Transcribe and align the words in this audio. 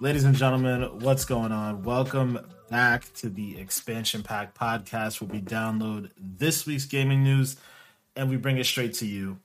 Ladies 0.00 0.24
and 0.24 0.34
gentlemen, 0.34 1.00
what's 1.00 1.24
going 1.24 1.50
on? 1.52 1.82
Welcome 1.82 2.38
back 2.70 3.12
to 3.14 3.28
the 3.28 3.58
Expansion 3.58 4.22
Pack 4.22 4.54
podcast 4.56 5.20
where 5.20 5.28
we 5.28 5.40
download 5.40 6.10
this 6.16 6.66
week's 6.66 6.84
gaming 6.86 7.24
news 7.24 7.56
and 8.14 8.30
we 8.30 8.36
bring 8.36 8.58
it 8.58 8.64
straight 8.64 8.94
to 8.94 9.06
you. 9.06 9.38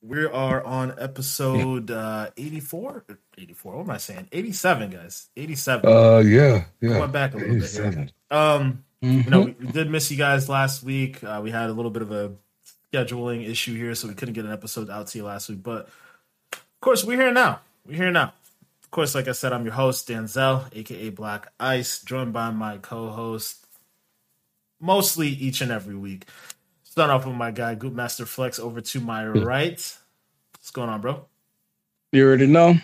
We 0.00 0.24
are 0.26 0.62
on 0.62 0.94
episode 0.98 1.90
uh, 1.90 2.30
84. 2.36 3.04
84, 3.36 3.72
what 3.76 3.82
am 3.82 3.90
I 3.90 3.96
saying? 3.96 4.28
87, 4.30 4.90
guys. 4.90 5.28
87. 5.36 5.90
Uh, 5.90 6.18
yeah, 6.18 6.64
yeah. 6.80 7.00
Went 7.00 7.12
back 7.12 7.34
a 7.34 7.38
little 7.38 7.58
bit 7.58 7.70
here. 7.70 8.08
Um, 8.30 8.84
Mm-hmm. 9.00 9.20
you 9.20 9.30
know, 9.30 9.40
we, 9.42 9.52
we 9.52 9.66
did 9.68 9.88
miss 9.88 10.10
you 10.10 10.16
guys 10.16 10.48
last 10.48 10.82
week. 10.82 11.22
Uh, 11.22 11.38
we 11.40 11.52
had 11.52 11.70
a 11.70 11.72
little 11.72 11.92
bit 11.92 12.02
of 12.02 12.10
a 12.10 12.32
scheduling 12.92 13.48
issue 13.48 13.76
here, 13.76 13.94
so 13.94 14.08
we 14.08 14.14
couldn't 14.14 14.34
get 14.34 14.44
an 14.44 14.50
episode 14.50 14.90
out 14.90 15.06
to 15.06 15.18
you 15.18 15.24
last 15.24 15.48
week. 15.48 15.62
But 15.62 15.86
of 16.52 16.80
course, 16.80 17.04
we're 17.04 17.16
here 17.16 17.32
now. 17.32 17.60
We're 17.86 17.94
here 17.94 18.10
now. 18.10 18.32
Of 18.88 18.92
course, 18.92 19.14
like 19.14 19.28
I 19.28 19.32
said, 19.32 19.52
I'm 19.52 19.66
your 19.66 19.74
host, 19.74 20.08
Danzel, 20.08 20.74
aka 20.74 21.10
Black 21.10 21.52
Ice, 21.60 22.02
joined 22.02 22.32
by 22.32 22.50
my 22.50 22.78
co-host 22.78 23.66
mostly 24.80 25.28
each 25.28 25.60
and 25.60 25.70
every 25.70 25.94
week. 25.94 26.24
Start 26.84 27.10
off 27.10 27.26
with 27.26 27.34
my 27.34 27.50
guy, 27.50 27.74
Goop 27.74 27.92
Master 27.92 28.24
Flex, 28.24 28.58
over 28.58 28.80
to 28.80 29.00
my 29.00 29.26
right. 29.26 29.94
What's 30.54 30.70
going 30.70 30.88
on, 30.88 31.02
bro? 31.02 31.26
You 32.12 32.26
already 32.26 32.46
know. 32.46 32.76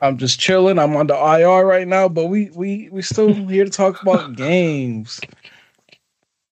I'm 0.00 0.16
just 0.16 0.40
chilling. 0.40 0.78
I'm 0.78 0.96
on 0.96 1.06
the 1.06 1.14
IR 1.14 1.66
right 1.66 1.86
now, 1.86 2.08
but 2.08 2.28
we 2.28 2.48
we 2.54 2.88
we 2.90 3.02
still 3.02 3.34
here 3.48 3.66
to 3.66 3.70
talk 3.70 4.00
about 4.00 4.34
games. 4.36 5.20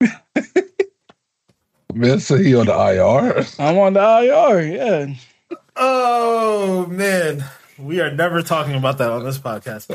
Man, 1.95 2.21
so 2.21 2.37
he 2.37 2.55
on 2.55 2.67
the 2.67 2.75
IR. 2.75 3.47
I'm 3.59 3.79
on 3.79 3.95
the 3.95 4.01
IR, 4.01 4.61
yeah. 4.61 5.15
Oh 5.75 6.85
man, 6.87 7.45
we 7.79 8.01
are 8.01 8.11
never 8.11 8.43
talking 8.43 8.75
about 8.75 8.99
that 8.99 9.11
on 9.11 9.25
this 9.25 9.39
podcast. 9.39 9.87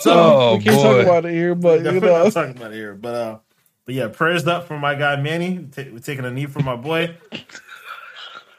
So 0.00 0.12
Oh, 0.12 0.56
we 0.56 0.64
can't 0.64 0.76
boy. 0.76 0.82
talk 0.82 1.02
about 1.02 1.24
it 1.26 1.32
here, 1.32 1.54
but 1.54 1.80
you 1.84 2.00
know, 2.00 2.22
not 2.24 2.32
talking 2.32 2.56
about 2.56 2.72
it 2.72 2.76
here, 2.76 2.94
but 2.94 3.14
uh, 3.14 3.38
but 3.84 3.94
yeah, 3.94 4.08
prayers 4.08 4.46
up 4.46 4.66
for 4.66 4.78
my 4.78 4.94
guy 4.94 5.16
Manny. 5.16 5.68
Ta- 5.70 5.82
We're 5.92 5.98
taking 6.00 6.24
a 6.24 6.30
knee 6.30 6.46
for 6.46 6.60
my 6.60 6.76
boy. 6.76 7.16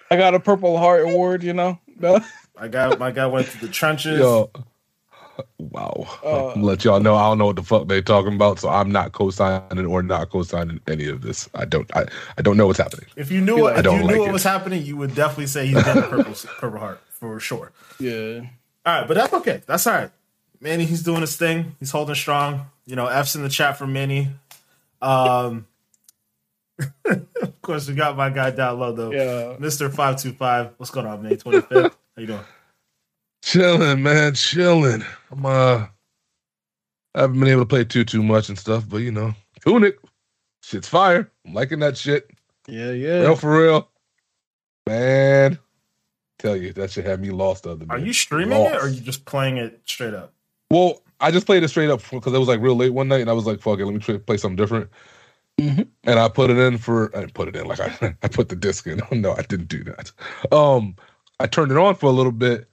I 0.09 0.15
got 0.15 0.33
a 0.35 0.39
Purple 0.39 0.77
Heart 0.77 1.09
award. 1.09 1.43
You 1.43 1.53
know, 1.53 1.79
No? 1.99 2.19
My 2.59 2.67
guy, 2.67 2.95
my 2.95 3.11
guy 3.11 3.25
went 3.27 3.47
to 3.47 3.59
the 3.59 3.67
trenches. 3.67 4.19
Yo. 4.19 4.49
Wow. 5.59 6.07
Uh, 6.23 6.59
let 6.59 6.83
y'all 6.83 6.99
know 6.99 7.15
I 7.15 7.25
don't 7.29 7.37
know 7.37 7.45
what 7.45 7.57
the 7.57 7.61
fuck 7.63 7.87
they 7.87 8.02
talking 8.02 8.33
about, 8.33 8.57
so 8.59 8.69
I'm 8.69 8.91
not 8.91 9.11
co-signing 9.11 9.85
or 9.85 10.02
not 10.02 10.31
co-signing 10.31 10.79
any 10.87 11.07
of 11.07 11.21
this. 11.21 11.47
I 11.53 11.65
don't 11.65 11.89
I, 11.95 12.05
I 12.37 12.41
don't 12.41 12.57
know 12.57 12.65
what's 12.65 12.79
happening. 12.79 13.05
If 13.15 13.29
you 13.31 13.41
knew, 13.41 13.67
I 13.67 13.77
if 13.77 13.83
don't 13.83 13.97
you 13.97 14.02
knew 14.02 14.07
like 14.07 14.19
what 14.19 14.29
it. 14.29 14.33
was 14.33 14.43
happening, 14.43 14.83
you 14.83 14.97
would 14.97 15.13
definitely 15.13 15.45
say 15.47 15.67
he's 15.67 15.83
got 15.83 15.97
a 15.97 16.02
purple, 16.03 16.33
purple 16.59 16.79
heart 16.79 17.02
for 17.19 17.39
sure. 17.39 17.71
yeah. 17.99 18.41
All 18.85 18.99
right, 19.01 19.07
but 19.07 19.15
that's 19.15 19.33
okay. 19.33 19.61
That's 19.65 19.85
all 19.85 19.93
right. 19.95 20.11
Manny, 20.61 20.85
he's 20.85 21.03
doing 21.03 21.21
his 21.21 21.35
thing. 21.35 21.75
He's 21.79 21.91
holding 21.91 22.15
strong. 22.15 22.67
You 22.85 22.95
know, 22.95 23.07
F's 23.07 23.35
in 23.35 23.43
the 23.43 23.49
chat 23.49 23.77
for 23.77 23.85
Manny. 23.85 24.29
Um, 25.01 25.67
of 27.05 27.61
course, 27.61 27.87
we 27.89 27.95
got 27.95 28.15
my 28.15 28.29
guy 28.29 28.51
down 28.51 28.79
low 28.79 28.93
though, 28.93 29.11
Yeah. 29.11 29.57
Mister 29.59 29.89
Five 29.89 30.17
Two 30.21 30.31
Five. 30.33 30.71
What's 30.77 30.89
going 30.91 31.05
on, 31.05 31.21
May 31.21 31.35
Twenty 31.35 31.61
Fifth? 31.61 31.97
How 32.15 32.21
you 32.21 32.27
doing? 32.27 32.39
Chilling, 33.43 34.02
man, 34.03 34.33
chilling. 34.33 35.03
I'm 35.31 35.45
uh 35.45 35.85
I 37.13 37.21
haven't 37.21 37.39
been 37.39 37.49
able 37.49 37.61
to 37.63 37.65
play 37.67 37.83
too 37.83 38.03
too 38.05 38.23
much 38.23 38.49
and 38.49 38.57
stuff, 38.57 38.87
but 38.87 38.97
you 38.97 39.11
know, 39.11 39.33
Tunic, 39.65 39.97
shit's 40.63 40.87
fire. 40.87 41.29
I'm 41.45 41.53
liking 41.53 41.79
that 41.79 41.97
shit. 41.97 42.29
Yeah, 42.67 42.91
yeah. 42.91 43.21
Real 43.21 43.35
for 43.35 43.61
real. 43.61 43.89
Man. 44.87 45.59
Tell 46.47 46.55
you, 46.55 46.71
that 46.73 46.91
should 46.91 47.05
have 47.05 47.19
me 47.19 47.30
lost 47.30 47.63
the 47.63 47.71
other 47.71 47.83
day. 47.83 47.93
Are 47.93 47.99
you 47.99 48.13
streaming 48.13 48.61
it 48.61 48.73
or 48.73 48.85
are 48.85 48.87
you 48.87 49.02
just 49.02 49.25
playing 49.25 49.58
it 49.58 49.81
straight 49.83 50.13
up? 50.13 50.33
Well, 50.71 51.02
I 51.19 51.30
just 51.30 51.45
played 51.45 51.61
it 51.61 51.67
straight 51.67 51.89
up 51.89 52.02
because 52.09 52.33
it 52.33 52.37
was 52.37 52.47
like 52.47 52.61
real 52.61 52.75
late 52.75 52.93
one 52.93 53.09
night, 53.09 53.19
and 53.19 53.30
I 53.30 53.33
was 53.33 53.45
like, 53.45 53.59
"Fuck 53.59 53.80
it, 53.80 53.85
let 53.85 53.93
me 53.93 53.99
try, 53.99 54.17
play 54.17 54.37
something 54.37 54.55
different." 54.55 54.89
Mhm. 55.59 55.89
And 56.05 56.19
I 56.19 56.30
put 56.30 56.49
it 56.49 56.57
in 56.57 56.77
for 56.77 57.13
I 57.17 57.21
didn't 57.21 57.33
put 57.33 57.49
it 57.49 57.57
in 57.57 57.67
like 57.67 57.81
I, 57.81 58.15
I 58.23 58.27
put 58.30 58.47
the 58.47 58.55
disc 58.55 58.87
in. 58.87 59.02
no, 59.21 59.33
I 59.33 59.41
didn't 59.41 59.67
do 59.67 59.83
that. 59.83 60.11
Um, 60.53 60.95
I 61.41 61.47
turned 61.47 61.71
it 61.71 61.77
on 61.77 61.95
for 61.95 62.05
a 62.05 62.11
little 62.13 62.31
bit. 62.31 62.69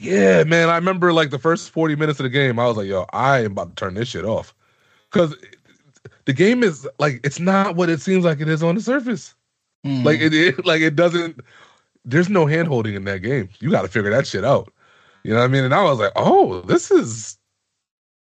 Yeah, 0.00 0.44
man, 0.44 0.70
I 0.70 0.76
remember 0.76 1.12
like 1.12 1.28
the 1.28 1.38
first 1.38 1.68
forty 1.68 1.96
minutes 1.96 2.18
of 2.18 2.24
the 2.24 2.30
game. 2.30 2.58
I 2.58 2.66
was 2.66 2.78
like, 2.78 2.86
"Yo, 2.86 3.04
I 3.12 3.40
am 3.40 3.52
about 3.52 3.76
to 3.76 3.84
turn 3.84 3.92
this 3.92 4.08
shit 4.08 4.24
off," 4.24 4.54
because 5.12 5.36
the 6.24 6.32
game 6.32 6.62
is 6.62 6.88
like 6.98 7.20
it's 7.24 7.40
not 7.40 7.76
what 7.76 7.90
it 7.90 8.00
seems 8.00 8.24
like 8.24 8.40
it 8.40 8.48
is 8.48 8.62
on 8.62 8.74
the 8.74 8.80
surface. 8.80 9.34
Mm. 9.84 10.02
Like 10.02 10.20
it, 10.20 10.32
it 10.32 10.64
like 10.64 10.80
it 10.80 10.96
doesn't. 10.96 11.40
There's 12.04 12.28
no 12.28 12.46
hand 12.46 12.68
holding 12.68 12.94
in 12.94 13.04
that 13.04 13.20
game. 13.20 13.48
You 13.60 13.70
got 13.70 13.82
to 13.82 13.88
figure 13.88 14.10
that 14.10 14.26
shit 14.26 14.44
out. 14.44 14.72
You 15.22 15.32
know 15.32 15.38
what 15.38 15.44
I 15.46 15.48
mean? 15.48 15.64
And 15.64 15.74
I 15.74 15.82
was 15.84 15.98
like, 15.98 16.12
oh, 16.16 16.60
this 16.62 16.90
is 16.90 17.38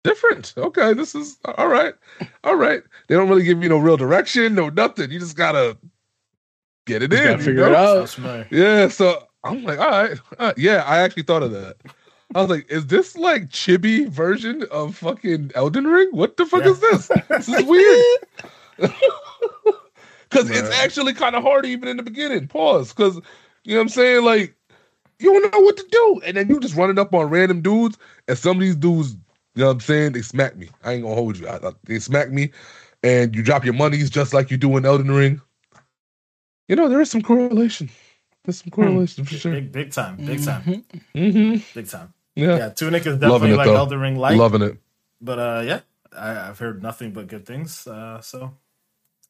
different. 0.03 0.53
Okay, 0.57 0.93
this 0.93 1.15
is 1.15 1.37
all 1.57 1.67
right. 1.67 1.93
All 2.43 2.55
right. 2.55 2.83
They 3.07 3.15
don't 3.15 3.29
really 3.29 3.43
give 3.43 3.63
you 3.63 3.69
no 3.69 3.77
real 3.77 3.95
direction, 3.97 4.55
no 4.55 4.69
nothing. 4.69 5.11
You 5.11 5.19
just 5.19 5.37
gotta 5.37 5.77
get 6.85 7.01
it 7.03 7.11
Just 7.11 7.23
in. 7.23 7.27
gotta 7.29 7.39
you 7.39 7.45
figure 7.45 7.69
know? 7.69 8.01
it 8.03 8.19
out. 8.19 8.51
Yeah. 8.51 8.87
So 8.89 9.23
I'm 9.45 9.63
like, 9.63 9.79
all 9.79 9.89
right. 9.89 10.19
all 10.39 10.47
right. 10.47 10.57
Yeah, 10.57 10.83
I 10.85 10.99
actually 10.99 11.23
thought 11.23 11.43
of 11.43 11.51
that. 11.51 11.77
I 12.35 12.41
was 12.41 12.49
like, 12.49 12.69
is 12.69 12.87
this 12.87 13.17
like 13.17 13.49
chibi 13.49 14.07
version 14.09 14.63
of 14.71 14.95
fucking 14.97 15.51
Elden 15.55 15.87
Ring? 15.87 16.09
What 16.11 16.35
the 16.37 16.45
fuck 16.45 16.63
Yeah. 16.65 16.71
is 16.71 16.79
this? 16.79 17.07
This 17.29 17.47
is 17.47 17.63
weird. 18.79 18.91
Because 20.29 20.47
it's 20.51 20.69
actually 20.69 21.13
kind 21.13 21.35
of 21.35 21.41
hard 21.41 21.65
even 21.65 21.87
in 21.87 21.97
the 21.97 22.03
beginning. 22.03 22.47
Pause. 22.47 22.93
Because, 22.93 23.19
you 23.65 23.73
know 23.75 23.79
what 23.79 23.83
I'm 23.83 23.89
saying? 23.89 24.23
Like, 24.25 24.55
you 25.19 25.33
don't 25.33 25.53
know 25.53 25.59
what 25.61 25.77
to 25.77 25.85
do. 25.91 26.21
And 26.25 26.37
then 26.37 26.49
you 26.49 26.59
just 26.59 26.75
running 26.75 26.99
up 26.99 27.13
on 27.13 27.29
random 27.29 27.61
dudes. 27.61 27.97
And 28.27 28.37
some 28.37 28.57
of 28.57 28.61
these 28.61 28.75
dudes, 28.75 29.13
you 29.55 29.61
know 29.61 29.67
what 29.67 29.73
I'm 29.73 29.79
saying? 29.81 30.13
They 30.13 30.21
smack 30.21 30.57
me. 30.57 30.69
I 30.83 30.93
ain't 30.93 31.03
going 31.03 31.15
to 31.15 31.21
hold 31.21 31.37
you. 31.39 31.47
I, 31.47 31.57
I- 31.67 31.73
they 31.85 31.99
smack 31.99 32.31
me. 32.31 32.51
And 33.03 33.35
you 33.35 33.43
drop 33.43 33.65
your 33.65 33.73
monies 33.75 34.09
just 34.09 34.33
like 34.33 34.51
you 34.51 34.57
do 34.57 34.75
in 34.77 34.85
Elden 34.85 35.11
Ring. 35.11 35.41
You 36.67 36.75
know, 36.75 36.89
there 36.89 37.01
is 37.01 37.11
some 37.11 37.21
correlation. 37.21 37.89
There's 38.45 38.61
some 38.61 38.71
correlation 38.71 39.25
for 39.25 39.35
sure. 39.35 39.53
Big, 39.53 39.71
big 39.71 39.91
time, 39.91 40.17
big 40.17 40.43
time, 40.43 40.63
Mhm. 40.63 40.83
Mm-hmm. 41.15 41.79
big 41.79 41.87
time. 41.87 42.13
Yeah. 42.35 42.57
Yeah, 42.57 42.69
Tunic 42.69 43.05
is 43.05 43.19
Loving 43.19 43.19
definitely 43.21 43.51
it, 43.53 43.57
like 43.57 43.67
though. 43.67 43.75
Elden 43.77 43.99
Ring 43.99 44.15
light, 44.17 44.37
Loving 44.37 44.61
it. 44.63 44.77
but 45.21 45.39
uh, 45.39 45.63
yeah, 45.65 45.81
I, 46.17 46.49
I've 46.49 46.59
heard 46.59 46.81
nothing 46.81 47.11
but 47.11 47.27
good 47.27 47.45
things. 47.45 47.85
Uh, 47.87 48.21
so 48.21 48.53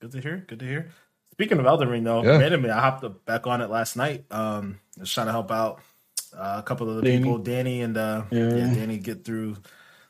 good 0.02 0.12
to 0.12 0.22
hear. 0.22 0.46
Good 0.48 0.60
to 0.60 0.66
hear. 0.66 0.92
Speaking 1.40 1.58
of 1.58 1.66
Elden 1.66 1.88
Ring, 1.88 2.04
though, 2.04 2.22
Yeah. 2.22 2.38
randomly 2.38 2.70
I 2.70 2.82
hopped 2.82 3.06
back 3.26 3.48
on 3.48 3.62
it 3.62 3.70
last 3.70 3.96
night. 3.96 4.26
Um, 4.30 4.78
just 5.00 5.14
trying 5.14 5.28
to 5.28 5.32
help 5.32 5.50
out 5.52 5.80
uh, 6.38 6.56
a 6.60 6.64
couple 6.64 6.90
of 6.90 6.98
the 6.98 7.02
Danny. 7.04 7.20
people, 7.20 7.38
Danny 7.38 7.80
and 7.82 7.96
uh, 7.96 8.24
Yeah. 8.30 8.56
yeah, 8.56 8.74
Danny, 8.74 8.98
get 8.98 9.24
through 9.24 9.56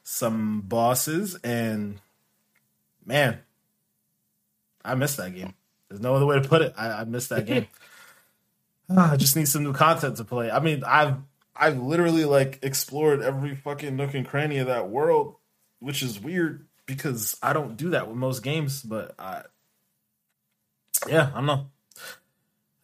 some 0.01 0.61
bosses, 0.61 1.35
and 1.43 1.99
man, 3.05 3.37
I 4.83 4.95
missed 4.95 5.17
that 5.17 5.35
game. 5.35 5.53
There's 5.87 6.01
no 6.01 6.15
other 6.15 6.25
way 6.25 6.41
to 6.41 6.47
put 6.47 6.63
it. 6.63 6.73
I, 6.75 7.01
I 7.01 7.03
missed 7.03 7.29
that 7.29 7.45
game. 7.45 7.67
Ah, 8.91 9.11
I 9.11 9.17
just 9.17 9.35
need 9.35 9.47
some 9.47 9.61
new 9.61 9.71
content 9.71 10.17
to 10.17 10.23
play. 10.23 10.49
I 10.49 10.59
mean, 10.59 10.83
I've 10.83 11.17
I've 11.55 11.77
literally 11.77 12.25
like 12.25 12.57
explored 12.63 13.21
every 13.21 13.53
fucking 13.55 13.95
nook 13.95 14.15
and 14.15 14.27
cranny 14.27 14.57
of 14.57 14.65
that 14.65 14.89
world, 14.89 15.35
which 15.79 16.01
is 16.01 16.19
weird 16.19 16.65
because 16.87 17.37
I 17.43 17.53
don't 17.53 17.77
do 17.77 17.91
that 17.91 18.07
with 18.07 18.17
most 18.17 18.41
games. 18.41 18.81
But 18.81 19.13
I, 19.19 19.43
yeah, 21.07 21.29
I 21.33 21.37
don't 21.37 21.45
know. 21.45 21.65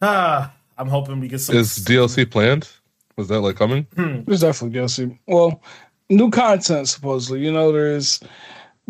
Ah, 0.02 0.52
I'm 0.78 0.88
hoping 0.88 1.20
we 1.20 1.28
get 1.28 1.40
some. 1.40 1.56
Is 1.56 1.78
DLC 1.78 2.30
planned? 2.30 2.68
Was 3.16 3.28
that 3.28 3.40
like 3.40 3.56
coming? 3.56 3.86
There's 3.96 4.40
definitely 4.40 4.78
DLC. 4.78 5.18
Well, 5.26 5.62
new 6.10 6.30
content 6.30 6.88
supposedly. 6.88 7.40
You 7.40 7.52
know, 7.52 7.72
there's 7.72 8.20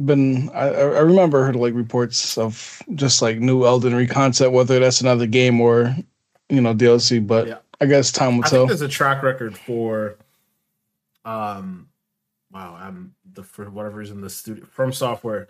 been 0.04 0.50
I, 0.50 0.68
I 0.68 0.80
I 0.80 1.00
remember 1.00 1.44
heard 1.44 1.56
like 1.56 1.74
reports 1.74 2.36
of 2.36 2.82
just 2.94 3.22
like 3.22 3.38
new 3.38 3.64
Elden 3.64 3.94
Ring 3.94 4.08
content, 4.08 4.52
whether 4.52 4.78
that's 4.80 5.00
another 5.00 5.26
game 5.26 5.60
or 5.60 5.94
you 6.48 6.60
know 6.60 6.74
DLC. 6.74 7.24
But 7.24 7.46
Yeah. 7.46 7.58
I 7.80 7.86
guess 7.86 8.10
time 8.10 8.36
will 8.38 8.44
I 8.44 8.48
tell. 8.48 8.58
think 8.66 8.68
there's 8.70 8.80
a 8.80 8.88
track 8.88 9.22
record 9.22 9.56
for, 9.56 10.16
um, 11.24 11.88
wow, 12.50 12.74
I'm 12.74 13.14
the 13.34 13.42
for 13.42 13.68
whatever 13.70 13.98
reason 13.98 14.20
the 14.22 14.30
studio 14.30 14.64
FromSoftware 14.64 15.46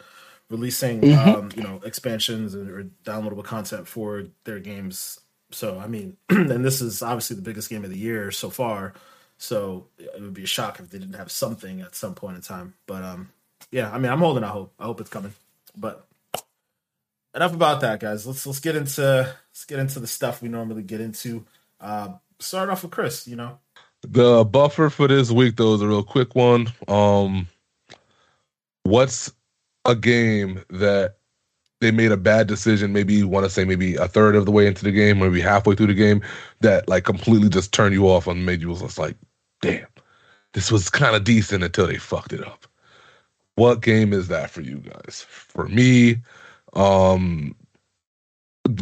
releasing 0.50 1.00
Mhm. 1.00 1.26
um, 1.34 1.50
you 1.56 1.62
know 1.62 1.80
expansions 1.84 2.54
or 2.54 2.88
downloadable 3.04 3.44
content 3.44 3.88
for 3.88 4.24
their 4.44 4.60
games. 4.60 5.20
So 5.50 5.78
I 5.78 5.86
mean, 5.86 6.16
and 6.28 6.64
this 6.64 6.80
is 6.80 7.02
obviously 7.02 7.36
the 7.36 7.42
biggest 7.42 7.68
game 7.70 7.84
of 7.84 7.90
the 7.90 7.98
year 7.98 8.30
so 8.30 8.50
far. 8.50 8.94
So 9.38 9.86
it 9.98 10.20
would 10.20 10.32
be 10.34 10.44
a 10.44 10.46
shock 10.46 10.80
if 10.80 10.88
they 10.90 10.98
didn't 10.98 11.16
have 11.16 11.30
something 11.30 11.80
at 11.82 11.94
some 11.94 12.14
point 12.14 12.36
in 12.36 12.42
time. 12.42 12.74
But 12.86 13.02
um, 13.04 13.30
yeah, 13.70 13.90
I 13.92 13.98
mean, 13.98 14.10
I'm 14.10 14.20
holding 14.20 14.42
out 14.44 14.52
hope. 14.52 14.72
I 14.78 14.84
hope 14.84 15.00
it's 15.00 15.10
coming. 15.10 15.34
But 15.76 16.06
enough 17.34 17.52
about 17.54 17.80
that, 17.82 18.00
guys. 18.00 18.26
Let's 18.26 18.46
let's 18.46 18.60
get 18.60 18.76
into 18.76 19.02
let's 19.50 19.64
get 19.66 19.78
into 19.78 20.00
the 20.00 20.06
stuff 20.06 20.40
we 20.42 20.48
normally 20.48 20.82
get 20.82 21.00
into. 21.00 21.44
Uh, 21.80 22.14
start 22.38 22.70
off 22.70 22.82
with 22.82 22.92
Chris. 22.92 23.28
You 23.28 23.36
know, 23.36 23.58
The 24.08 24.44
buffer 24.44 24.88
for 24.90 25.06
this 25.08 25.30
week 25.30 25.56
though 25.56 25.74
is 25.74 25.82
a 25.82 25.86
real 25.88 26.02
quick 26.02 26.34
one. 26.34 26.68
Um 26.88 27.48
what's 28.84 29.32
a 29.86 29.94
game 29.94 30.62
that 30.70 31.16
they 31.80 31.90
made 31.90 32.12
a 32.12 32.16
bad 32.16 32.46
decision, 32.46 32.92
maybe 32.92 33.14
you 33.14 33.28
want 33.28 33.44
to 33.44 33.50
say 33.50 33.64
maybe 33.64 33.96
a 33.96 34.08
third 34.08 34.34
of 34.34 34.46
the 34.46 34.50
way 34.50 34.66
into 34.66 34.84
the 34.84 34.92
game, 34.92 35.18
maybe 35.18 35.40
halfway 35.40 35.74
through 35.74 35.88
the 35.88 35.94
game, 35.94 36.22
that 36.60 36.88
like 36.88 37.04
completely 37.04 37.48
just 37.48 37.72
turned 37.72 37.94
you 37.94 38.08
off 38.08 38.26
and 38.26 38.46
made 38.46 38.62
you 38.62 38.74
just 38.74 38.98
like, 38.98 39.16
damn, 39.60 39.86
this 40.54 40.72
was 40.72 40.88
kind 40.90 41.14
of 41.14 41.24
decent 41.24 41.62
until 41.62 41.86
they 41.86 41.98
fucked 41.98 42.32
it 42.32 42.46
up. 42.46 42.66
What 43.56 43.82
game 43.82 44.12
is 44.12 44.28
that 44.28 44.50
for 44.50 44.60
you 44.60 44.78
guys? 44.78 45.24
For 45.28 45.68
me, 45.68 46.18
um, 46.74 47.54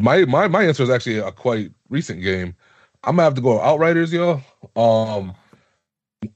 my 0.01 0.25
my 0.25 0.49
my 0.49 0.65
answer 0.65 0.83
is 0.83 0.91
actually 0.91 1.19
a 1.19 1.31
quite 1.31 1.71
recent 1.89 2.23
game. 2.23 2.55
I'm 3.05 3.17
gonna 3.17 3.25
have 3.25 3.35
to 3.35 3.41
go 3.41 3.61
Outriders, 3.61 4.13
yo. 4.13 4.41
Um, 4.77 5.35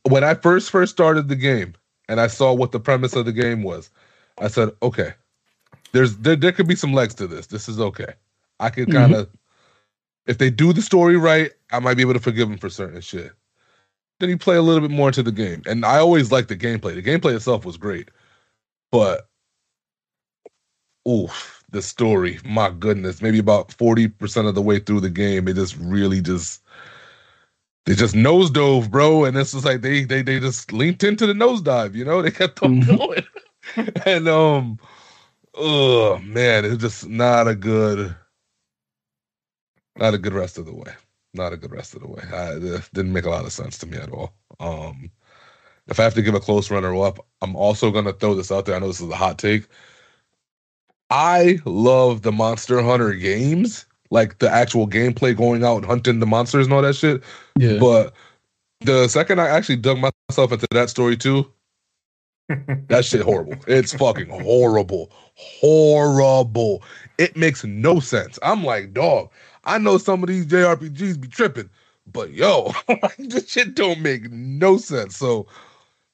when 0.09 0.23
I 0.23 0.35
first 0.35 0.71
first 0.71 0.93
started 0.93 1.29
the 1.29 1.37
game 1.37 1.75
and 2.09 2.21
I 2.21 2.27
saw 2.27 2.53
what 2.53 2.73
the 2.73 2.81
premise 2.81 3.15
of 3.15 3.25
the 3.25 3.33
game 3.33 3.63
was, 3.63 3.91
I 4.41 4.49
said, 4.49 4.71
okay, 4.83 5.15
there's 5.93 6.17
there, 6.19 6.37
there 6.37 6.53
could 6.53 6.69
be 6.69 6.77
some 6.77 6.95
legs 6.95 7.15
to 7.17 7.27
this. 7.27 7.49
This 7.49 7.69
is 7.69 7.81
okay. 7.81 8.15
I 8.61 8.71
could 8.71 8.91
kind 8.91 9.15
of, 9.15 9.31
if 10.27 10.39
they 10.39 10.51
do 10.51 10.73
the 10.73 10.83
story 10.83 11.17
right, 11.17 11.53
I 11.73 11.81
might 11.81 11.97
be 11.97 12.03
able 12.03 12.15
to 12.15 12.21
forgive 12.21 12.49
them 12.49 12.59
for 12.59 12.71
certain 12.71 13.01
shit. 13.01 13.33
Then 14.21 14.31
you 14.31 14.39
play 14.39 14.57
a 14.57 14.63
little 14.63 14.87
bit 14.87 14.95
more 14.97 15.09
into 15.09 15.23
the 15.25 15.33
game, 15.33 15.63
and 15.67 15.85
I 15.85 15.99
always 15.99 16.33
liked 16.33 16.49
the 16.49 16.57
gameplay. 16.57 16.95
The 16.95 17.03
gameplay 17.03 17.37
itself 17.37 17.65
was 17.65 17.77
great, 17.77 18.11
but 18.93 19.29
oof, 21.09 21.65
the 21.71 21.83
story, 21.83 22.39
my 22.45 22.71
goodness, 22.71 23.23
maybe 23.23 23.39
about 23.41 23.73
forty 23.75 24.09
percent 24.09 24.49
of 24.49 24.55
the 24.57 24.63
way 24.63 24.79
through 24.81 25.01
the 25.01 25.11
game, 25.11 25.49
it 25.49 25.55
just 25.55 25.77
really 25.79 26.21
just 26.23 26.63
they 27.87 27.95
just 27.95 28.15
nosedove, 28.15 28.91
bro. 28.91 29.25
And 29.25 29.37
this 29.37 29.55
is 29.55 29.65
like 29.65 29.83
they 29.83 30.05
they 30.05 30.23
they 30.23 30.41
just 30.41 30.73
leaned 30.73 31.03
into 31.05 31.27
the 31.27 31.33
nosedive, 31.35 31.95
you 31.95 32.05
know. 32.05 32.23
They 32.29 32.31
kept 32.31 32.63
on 32.63 32.71
Mhm. 32.71 32.99
going, 32.99 33.25
and 34.07 34.29
um, 34.29 34.79
oh 35.55 36.19
man, 36.19 36.65
it's 36.65 36.77
just 36.77 37.09
not 37.09 37.49
a 37.49 37.55
good, 37.55 38.15
not 39.97 40.15
a 40.15 40.19
good 40.19 40.33
rest 40.33 40.59
of 40.59 40.67
the 40.67 40.75
way. 40.75 40.93
Not 41.35 41.53
a 41.53 41.57
good 41.57 41.73
rest 41.73 41.95
of 41.95 42.01
the 42.01 42.09
way. 42.09 42.23
I, 42.33 42.53
it 42.55 42.89
didn't 42.95 43.13
make 43.13 43.27
a 43.27 43.31
lot 43.31 43.45
of 43.45 43.53
sense 43.53 43.79
to 43.79 43.87
me 43.87 43.99
at 43.99 44.11
all. 44.11 44.33
Um, 44.61 45.11
if 45.87 46.01
I 46.01 46.05
have 46.05 46.15
to 46.15 46.23
give 46.23 46.35
a 46.35 46.41
close 46.41 46.71
runner 46.71 46.97
up, 47.03 47.25
I'm 47.43 47.55
also 47.57 47.91
gonna 47.91 48.13
throw 48.13 48.35
this 48.35 48.53
out 48.53 48.67
there. 48.67 48.77
I 48.77 48.79
know 48.79 48.89
this 48.89 49.01
is 49.01 49.11
a 49.11 49.17
hot 49.17 49.39
take. 49.39 49.67
I 51.11 51.59
love 51.65 52.23
the 52.23 52.33
Monster 52.33 52.83
Hunter 52.83 53.15
games, 53.15 53.87
like 54.11 54.39
the 54.39 54.51
actual 54.51 54.87
gameplay, 54.87 55.37
going 55.37 55.65
out 55.65 55.79
and 55.79 55.87
hunting 55.87 56.19
the 56.19 56.27
monsters 56.27 56.67
and 56.67 56.75
all 56.75 56.83
that 56.83 56.97
shit. 56.97 57.23
Yeah. 57.59 57.79
But 57.79 58.15
the 58.81 59.09
second 59.09 59.41
I 59.41 59.49
actually 59.49 59.77
dug 59.77 59.99
myself 59.99 60.53
into 60.53 60.67
that 60.73 60.91
story 60.91 61.17
too, 61.17 61.51
that 62.89 63.05
shit 63.05 63.23
horrible. 63.23 63.59
It's 63.67 63.93
fucking 63.93 64.29
horrible. 64.29 65.11
Horrible. 65.35 66.83
It 67.19 67.37
makes 67.37 67.65
no 67.65 68.01
sense. 68.01 68.39
I'm 68.43 68.65
like, 68.65 68.93
dog, 68.95 69.31
I 69.65 69.79
know 69.79 69.99
some 69.99 70.23
of 70.23 70.29
these 70.29 70.47
JRPGs 70.47 71.21
be 71.21 71.29
tripping, 71.29 71.71
but 72.07 72.33
yo, 72.33 72.73
this 73.19 73.51
shit 73.51 73.75
don't 73.75 74.01
make 74.01 74.31
no 74.31 74.79
sense. 74.79 75.17
So 75.17 75.47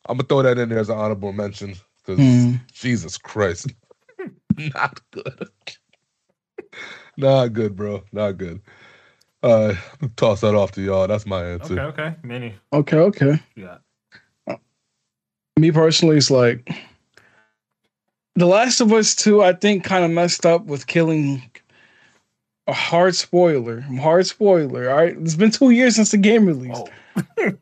I'm 0.08 0.16
gonna 0.19 0.28
throw 0.28 0.42
that 0.42 0.58
in 0.58 0.69
there 0.69 0.78
as 0.78 0.90
an 0.90 0.98
honorable 0.98 1.32
mention 1.32 1.75
because 1.98 2.20
Mm. 2.20 2.60
Jesus 2.72 3.16
Christ. 3.19 3.72
Not 4.75 5.00
good. 5.12 5.48
Not 7.16 7.52
good, 7.52 7.76
bro. 7.76 8.02
Not 8.12 8.38
good. 8.38 8.60
Uh 9.42 9.75
toss 10.16 10.40
that 10.40 10.54
off 10.54 10.72
to 10.72 10.82
y'all. 10.82 11.06
That's 11.06 11.26
my 11.26 11.44
answer. 11.44 11.75
Okay, 11.75 12.02
okay. 12.02 12.16
Mini. 12.22 12.54
Okay, 12.72 12.98
okay. 12.98 13.40
You 13.54 13.64
got. 13.64 13.82
Me 15.58 15.70
personally, 15.70 16.16
it's 16.16 16.30
like 16.30 16.68
The 18.34 18.46
Last 18.46 18.80
of 18.80 18.92
Us 18.92 19.14
2, 19.14 19.42
I 19.42 19.52
think, 19.52 19.84
kind 19.84 20.04
of 20.04 20.10
messed 20.10 20.44
up 20.44 20.64
with 20.66 20.88
killing 20.88 21.42
a 22.66 22.72
hard 22.72 23.14
spoiler. 23.14 23.80
Hard 23.82 24.26
spoiler. 24.26 24.90
All 24.90 24.96
right. 24.96 25.16
It's 25.16 25.36
been 25.36 25.52
two 25.52 25.70
years 25.70 25.94
since 25.94 26.10
the 26.10 26.16
game 26.18 26.46
released. 26.46 26.88
Oh, 27.38 27.52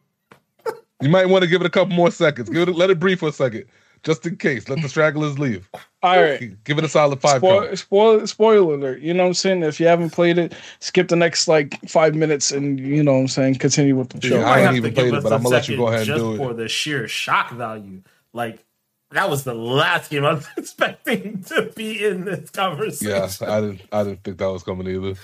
You 1.02 1.08
might 1.08 1.26
want 1.26 1.42
to 1.42 1.48
give 1.48 1.60
it 1.60 1.66
a 1.66 1.70
couple 1.70 1.94
more 1.96 2.12
seconds. 2.12 2.48
Give 2.48 2.68
it 2.68 2.76
let 2.76 2.88
it 2.88 3.00
breathe 3.00 3.18
for 3.18 3.28
a 3.28 3.32
second. 3.32 3.64
Just 4.02 4.26
in 4.26 4.37
case. 4.37 4.69
Let 4.69 4.82
the 4.82 4.88
stragglers 4.88 5.38
leave. 5.38 5.69
All 6.02 6.20
right. 6.20 6.62
Give 6.64 6.78
it 6.78 6.84
a 6.84 6.88
solid 6.88 7.20
five. 7.20 7.38
Spoil, 7.38 7.66
count. 7.66 7.78
spoil, 7.78 8.26
spoiler 8.26 8.75
alert. 8.75 9.00
You 9.00 9.14
know 9.14 9.22
what 9.22 9.28
I'm 9.28 9.34
saying? 9.34 9.62
If 9.62 9.78
you 9.78 9.87
haven't 9.87 10.10
played 10.10 10.38
it, 10.38 10.54
skip 10.81 11.06
the 11.08 11.14
next 11.16 11.46
like 11.46 11.78
five 11.88 12.16
minutes 12.16 12.50
and 12.50 12.81
you 12.81 13.04
know 13.04 13.12
what 13.12 13.19
I'm 13.20 13.28
saying, 13.28 13.56
continue 13.56 13.94
with 13.96 14.08
the 14.08 14.26
Yeah, 14.28 14.40
show. 14.40 14.44
I 14.44 14.58
ain't 14.58 14.66
have 14.66 14.76
even 14.76 14.94
played 14.94 15.14
it, 15.14 15.22
but 15.22 15.32
I'm 15.32 15.43
gonna 15.43 15.49
let 15.50 15.69
you 15.69 15.76
go 15.76 15.87
ahead 15.87 16.00
and 16.00 16.06
just 16.08 16.19
do 16.19 16.28
it. 16.31 16.38
Just 16.38 16.49
for 16.49 16.54
the 16.54 16.69
sheer 16.69 17.06
shock 17.06 17.52
value. 17.52 18.02
Like 18.32 18.64
that 19.12 19.31
was 19.31 19.44
the 19.44 19.54
last 19.54 20.10
game 20.10 20.25
I 20.25 20.32
was 20.34 20.48
expecting 20.56 21.43
to 21.44 21.70
be 21.76 22.05
in 22.05 22.25
this 22.25 22.50
conversation. 22.50 23.08
Yeah, 23.12 23.31
I 23.48 23.60
didn't 23.60 23.82
I 23.93 24.02
didn't 24.02 24.25
think 24.25 24.38
that 24.38 24.50
was 24.50 24.64
coming 24.64 24.88
either. 24.88 25.14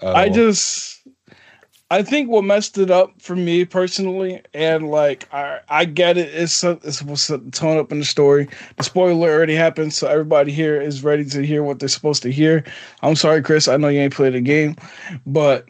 at 0.00 0.16
I 0.16 0.28
all. 0.28 0.34
just 0.34 1.01
I 1.92 2.02
think 2.02 2.30
what 2.30 2.44
messed 2.44 2.78
it 2.78 2.90
up 2.90 3.20
for 3.20 3.36
me 3.36 3.66
personally, 3.66 4.40
and 4.54 4.90
like 4.90 5.28
I 5.30 5.60
I 5.68 5.84
get 5.84 6.16
it, 6.16 6.34
it's 6.34 6.64
it's 6.64 6.96
supposed 6.96 7.26
to 7.26 7.36
tone 7.50 7.76
up 7.76 7.92
in 7.92 7.98
the 7.98 8.06
story. 8.06 8.48
The 8.78 8.84
spoiler 8.84 9.28
already 9.28 9.54
happened, 9.54 9.92
so 9.92 10.08
everybody 10.08 10.52
here 10.52 10.80
is 10.80 11.04
ready 11.04 11.26
to 11.26 11.44
hear 11.44 11.62
what 11.62 11.80
they're 11.80 11.90
supposed 11.90 12.22
to 12.22 12.32
hear. 12.32 12.64
I'm 13.02 13.14
sorry, 13.14 13.42
Chris, 13.42 13.68
I 13.68 13.76
know 13.76 13.88
you 13.88 14.00
ain't 14.00 14.14
played 14.14 14.32
the 14.32 14.40
game, 14.40 14.74
but 15.26 15.66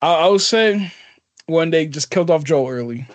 I, 0.00 0.14
I 0.14 0.28
would 0.28 0.40
say 0.40 0.90
when 1.44 1.68
they 1.68 1.86
just 1.86 2.08
killed 2.08 2.30
off 2.30 2.44
Joe 2.44 2.66
early, 2.66 3.06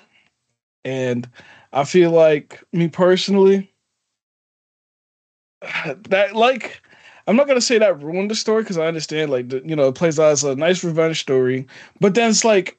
and 0.85 1.27
I 1.71 1.85
feel 1.85 2.11
like 2.11 2.63
me 2.71 2.87
personally, 2.87 3.73
that 6.09 6.35
like 6.35 6.82
I'm 7.27 7.35
not 7.35 7.47
gonna 7.47 7.61
say 7.61 7.77
that 7.77 8.01
ruined 8.01 8.31
the 8.31 8.35
story 8.35 8.63
because 8.63 8.77
I 8.77 8.87
understand 8.87 9.31
like 9.31 9.49
the, 9.49 9.61
you 9.65 9.75
know 9.75 9.87
it 9.87 9.95
plays 9.95 10.19
out 10.19 10.31
as 10.31 10.43
a 10.43 10.55
nice 10.55 10.83
revenge 10.83 11.19
story, 11.19 11.67
but 11.99 12.15
then 12.15 12.29
it's 12.29 12.43
like 12.43 12.77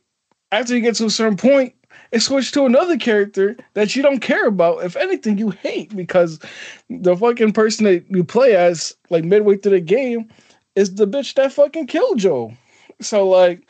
after 0.53 0.75
you 0.75 0.81
get 0.81 0.95
to 0.97 1.07
a 1.07 1.11
certain 1.11 1.37
point, 1.37 1.75
it 2.13 2.21
switched 2.21 2.55
to 2.55 2.65
another 2.65 2.97
character 2.97 3.57
that 3.75 3.97
you 3.97 4.03
don't 4.03 4.21
care 4.21 4.47
about. 4.47 4.85
If 4.85 4.97
anything, 4.97 5.39
you 5.39 5.51
hate 5.51 5.95
because 5.97 6.39
the 6.89 7.17
fucking 7.17 7.53
person 7.53 7.85
that 7.87 8.05
you 8.09 8.23
play 8.23 8.55
as 8.55 8.95
like 9.11 9.25
midway 9.25 9.57
through 9.57 9.73
the 9.73 9.81
game 9.81 10.31
is 10.77 10.95
the 10.95 11.07
bitch 11.07 11.35
that 11.35 11.53
fucking 11.53 11.87
killed 11.87 12.19
Joe. 12.19 12.53
So 13.01 13.29
like 13.29 13.67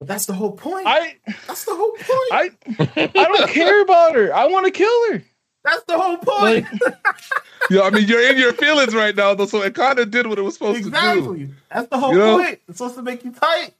that's 0.00 0.26
the 0.26 0.34
whole 0.34 0.52
point. 0.52 0.86
I 0.86 1.16
that's 1.46 1.64
the 1.64 1.74
whole 1.74 1.92
point. 1.92 2.32
I 2.32 2.50
I 2.96 3.24
don't 3.24 3.50
care 3.50 3.82
about 3.82 4.14
her. 4.14 4.34
I 4.34 4.46
want 4.46 4.66
to 4.66 4.70
kill 4.70 5.12
her. 5.12 5.24
That's 5.64 5.82
the 5.84 5.98
whole 5.98 6.16
point. 6.18 6.66
Like 6.82 6.94
Yeah, 7.70 7.82
I 7.82 7.90
mean 7.90 8.06
you're 8.06 8.22
in 8.30 8.36
your 8.36 8.52
feelings 8.52 8.94
right 8.94 9.16
now 9.16 9.34
though, 9.34 9.46
so 9.46 9.62
it 9.62 9.74
kind 9.74 9.98
of 9.98 10.10
did 10.10 10.26
what 10.26 10.38
it 10.38 10.42
was 10.42 10.54
supposed 10.54 10.78
to 10.78 10.82
do. 10.82 10.88
exactly. 10.88 11.50
That's 11.72 11.88
the 11.88 11.98
whole 11.98 12.12
You 12.12 12.18
know? 12.18 12.36
point. 12.38 12.60
It's 12.68 12.78
supposed 12.78 12.96
to 12.96 13.02
make 13.02 13.24
you 13.24 13.32
tight. 13.32 13.72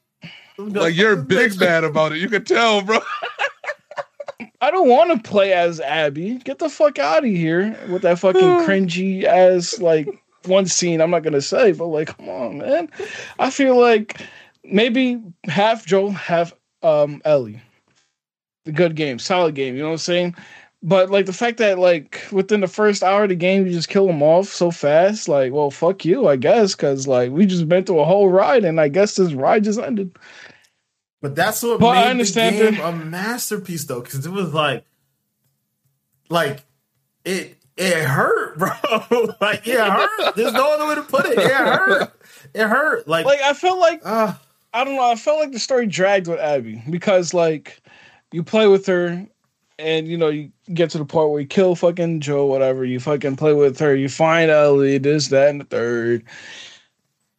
Like 0.58 0.94
you're 0.94 1.16
big 1.36 1.58
mad 1.60 1.84
about 1.84 2.12
it. 2.12 2.18
You 2.18 2.28
can 2.28 2.44
tell, 2.44 2.80
bro. 2.82 3.00
I 4.60 4.70
don't 4.70 4.88
want 4.88 5.10
to 5.22 5.28
play 5.30 5.52
as 5.52 5.80
Abby. 5.80 6.38
Get 6.38 6.58
the 6.58 6.70
fuck 6.70 6.98
out 6.98 7.18
of 7.24 7.30
here 7.30 7.78
with 7.90 8.02
that 8.02 8.18
fucking 8.18 8.40
cringy 8.66 9.24
ass 9.24 9.78
like 9.80 10.08
one 10.46 10.64
scene. 10.66 11.00
I'm 11.02 11.10
not 11.10 11.22
gonna 11.22 11.42
say, 11.42 11.72
but 11.72 11.86
like, 11.86 12.16
come 12.16 12.28
on, 12.30 12.58
man. 12.58 12.88
I 13.38 13.50
feel 13.50 13.78
like 13.78 14.20
maybe 14.64 15.20
half 15.44 15.84
Joel, 15.84 16.12
half 16.12 16.54
um 16.82 17.20
Ellie. 17.26 17.60
The 18.64 18.72
good 18.72 18.94
game, 18.96 19.18
solid 19.18 19.54
game. 19.54 19.74
You 19.76 19.82
know 19.82 19.88
what 19.88 19.92
I'm 19.94 19.98
saying? 19.98 20.36
But 20.86 21.08
like 21.10 21.24
the 21.24 21.32
fact 21.32 21.56
that 21.58 21.78
like 21.78 22.22
within 22.30 22.60
the 22.60 22.68
first 22.68 23.02
hour 23.02 23.22
of 23.22 23.30
the 23.30 23.34
game 23.34 23.66
you 23.66 23.72
just 23.72 23.88
kill 23.88 24.06
them 24.06 24.22
off 24.22 24.48
so 24.48 24.70
fast, 24.70 25.28
like, 25.28 25.50
well, 25.50 25.70
fuck 25.70 26.04
you, 26.04 26.28
I 26.28 26.36
guess, 26.36 26.74
because 26.74 27.08
like 27.08 27.30
we 27.32 27.46
just 27.46 27.66
been 27.68 27.84
through 27.84 28.00
a 28.00 28.04
whole 28.04 28.28
ride, 28.28 28.64
and 28.66 28.78
I 28.78 28.88
guess 28.88 29.16
this 29.16 29.32
ride 29.32 29.64
just 29.64 29.78
ended. 29.80 30.14
But 31.22 31.34
that's 31.34 31.62
what 31.62 31.80
But 31.80 31.96
I 31.96 32.02
made 32.04 32.10
understand 32.10 32.56
the 32.58 32.64
game 32.64 32.74
that- 32.74 32.88
a 32.88 32.92
masterpiece, 32.96 33.84
though, 33.86 34.00
because 34.02 34.26
it 34.26 34.30
was 34.30 34.52
like, 34.52 34.84
like 36.28 36.62
it 37.24 37.56
it 37.78 38.04
hurt, 38.04 38.58
bro. 38.58 38.70
like 39.40 39.66
it 39.66 39.78
hurt. 39.80 40.36
There's 40.36 40.52
no 40.52 40.74
other 40.74 40.86
way 40.86 40.94
to 40.96 41.02
put 41.02 41.26
it. 41.26 41.38
It 41.38 41.50
hurt. 41.50 42.12
It 42.52 42.66
hurt. 42.66 43.08
Like, 43.08 43.24
Like 43.24 43.40
I 43.40 43.54
felt 43.54 43.78
like 43.80 44.02
uh, 44.04 44.34
I 44.74 44.84
don't 44.84 44.96
know. 44.96 45.10
I 45.10 45.14
felt 45.16 45.40
like 45.40 45.52
the 45.52 45.58
story 45.58 45.86
dragged 45.86 46.26
with 46.28 46.40
Abby 46.40 46.82
because 46.90 47.32
like 47.32 47.80
you 48.32 48.42
play 48.42 48.66
with 48.66 48.84
her 48.86 49.26
and 49.78 50.06
you 50.06 50.16
know 50.16 50.28
you 50.28 50.50
get 50.72 50.90
to 50.90 50.98
the 50.98 51.04
part 51.04 51.30
where 51.30 51.40
you 51.40 51.46
kill 51.46 51.74
fucking 51.74 52.20
Joe, 52.20 52.46
whatever. 52.46 52.84
You 52.84 53.00
fucking 53.00 53.36
play 53.36 53.52
with 53.52 53.78
her. 53.80 53.94
You 53.94 54.08
find 54.08 54.50
Ellie, 54.50 54.98
this, 54.98 55.28
that, 55.28 55.48
and 55.50 55.60
the 55.60 55.64
third. 55.64 56.24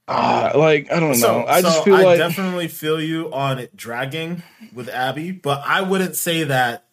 Ah, 0.08 0.52
like 0.56 0.92
I 0.92 1.00
don't 1.00 1.16
so, 1.16 1.40
know. 1.42 1.48
I 1.48 1.62
just 1.62 1.78
so 1.80 1.84
feel 1.84 1.96
I 1.96 2.04
like 2.04 2.18
definitely 2.20 2.68
feel 2.68 3.02
you 3.02 3.34
on 3.34 3.58
it 3.58 3.76
dragging 3.76 4.44
with 4.74 4.88
Abby, 4.90 5.32
but 5.32 5.64
I 5.66 5.82
wouldn't 5.82 6.16
say 6.16 6.44
that. 6.44 6.86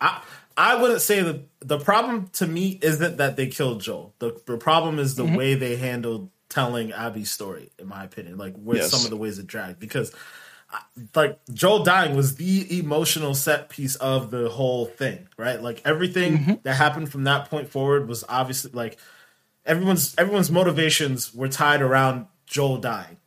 I 0.00 0.22
I 0.56 0.80
wouldn't 0.80 1.00
say 1.02 1.22
that 1.22 1.42
the 1.60 1.78
problem 1.78 2.28
to 2.34 2.46
me 2.46 2.78
isn't 2.82 3.18
that 3.18 3.36
they 3.36 3.46
killed 3.46 3.80
Joel. 3.80 4.14
The 4.18 4.40
the 4.46 4.56
problem 4.56 4.98
is 4.98 5.14
Mm-hmm. 5.14 5.32
the 5.32 5.38
way 5.38 5.54
they 5.54 5.76
handled 5.76 6.30
telling 6.48 6.92
Abby's 6.92 7.30
story, 7.30 7.70
in 7.78 7.86
my 7.86 8.02
opinion. 8.04 8.38
Like 8.38 8.54
with 8.58 8.78
Yes. 8.78 8.90
some 8.90 9.04
of 9.04 9.10
the 9.10 9.16
ways 9.16 9.38
it 9.38 9.46
dragged 9.46 9.78
because. 9.78 10.12
Like 11.14 11.38
Joel 11.52 11.84
dying 11.84 12.16
was 12.16 12.36
the 12.36 12.78
emotional 12.78 13.34
set 13.34 13.68
piece 13.68 13.96
of 13.96 14.30
the 14.30 14.48
whole 14.48 14.86
thing, 14.86 15.28
right? 15.36 15.60
Like 15.62 15.82
everything 15.84 16.38
Mm-hmm. 16.38 16.52
that 16.62 16.74
happened 16.74 17.10
from 17.12 17.24
that 17.24 17.50
point 17.50 17.68
forward 17.68 18.08
was 18.08 18.24
obviously 18.28 18.70
like 18.72 18.98
everyone's 19.66 20.14
everyone's 20.16 20.50
motivations 20.50 21.34
were 21.34 21.48
tied 21.48 21.82
around 21.82 22.26
Joel 22.46 22.78
dying. 22.78 23.18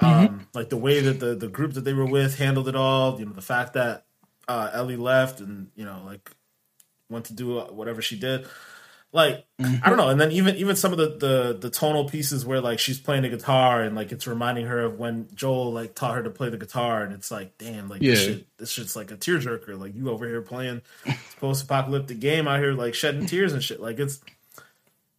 Um, 0.00 0.48
like 0.54 0.68
the 0.68 0.76
way 0.76 1.00
that 1.00 1.20
the 1.20 1.34
the 1.34 1.48
group 1.48 1.72
that 1.74 1.82
they 1.84 1.94
were 1.94 2.04
with 2.06 2.38
handled 2.38 2.68
it 2.68 2.76
all, 2.76 3.18
you 3.18 3.24
know, 3.24 3.32
the 3.32 3.40
fact 3.40 3.72
that 3.72 4.04
uh, 4.46 4.70
Ellie 4.72 4.96
left, 4.96 5.40
and 5.40 5.70
you 5.74 5.84
know, 5.84 6.02
like 6.04 6.30
went 7.08 7.24
to 7.26 7.32
do 7.32 7.58
whatever 7.60 8.02
she 8.02 8.18
did. 8.18 8.46
Like 9.12 9.46
mm-hmm. 9.58 9.76
I 9.82 9.88
don't 9.88 9.96
know, 9.96 10.08
and 10.08 10.20
then 10.20 10.30
even 10.32 10.56
even 10.56 10.76
some 10.76 10.92
of 10.92 10.98
the, 10.98 11.16
the 11.16 11.58
the 11.58 11.70
tonal 11.70 12.06
pieces 12.08 12.44
where 12.44 12.60
like 12.60 12.78
she's 12.78 12.98
playing 12.98 13.22
the 13.22 13.30
guitar 13.30 13.80
and 13.80 13.96
like 13.96 14.12
it's 14.12 14.26
reminding 14.26 14.66
her 14.66 14.80
of 14.80 14.98
when 14.98 15.28
Joel 15.34 15.72
like 15.72 15.94
taught 15.94 16.16
her 16.16 16.22
to 16.22 16.30
play 16.30 16.50
the 16.50 16.58
guitar, 16.58 17.02
and 17.02 17.14
it's 17.14 17.30
like, 17.30 17.56
damn, 17.56 17.88
like 17.88 18.00
this 18.00 18.20
Yeah. 18.20 18.34
shit, 18.34 18.56
this 18.58 18.70
shit's 18.70 18.94
like 18.96 19.10
a 19.10 19.16
tearjerker. 19.16 19.78
Like 19.78 19.94
you 19.94 20.10
over 20.10 20.26
here 20.26 20.42
playing 20.42 20.82
post 21.40 21.64
apocalyptic 21.64 22.20
game 22.20 22.46
out 22.46 22.58
here 22.58 22.72
like 22.72 22.94
shedding 22.94 23.26
tears 23.26 23.52
and 23.52 23.62
shit. 23.62 23.80
Like 23.80 23.98
it's 23.98 24.20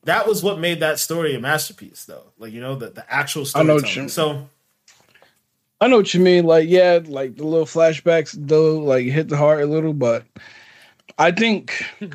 that 0.04 0.28
was 0.28 0.44
what 0.44 0.60
made 0.60 0.80
that 0.82 1.00
story 1.00 1.34
a 1.34 1.40
masterpiece, 1.40 2.06
though. 2.06 2.32
Like 2.38 2.54
you 2.54 2.62
know 2.62 2.76
the 2.76 2.92
the 2.92 3.12
actual 3.12 3.46
I 3.56 3.64
know 3.64 3.76
what 3.76 3.88
storytelling. 3.88 4.10
So 4.10 4.50
I 5.80 5.88
know 5.88 5.98
what 5.98 6.14
you 6.14 6.20
mean. 6.20 6.46
Like, 6.46 6.68
yeah, 6.70 7.00
like 7.06 7.36
the 7.36 7.46
little 7.46 7.66
flashbacks 7.66 8.36
though, 8.38 8.80
like 8.80 9.06
hit 9.06 9.30
the 9.30 9.38
heart 9.38 9.62
a 9.62 9.66
little, 9.66 9.94
but 9.94 10.24
I 11.18 11.32
think 11.32 11.84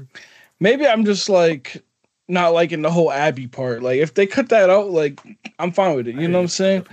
maybe 0.62 0.86
I'm 0.86 1.04
just 1.04 1.28
like 1.28 1.82
not 2.28 2.54
liking 2.54 2.82
the 2.82 2.90
whole 2.90 3.10
Abby 3.10 3.48
part. 3.48 3.82
Like, 3.82 3.98
if 3.98 4.14
they 4.14 4.26
cut 4.26 4.48
that 4.50 4.70
out, 4.70 4.90
like 4.90 5.20
I'm 5.58 5.72
fine 5.72 5.96
with 5.96 6.08
it. 6.08 6.14
You 6.14 6.28
know 6.28 6.38
what 6.38 6.44
I'm 6.44 6.48
saying? 6.48 6.86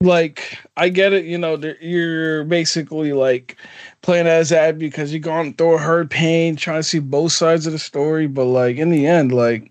Like, 0.00 0.58
I 0.78 0.88
get 0.88 1.12
it. 1.12 1.26
You 1.26 1.36
know, 1.36 1.56
you're 1.80 2.44
basically 2.44 3.12
like 3.12 3.56
playing 4.00 4.26
as 4.26 4.50
Abby 4.50 4.86
because 4.86 5.12
you're 5.12 5.20
going 5.20 5.52
through 5.54 5.78
her 5.78 6.06
pain, 6.06 6.56
trying 6.56 6.80
to 6.80 6.82
see 6.82 6.98
both 6.98 7.32
sides 7.32 7.66
of 7.66 7.72
the 7.74 7.78
story. 7.78 8.26
But 8.26 8.46
like 8.46 8.78
in 8.78 8.88
the 8.88 9.06
end, 9.06 9.30
like 9.30 9.70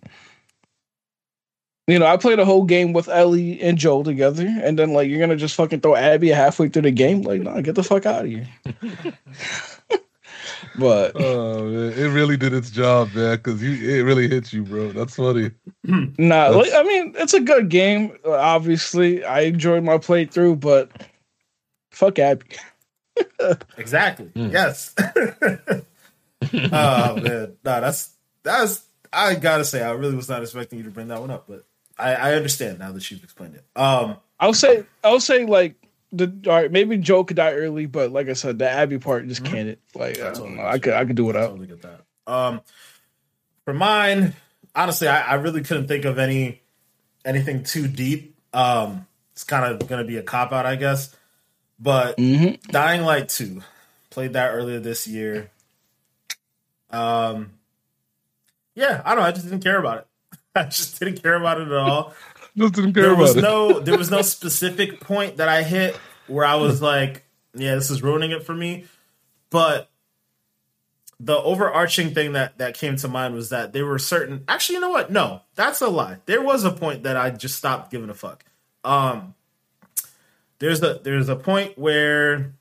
you 1.87 1.97
know, 1.97 2.05
I 2.05 2.17
played 2.17 2.37
a 2.37 2.45
whole 2.45 2.65
game 2.65 2.93
with 2.93 3.09
Ellie 3.09 3.59
and 3.59 3.75
Joel 3.75 4.03
together, 4.03 4.45
and 4.61 4.77
then 4.77 4.93
like 4.93 5.09
you're 5.09 5.19
gonna 5.19 5.35
just 5.35 5.55
fucking 5.55 5.81
throw 5.81 5.95
Abby 5.95 6.29
halfway 6.29 6.69
through 6.69 6.83
the 6.83 6.91
game. 6.91 7.23
Like, 7.23 7.41
nah, 7.41 7.59
get 7.61 7.73
the 7.73 7.83
fuck 7.83 8.05
out 8.05 8.25
of 8.25 8.31
here. 8.31 8.47
but 10.77 11.11
Oh 11.15 11.63
man, 11.63 11.93
it 11.93 12.07
really 12.13 12.37
did 12.37 12.53
its 12.53 12.69
job, 12.71 13.13
man. 13.13 13.37
Because 13.37 13.61
you, 13.61 13.71
it 13.71 14.03
really 14.03 14.27
hit 14.27 14.51
you, 14.53 14.63
bro. 14.63 14.91
That's 14.91 15.15
funny. 15.15 15.51
nah, 15.83 16.47
like 16.49 16.71
I 16.73 16.83
mean, 16.83 17.13
it's 17.17 17.33
a 17.33 17.39
good 17.39 17.69
game. 17.69 18.17
uh, 18.25 18.31
Obviously, 18.31 19.23
I 19.23 19.41
enjoyed 19.41 19.83
my 19.83 19.97
playthrough, 19.97 20.59
but 20.59 20.91
fuck 21.91 22.19
Abby. 22.19 22.45
Exactly. 23.77 24.27
Mm. 24.27 24.51
Yes. 24.51 24.93
oh 26.71 27.15
man, 27.17 27.57
no, 27.63 27.81
that's 27.81 28.11
that's. 28.43 28.85
I 29.11 29.35
gotta 29.35 29.65
say, 29.65 29.81
I 29.81 29.91
really 29.91 30.15
was 30.15 30.29
not 30.29 30.41
expecting 30.41 30.77
you 30.77 30.85
to 30.85 30.91
bring 30.91 31.07
that 31.07 31.19
one 31.19 31.31
up, 31.31 31.45
but 31.47 31.65
I, 31.97 32.13
I 32.13 32.33
understand 32.35 32.79
now 32.79 32.91
that 32.91 33.09
you've 33.09 33.23
explained 33.23 33.55
it. 33.55 33.65
Um, 33.75 34.17
I'll 34.39 34.53
say, 34.53 34.85
I'll 35.03 35.19
say, 35.19 35.45
like 35.45 35.75
the 36.11 36.33
all 36.47 36.53
right, 36.53 36.71
maybe 36.71 36.97
Joe 36.97 37.23
could 37.23 37.37
die 37.37 37.53
early, 37.53 37.85
but 37.85 38.11
like 38.11 38.27
I 38.29 38.33
said, 38.33 38.59
the 38.59 38.69
Abby 38.69 38.97
part 38.99 39.27
just 39.27 39.43
Mhm. 39.43 39.51
can't 39.51 39.69
it. 39.69 39.79
Like, 39.95 40.17
I, 40.19 40.23
That's 40.23 40.39
don't 40.39 40.49
all 40.49 40.55
know, 40.55 40.63
it 40.63 40.65
I 40.65 40.79
could, 40.79 40.93
I 40.93 41.05
could 41.05 41.15
do 41.15 41.23
I 41.25 41.27
without. 41.27 41.49
totally 41.49 41.67
get 41.67 41.81
that. 41.83 42.01
Um, 42.27 42.61
for 43.65 43.73
mine, 43.73 44.33
honestly, 44.75 45.07
I, 45.07 45.31
I 45.31 45.33
really 45.35 45.61
couldn't 45.63 45.87
think 45.87 46.05
of 46.05 46.17
any 46.19 46.61
anything 47.25 47.63
too 47.63 47.87
deep. 47.87 48.35
Um, 48.53 49.05
it's 49.33 49.43
kind 49.43 49.65
of 49.73 49.87
gonna 49.87 50.03
be 50.05 50.17
a 50.17 50.23
cop 50.23 50.51
out, 50.51 50.65
I 50.65 50.75
guess. 50.75 51.15
But 51.79 52.17
hmm 52.19 52.53
Dying 52.69 53.03
Light 53.03 53.29
2. 53.29 53.61
Played 54.09 54.33
that 54.33 54.49
earlier 54.49 54.79
this 54.79 55.07
year. 55.07 55.51
Um 56.89 57.51
Yeah, 58.75 59.01
I 59.05 59.13
don't 59.13 59.23
know, 59.23 59.27
I 59.27 59.31
just 59.31 59.45
didn't 59.49 59.63
care 59.63 59.77
about 59.79 59.99
it. 59.99 60.07
I 60.55 60.63
just 60.65 60.99
didn't 60.99 61.21
care 61.21 61.35
about 61.35 61.61
it 61.61 61.67
at 61.67 61.73
all. 61.73 62.13
Just 62.59 62.73
didn't 62.75 62.93
care 62.93 63.03
There 63.03 63.15
was 63.15 63.35
it. 63.35 63.41
no 63.41 63.79
there 63.79 63.97
was 63.97 64.11
no 64.11 64.21
specific 64.23 64.99
point 64.99 65.37
that 65.37 65.49
I 65.49 65.63
hit 65.63 65.95
where 66.27 66.45
I 66.45 66.55
was 66.55 66.81
like, 66.81 67.23
yeah, 67.55 67.75
this 67.75 67.89
is 67.89 68.03
ruining 68.03 68.31
it 68.31 68.43
for 68.43 68.53
me. 68.53 68.85
But 69.49 69.89
the 71.19 71.35
overarching 71.37 72.13
thing 72.13 72.33
that 72.33 72.57
that 72.59 72.73
came 72.75 72.95
to 72.95 73.07
mind 73.07 73.33
was 73.33 73.49
that 73.49 73.73
there 73.73 73.85
were 73.85 73.99
certain 73.99 74.43
actually 74.47 74.75
you 74.75 74.81
know 74.81 74.89
what 74.89 75.11
no 75.11 75.41
that's 75.55 75.81
a 75.81 75.87
lie 75.89 76.17
there 76.27 76.41
was 76.41 76.63
a 76.63 76.71
point 76.71 77.03
that 77.03 77.17
i 77.17 77.29
just 77.29 77.57
stopped 77.57 77.91
giving 77.91 78.09
a 78.09 78.13
fuck 78.13 78.45
um 78.85 79.33
there's 80.59 80.81
a 80.81 81.01
there's 81.03 81.27
a 81.27 81.35
point 81.35 81.77
where 81.77 82.53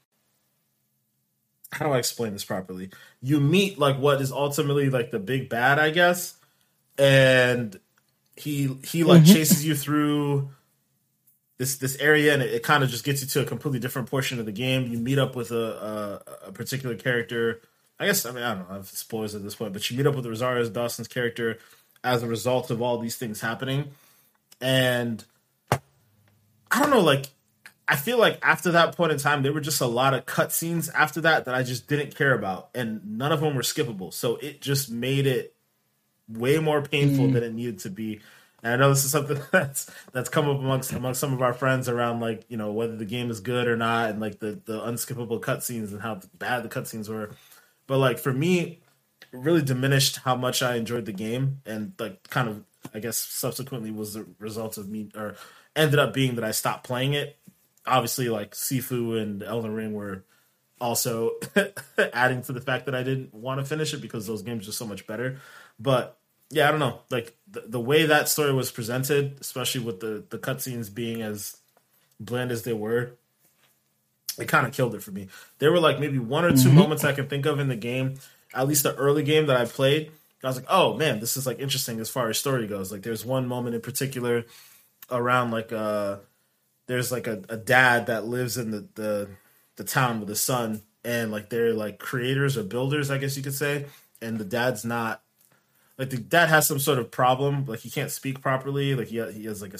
how 1.70 1.86
do 1.86 1.92
i 1.92 1.98
explain 1.98 2.32
this 2.32 2.44
properly 2.44 2.90
you 3.22 3.38
meet 3.38 3.78
like 3.78 3.96
what 4.00 4.20
is 4.20 4.32
ultimately 4.32 4.90
like 4.90 5.12
the 5.12 5.20
big 5.20 5.48
bad 5.48 5.78
i 5.78 5.90
guess 5.90 6.34
and 6.98 7.78
he 8.38 8.76
he 8.84 9.04
like 9.04 9.22
mm-hmm. 9.22 9.32
chases 9.32 9.66
you 9.66 9.74
through 9.74 10.50
this 11.58 11.76
this 11.78 11.96
area 11.96 12.32
and 12.32 12.42
it, 12.42 12.52
it 12.54 12.62
kind 12.62 12.84
of 12.84 12.90
just 12.90 13.04
gets 13.04 13.20
you 13.20 13.26
to 13.26 13.40
a 13.40 13.44
completely 13.44 13.80
different 13.80 14.08
portion 14.08 14.38
of 14.38 14.46
the 14.46 14.52
game 14.52 14.86
you 14.86 14.98
meet 14.98 15.18
up 15.18 15.34
with 15.34 15.50
a 15.50 16.22
a, 16.44 16.48
a 16.48 16.52
particular 16.52 16.94
character 16.94 17.60
I 18.00 18.06
guess 18.06 18.24
I 18.24 18.30
mean 18.30 18.44
I 18.44 18.54
don't 18.54 18.68
know. 18.68 18.76
I've 18.76 18.86
spoilers 18.86 19.34
at 19.34 19.42
this 19.42 19.54
point, 19.54 19.72
but 19.72 19.90
you 19.90 19.96
meet 19.96 20.06
up 20.06 20.14
with 20.14 20.26
Rosario 20.26 20.68
Dawson's 20.68 21.08
character 21.08 21.58
as 22.04 22.22
a 22.22 22.26
result 22.26 22.70
of 22.70 22.80
all 22.80 22.98
these 22.98 23.16
things 23.16 23.40
happening, 23.40 23.90
and 24.60 25.24
I 25.72 25.80
don't 26.80 26.90
know. 26.90 27.00
Like 27.00 27.26
I 27.88 27.96
feel 27.96 28.18
like 28.18 28.38
after 28.42 28.72
that 28.72 28.96
point 28.96 29.12
in 29.12 29.18
time, 29.18 29.42
there 29.42 29.52
were 29.52 29.60
just 29.60 29.80
a 29.80 29.86
lot 29.86 30.14
of 30.14 30.26
cutscenes 30.26 30.88
after 30.94 31.20
that 31.22 31.46
that 31.46 31.54
I 31.54 31.64
just 31.64 31.88
didn't 31.88 32.14
care 32.14 32.34
about, 32.34 32.70
and 32.74 33.18
none 33.18 33.32
of 33.32 33.40
them 33.40 33.56
were 33.56 33.62
skippable. 33.62 34.12
So 34.12 34.36
it 34.36 34.60
just 34.60 34.90
made 34.90 35.26
it 35.26 35.54
way 36.28 36.58
more 36.58 36.82
painful 36.82 37.26
mm. 37.26 37.32
than 37.32 37.42
it 37.42 37.54
needed 37.54 37.80
to 37.80 37.90
be. 37.90 38.20
And 38.62 38.72
I 38.72 38.76
know 38.76 38.90
this 38.90 39.04
is 39.04 39.12
something 39.12 39.40
that's 39.52 39.90
that's 40.12 40.28
come 40.28 40.48
up 40.48 40.58
amongst 40.58 40.92
amongst 40.92 41.20
some 41.20 41.32
of 41.32 41.42
our 41.42 41.54
friends 41.54 41.88
around 41.88 42.20
like 42.20 42.44
you 42.48 42.56
know 42.56 42.72
whether 42.72 42.96
the 42.96 43.04
game 43.04 43.30
is 43.30 43.40
good 43.40 43.68
or 43.68 43.76
not, 43.76 44.10
and 44.10 44.20
like 44.20 44.38
the 44.38 44.60
the 44.64 44.80
unskippable 44.80 45.40
cutscenes 45.40 45.92
and 45.92 46.00
how 46.00 46.20
bad 46.38 46.62
the 46.62 46.68
cutscenes 46.68 47.08
were. 47.08 47.30
But 47.86 47.98
like 47.98 48.18
for 48.18 48.32
me, 48.32 48.80
it 49.32 49.38
really 49.38 49.62
diminished 49.62 50.18
how 50.18 50.36
much 50.36 50.62
I 50.62 50.76
enjoyed 50.76 51.06
the 51.06 51.12
game, 51.12 51.60
and 51.66 51.92
like 51.98 52.28
kind 52.28 52.48
of 52.48 52.64
I 52.94 53.00
guess 53.00 53.16
subsequently 53.16 53.90
was 53.90 54.14
the 54.14 54.26
result 54.38 54.78
of 54.78 54.88
me 54.88 55.10
or 55.14 55.36
ended 55.76 55.98
up 55.98 56.12
being 56.12 56.34
that 56.36 56.44
I 56.44 56.50
stopped 56.50 56.84
playing 56.84 57.14
it. 57.14 57.38
Obviously, 57.86 58.28
like 58.28 58.54
Sifu 58.54 59.20
and 59.20 59.42
Elden 59.42 59.72
Ring 59.72 59.92
were 59.92 60.24
also 60.80 61.32
adding 62.12 62.42
to 62.42 62.52
the 62.52 62.60
fact 62.60 62.86
that 62.86 62.94
I 62.94 63.02
didn't 63.02 63.34
want 63.34 63.60
to 63.60 63.66
finish 63.66 63.94
it 63.94 64.02
because 64.02 64.26
those 64.26 64.42
games 64.42 64.68
are 64.68 64.72
so 64.72 64.86
much 64.86 65.06
better. 65.06 65.40
But 65.78 66.17
yeah, 66.50 66.68
I 66.68 66.70
don't 66.70 66.80
know. 66.80 67.00
Like 67.10 67.36
the, 67.50 67.60
the 67.66 67.80
way 67.80 68.06
that 68.06 68.28
story 68.28 68.52
was 68.52 68.70
presented, 68.70 69.36
especially 69.40 69.82
with 69.82 70.00
the 70.00 70.24
the 70.28 70.38
cutscenes 70.38 70.92
being 70.92 71.22
as 71.22 71.56
bland 72.18 72.50
as 72.50 72.62
they 72.62 72.72
were, 72.72 73.12
it 74.38 74.48
kind 74.48 74.66
of 74.66 74.72
killed 74.72 74.94
it 74.94 75.02
for 75.02 75.10
me. 75.10 75.28
There 75.58 75.70
were 75.70 75.80
like 75.80 76.00
maybe 76.00 76.18
one 76.18 76.44
or 76.44 76.56
2 76.56 76.72
moments 76.72 77.04
I 77.04 77.12
can 77.12 77.28
think 77.28 77.46
of 77.46 77.60
in 77.60 77.68
the 77.68 77.76
game, 77.76 78.14
at 78.54 78.66
least 78.66 78.82
the 78.82 78.94
early 78.94 79.22
game 79.22 79.46
that 79.46 79.56
I 79.56 79.64
played. 79.66 80.10
I 80.42 80.46
was 80.46 80.56
like, 80.56 80.66
oh 80.70 80.94
man, 80.94 81.20
this 81.20 81.36
is 81.36 81.46
like 81.46 81.58
interesting 81.58 82.00
as 82.00 82.08
far 82.08 82.28
as 82.28 82.38
story 82.38 82.66
goes. 82.66 82.92
Like 82.92 83.02
there's 83.02 83.24
one 83.24 83.46
moment 83.46 83.74
in 83.74 83.80
particular 83.80 84.44
around 85.10 85.50
like 85.50 85.72
uh 85.72 86.16
there's 86.86 87.10
like 87.10 87.26
a, 87.26 87.42
a 87.48 87.56
dad 87.56 88.06
that 88.06 88.26
lives 88.26 88.56
in 88.56 88.70
the, 88.70 88.86
the 88.94 89.28
the 89.76 89.84
town 89.84 90.20
with 90.20 90.28
his 90.28 90.40
son 90.40 90.82
and 91.04 91.30
like 91.30 91.50
they're 91.50 91.74
like 91.74 91.98
creators 91.98 92.56
or 92.56 92.62
builders, 92.62 93.10
I 93.10 93.18
guess 93.18 93.36
you 93.36 93.42
could 93.42 93.54
say. 93.54 93.86
And 94.20 94.38
the 94.38 94.44
dad's 94.44 94.84
not 94.84 95.22
like 95.98 96.10
the 96.10 96.16
dad 96.16 96.48
has 96.48 96.66
some 96.66 96.78
sort 96.78 96.98
of 96.98 97.10
problem, 97.10 97.66
like 97.66 97.80
he 97.80 97.90
can't 97.90 98.10
speak 98.10 98.40
properly, 98.40 98.94
like 98.94 99.08
he 99.08 99.20
he 99.32 99.44
has 99.46 99.60
like 99.60 99.74
a 99.74 99.78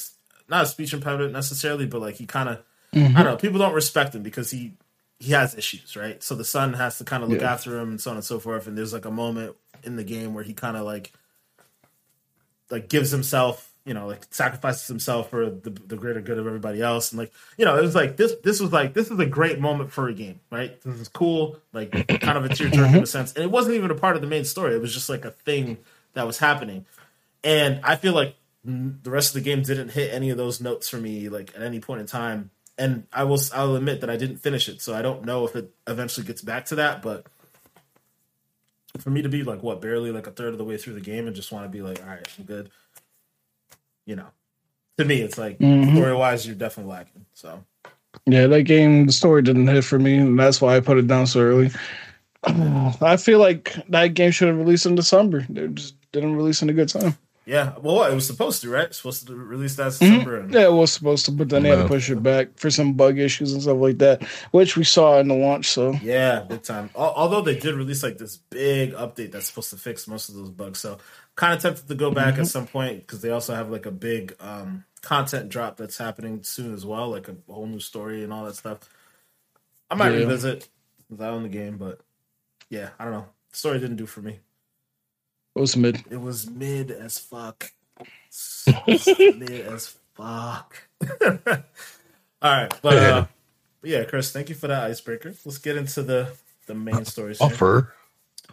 not 0.48 0.64
a 0.64 0.66
speech 0.66 0.92
impediment 0.92 1.32
necessarily, 1.32 1.87
but 1.87 2.00
like 2.00 2.16
he 2.16 2.26
kind 2.26 2.48
of 2.48 2.58
mm-hmm. 2.92 3.16
I 3.16 3.22
don't 3.22 3.32
know. 3.32 3.37
People 3.37 3.60
don't 3.60 3.75
respect 3.75 4.14
him 4.14 4.22
because 4.22 4.50
he 4.50 4.75
he 5.20 5.32
has 5.32 5.56
issues, 5.56 5.96
right? 5.96 6.22
So 6.22 6.34
the 6.34 6.44
son 6.44 6.75
has 6.75 6.98
to 6.98 7.04
kind 7.04 7.22
of 7.22 7.28
look 7.28 7.40
Yeah. 7.40 7.52
after 7.52 7.78
him 7.78 7.90
and 7.90 8.00
so 8.00 8.10
on 8.10 8.16
and 8.16 8.25
so 8.25 8.38
forth. 8.38 8.66
And 8.66 8.76
there's 8.76 8.92
like 8.92 9.04
a 9.04 9.10
moment 9.10 9.56
in 9.84 9.96
the 9.96 10.04
game 10.04 10.34
where 10.34 10.44
he 10.44 10.54
kind 10.54 10.76
of 10.76 10.84
like 10.84 11.12
like 12.70 12.88
gives 12.88 13.10
himself, 13.10 13.72
you 13.84 13.94
know, 13.94 14.06
like 14.06 14.26
sacrifices 14.30 14.87
himself 14.87 15.30
for 15.30 15.48
the, 15.48 15.70
the 15.70 15.96
greater 15.96 16.20
good 16.20 16.38
of 16.38 16.46
everybody 16.46 16.82
else. 16.82 17.12
And 17.12 17.18
like, 17.18 17.32
you 17.56 17.64
know, 17.64 17.78
it 17.78 17.82
was 17.82 17.94
like 17.94 18.16
this. 18.16 18.34
This 18.42 18.60
was 18.60 18.72
like 18.72 18.92
this 18.92 19.10
is 19.10 19.18
a 19.18 19.26
great 19.26 19.60
moment 19.60 19.92
for 19.92 20.08
a 20.08 20.14
game, 20.14 20.40
right? 20.50 20.80
This 20.82 21.00
is 21.00 21.08
cool, 21.08 21.58
like 21.72 21.92
kind 21.92 22.38
of 22.38 22.44
a 22.44 22.48
tearjerker 22.48 22.72
in 22.72 22.80
mm-hmm. 22.80 23.02
a 23.04 23.06
sense. 23.06 23.32
And 23.34 23.44
it 23.44 23.50
wasn't 23.50 23.76
even 23.76 23.90
a 23.90 23.94
part 23.94 24.16
of 24.16 24.22
the 24.22 24.28
main 24.28 24.44
story. 24.44 24.75
It 24.75 24.80
was 24.80 24.92
just 24.92 25.08
like 25.08 25.25
a 25.25 25.30
thing 25.30 25.78
that 26.18 26.26
was 26.26 26.38
happening. 26.38 26.84
And 27.44 27.80
I 27.84 27.96
feel 27.96 28.12
like 28.12 28.34
the 28.64 29.10
rest 29.10 29.30
of 29.30 29.34
the 29.34 29.48
game 29.48 29.62
didn't 29.62 29.90
hit 29.90 30.12
any 30.12 30.30
of 30.30 30.37
those 30.37 30.60
notes 30.60 30.88
for 30.88 30.98
me, 30.98 31.28
like 31.28 31.54
at 31.56 31.62
any 31.62 31.80
point 31.80 32.00
in 32.00 32.06
time. 32.06 32.50
And 32.76 33.06
I 33.12 33.25
will, 33.25 33.40
I'll 33.54 33.76
admit 33.76 34.00
that 34.02 34.10
I 34.10 34.16
didn't 34.16 34.38
finish 34.38 34.68
it, 34.68 34.82
so 34.82 34.94
I 34.94 35.02
don't 35.02 35.25
know 35.25 35.44
if 35.46 35.56
it 35.56 35.70
eventually 35.87 36.26
gets 36.26 36.42
back 36.42 36.66
to 36.66 36.75
that. 36.76 37.02
But 37.02 37.26
for 38.98 39.10
me 39.10 39.22
to 39.22 39.28
be 39.28 39.42
like 39.42 39.62
what, 39.62 39.80
barely 39.80 40.10
like 40.12 40.26
a 40.26 40.30
third 40.30 40.52
of 40.52 40.58
the 40.58 40.64
way 40.64 40.76
through 40.76 40.94
the 40.94 41.00
game, 41.00 41.26
and 41.26 41.34
just 41.34 41.50
want 41.52 41.64
to 41.64 41.68
be 41.68 41.82
like, 41.82 42.00
all 42.02 42.08
right, 42.08 42.28
I'm 42.38 42.44
good. 42.44 42.70
You 44.06 44.16
know, 44.16 44.26
to 44.98 45.04
me, 45.04 45.20
it's 45.20 45.38
like 45.38 45.58
Mhm. 45.58 45.92
story 45.92 46.14
wise, 46.14 46.46
you're 46.46 46.56
definitely 46.56 46.92
lacking. 46.92 47.26
So 47.34 47.64
Yeah, 48.26 48.46
that 48.48 48.62
game, 48.64 49.06
the 49.06 49.12
story 49.12 49.42
didn't 49.42 49.68
hit 49.68 49.84
for 49.84 49.98
me, 49.98 50.16
and 50.16 50.38
that's 50.38 50.60
why 50.60 50.76
I 50.76 50.80
put 50.80 50.98
it 50.98 51.06
down 51.06 51.26
so 51.26 51.40
early. 51.40 51.70
I 52.44 53.16
feel 53.16 53.38
like 53.38 53.75
that 53.88 54.14
game 54.14 54.30
should 54.30 54.48
have 54.48 54.56
released 54.58 54.87
in 54.87 54.94
December. 54.94 55.44
They 55.48 55.66
just 55.68 55.94
didn't 56.12 56.36
release 56.36 56.62
in 56.62 56.70
a 56.70 56.72
good 56.72 56.88
time. 56.88 57.16
Yeah. 57.46 57.72
Well, 57.80 57.94
what? 57.96 58.12
it 58.12 58.14
was 58.14 58.26
supposed 58.26 58.60
to, 58.60 58.68
right? 58.68 58.84
It's 58.84 58.98
supposed 58.98 59.26
to 59.26 59.34
release 59.34 59.76
that 59.76 59.94
September. 59.94 60.36
And, 60.40 60.52
Yeah, 60.52 60.64
it 60.64 60.72
was 60.72 60.92
supposed 60.92 61.24
to, 61.26 61.32
but 61.32 61.48
then 61.48 61.62
they 61.62 61.70
had 61.70 61.76
to 61.82 61.88
push 61.88 62.10
it 62.10 62.22
back 62.22 62.48
for 62.56 62.68
some 62.70 62.92
bug 62.92 63.18
issues 63.18 63.54
and 63.54 63.62
stuff 63.62 63.78
like 63.78 63.96
that, 63.98 64.22
which 64.50 64.76
we 64.76 64.84
saw 64.84 65.18
in 65.18 65.28
the 65.28 65.34
launch. 65.34 65.66
So 65.68 65.92
Yeah, 66.02 66.40
big 66.40 66.62
time. 66.62 66.90
Although 66.94 67.40
they 67.40 67.58
did 67.58 67.74
release 67.74 68.02
like 68.02 68.18
this 68.18 68.36
big 68.36 68.92
update 68.92 69.32
that's 69.32 69.46
supposed 69.46 69.70
to 69.70 69.76
fix 69.76 70.06
most 70.06 70.28
of 70.28 70.34
those 70.34 70.50
bugs, 70.50 70.78
so 70.80 70.98
kind 71.36 71.54
of 71.54 71.62
tempted 71.62 71.88
to 71.88 71.94
go 71.94 72.10
back 72.10 72.34
Mm-hmm. 72.34 72.42
at 72.42 72.48
some 72.48 72.66
point 72.66 72.98
because 73.06 73.22
they 73.22 73.30
also 73.30 73.54
have 73.54 73.70
like 73.70 73.86
a 73.86 73.90
big 73.90 74.36
um, 74.40 74.84
content 75.00 75.48
drop 75.48 75.78
that's 75.78 75.96
happening 75.96 76.42
soon 76.42 76.74
as 76.74 76.84
well, 76.84 77.08
like 77.08 77.28
a 77.28 77.36
whole 77.50 77.66
new 77.66 77.80
story 77.80 78.24
and 78.24 78.30
all 78.32 78.44
that 78.44 78.56
stuff. 78.56 78.80
I 79.90 79.94
might 79.94 80.10
Yeah. 80.10 80.18
revisit 80.18 80.68
since 81.08 81.18
I 81.18 81.28
own 81.28 81.44
the 81.44 81.48
game, 81.48 81.78
but 81.78 82.00
yeah, 82.68 82.90
I 82.98 83.04
don't 83.04 83.14
know. 83.14 83.26
The 83.52 83.56
story 83.56 83.78
didn't 83.78 83.96
do 83.96 84.04
for 84.04 84.20
me. 84.20 84.40
It 85.58 85.60
was 85.60 85.76
mid. 85.76 86.04
It 86.08 86.20
was 86.20 86.48
mid 86.48 86.90
as 86.92 87.18
fuck. 87.18 87.72
mid 88.66 89.50
as 89.50 89.96
fuck. 90.14 90.76
all 91.20 91.32
right, 92.42 92.72
but 92.80 92.96
uh, 92.96 93.26
yeah, 93.82 94.04
Chris, 94.04 94.30
thank 94.32 94.48
you 94.48 94.54
for 94.54 94.68
that 94.68 94.84
icebreaker. 94.84 95.34
Let's 95.44 95.58
get 95.58 95.76
into 95.76 96.02
the 96.04 96.30
the 96.66 96.74
main 96.74 97.04
stories. 97.04 97.38
here. 97.38 97.46
Offer. 97.46 97.92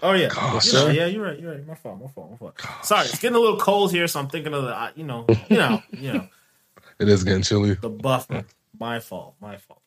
Oh 0.01 0.13
yeah, 0.13 0.29
Gosh. 0.29 0.67
You 0.67 0.73
know, 0.73 0.87
yeah, 0.87 1.05
you're 1.05 1.23
right. 1.23 1.39
You're 1.39 1.51
right. 1.51 1.67
My 1.67 1.75
fault. 1.75 2.01
My 2.01 2.07
fault. 2.07 2.31
My 2.31 2.37
fault. 2.37 2.55
Sorry, 2.85 3.05
it's 3.05 3.19
getting 3.19 3.35
a 3.37 3.39
little 3.39 3.59
cold 3.59 3.91
here, 3.91 4.07
so 4.07 4.19
I'm 4.19 4.27
thinking 4.27 4.53
of 4.53 4.63
the, 4.63 4.75
uh, 4.75 4.91
you 4.95 5.03
know, 5.03 5.25
you 5.47 5.57
know, 5.57 5.83
you 5.91 6.13
know, 6.13 6.27
It 6.99 7.07
is 7.07 7.23
getting 7.23 7.43
chilly. 7.43 7.75
the 7.75 7.89
buffer. 7.89 8.45
My 8.79 8.99
fault. 8.99 9.35
My 9.39 9.57
fault. 9.57 9.81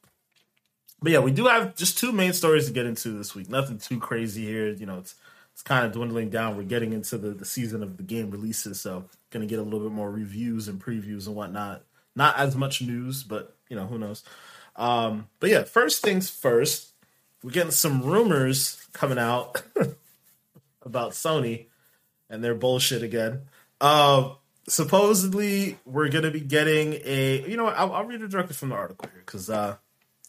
But 1.03 1.13
yeah, 1.13 1.19
we 1.19 1.31
do 1.31 1.47
have 1.47 1.75
just 1.77 1.99
two 1.99 2.13
main 2.13 2.33
stories 2.33 2.67
to 2.67 2.73
get 2.73 2.87
into 2.87 3.11
this 3.19 3.35
week. 3.35 3.49
Nothing 3.51 3.79
too 3.79 3.99
crazy 3.99 4.45
here. 4.45 4.69
You 4.69 4.87
know, 4.87 4.99
it's 4.99 5.15
it's 5.59 5.65
kind 5.65 5.85
of 5.85 5.91
dwindling 5.91 6.31
down. 6.31 6.57
We're 6.57 6.63
getting 6.63 6.93
into 6.93 7.19
the, 7.19 7.31
the 7.31 7.45
season 7.45 7.83
of 7.83 7.97
the 7.97 8.05
game 8.05 8.31
releases, 8.31 8.81
so 8.81 9.07
gonna 9.31 9.45
get 9.45 9.59
a 9.59 9.63
little 9.63 9.81
bit 9.81 9.91
more 9.91 10.09
reviews 10.09 10.69
and 10.69 10.81
previews 10.81 11.27
and 11.27 11.35
whatnot. 11.35 11.83
Not 12.15 12.39
as 12.39 12.55
much 12.55 12.81
news, 12.81 13.25
but 13.25 13.57
you 13.69 13.75
know, 13.75 13.85
who 13.85 13.99
knows. 13.99 14.23
Um, 14.77 15.27
but 15.41 15.51
yeah, 15.51 15.65
first 15.65 16.01
things 16.01 16.31
first, 16.31 16.93
we're 17.43 17.51
getting 17.51 17.73
some 17.73 18.03
rumors 18.05 18.87
coming 18.93 19.19
out 19.19 19.61
about 20.83 21.11
Sony 21.11 21.67
and 22.31 22.45
their 22.45 22.55
bullshit 22.55 23.03
again. 23.03 23.41
Uh, 23.81 24.35
supposedly, 24.69 25.77
we're 25.85 26.09
gonna 26.09 26.31
be 26.31 26.39
getting 26.39 27.01
a. 27.05 27.45
You 27.49 27.57
know 27.57 27.65
what? 27.65 27.77
I'll, 27.77 27.93
I'll 27.95 28.05
read 28.05 28.23
it 28.23 28.31
directly 28.31 28.55
from 28.55 28.69
the 28.69 28.77
article 28.77 29.09
here 29.13 29.23
because, 29.27 29.51
uh, 29.51 29.75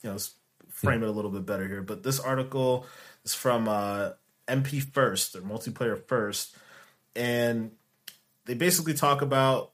you 0.02 0.10
know, 0.10 0.18
frame 0.70 1.04
it 1.04 1.08
a 1.08 1.12
little 1.12 1.30
bit 1.30 1.46
better 1.46 1.68
here. 1.68 1.84
But 1.84 2.02
this 2.02 2.20
article 2.20 2.88
is 3.24 3.36
from 3.36 3.68
uh, 3.68 4.14
MP 4.50 4.82
First 4.82 5.36
or 5.36 5.42
Multiplayer 5.42 6.04
First, 6.08 6.56
and 7.16 7.72
they 8.46 8.54
basically 8.54 8.94
talk 8.94 9.22
about 9.22 9.72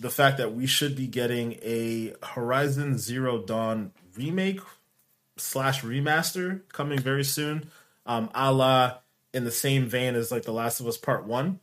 the 0.00 0.10
fact 0.10 0.38
that 0.38 0.54
we 0.54 0.66
should 0.66 0.96
be 0.96 1.06
getting 1.06 1.58
a 1.62 2.14
Horizon 2.22 2.98
Zero 2.98 3.38
Dawn 3.38 3.92
remake 4.16 4.60
slash 5.36 5.82
remaster 5.82 6.60
coming 6.72 6.98
very 6.98 7.24
soon, 7.24 7.70
um, 8.06 8.30
a 8.34 8.52
la 8.52 8.98
in 9.32 9.44
the 9.44 9.50
same 9.50 9.86
vein 9.86 10.14
as 10.14 10.30
like 10.30 10.42
The 10.42 10.52
Last 10.52 10.80
of 10.80 10.86
Us 10.86 10.96
Part 10.96 11.26
One. 11.26 11.60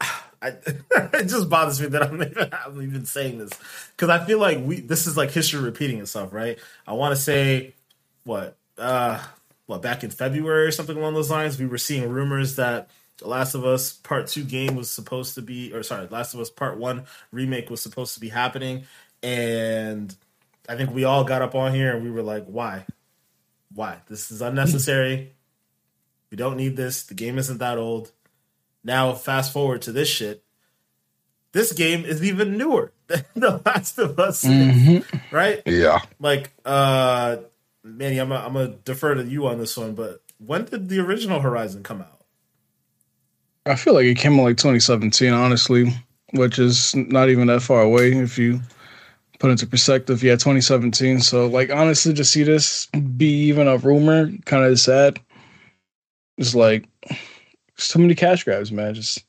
I, 0.00 0.48
it 0.50 1.26
just 1.28 1.48
bothers 1.48 1.80
me 1.80 1.88
that 1.88 2.02
I'm 2.02 2.22
even, 2.22 2.48
I'm 2.66 2.82
even 2.82 3.06
saying 3.06 3.38
this 3.38 3.52
because 3.96 4.08
I 4.08 4.24
feel 4.24 4.38
like 4.38 4.58
we 4.62 4.80
this 4.80 5.06
is 5.06 5.16
like 5.16 5.30
history 5.30 5.60
repeating 5.60 5.98
itself, 5.98 6.32
right? 6.32 6.58
I 6.86 6.92
want 6.94 7.14
to 7.14 7.20
say 7.20 7.74
what 8.24 8.56
uh 8.78 9.22
what 9.66 9.82
back 9.82 10.02
in 10.04 10.10
February 10.10 10.66
or 10.66 10.72
something 10.72 10.96
along 10.96 11.14
those 11.14 11.30
lines, 11.30 11.58
we 11.58 11.66
were 11.66 11.78
seeing 11.78 12.08
rumors 12.08 12.56
that 12.56 12.88
The 13.18 13.28
Last 13.28 13.54
of 13.54 13.64
Us 13.64 13.92
Part 13.92 14.28
Two 14.28 14.44
game 14.44 14.76
was 14.76 14.90
supposed 14.90 15.34
to 15.34 15.42
be, 15.42 15.72
or 15.72 15.82
sorry, 15.82 16.06
Last 16.08 16.34
of 16.34 16.40
Us 16.40 16.50
Part 16.50 16.78
One 16.78 17.04
remake 17.32 17.70
was 17.70 17.82
supposed 17.82 18.14
to 18.14 18.20
be 18.20 18.28
happening, 18.28 18.84
and 19.22 20.14
I 20.68 20.76
think 20.76 20.92
we 20.92 21.04
all 21.04 21.24
got 21.24 21.42
up 21.42 21.54
on 21.54 21.72
here 21.74 21.94
and 21.94 22.02
we 22.02 22.10
were 22.10 22.22
like, 22.22 22.46
why? 22.46 22.86
Why? 23.74 23.98
This 24.08 24.30
is 24.30 24.42
unnecessary. 24.42 25.32
We 26.28 26.36
don't 26.36 26.56
need 26.56 26.76
this. 26.76 27.04
The 27.04 27.14
game 27.14 27.38
isn't 27.38 27.58
that 27.58 27.78
old. 27.78 28.10
Now, 28.82 29.12
fast 29.14 29.52
forward 29.52 29.82
to 29.82 29.92
this 29.92 30.08
shit. 30.08 30.42
This 31.52 31.72
game 31.72 32.04
is 32.04 32.22
even 32.22 32.58
newer 32.58 32.92
than 33.06 33.24
The 33.36 33.62
Last 33.64 33.96
of 34.00 34.18
Us, 34.18 34.44
right? 35.30 35.62
Yeah. 35.64 36.00
Like, 36.18 36.50
uh, 36.64 37.36
Manny, 37.86 38.18
I'm 38.18 38.30
gonna 38.30 38.74
defer 38.84 39.14
to 39.14 39.24
you 39.24 39.46
on 39.46 39.58
this 39.58 39.76
one, 39.76 39.94
but 39.94 40.20
when 40.38 40.64
did 40.64 40.88
the 40.88 40.98
original 40.98 41.40
Horizon 41.40 41.84
come 41.84 42.00
out? 42.00 42.24
I 43.64 43.76
feel 43.76 43.94
like 43.94 44.06
it 44.06 44.18
came 44.18 44.38
out 44.38 44.44
like 44.44 44.56
2017, 44.56 45.32
honestly, 45.32 45.94
which 46.32 46.58
is 46.58 46.94
not 46.96 47.28
even 47.28 47.46
that 47.46 47.62
far 47.62 47.82
away 47.82 48.12
if 48.12 48.38
you 48.38 48.60
put 49.38 49.50
into 49.50 49.66
perspective. 49.66 50.22
Yeah, 50.22 50.32
2017. 50.32 51.20
So, 51.20 51.46
like, 51.46 51.70
honestly, 51.70 52.12
to 52.14 52.24
see 52.24 52.42
this 52.42 52.86
be 52.86 53.28
even 53.28 53.68
a 53.68 53.76
rumor, 53.76 54.30
kind 54.46 54.64
of 54.64 54.80
sad. 54.80 55.20
It's 56.38 56.54
like 56.54 56.88
so 57.76 57.98
many 57.98 58.14
cash 58.14 58.44
grabs, 58.44 58.72
man. 58.72 58.94
Just 58.94 59.24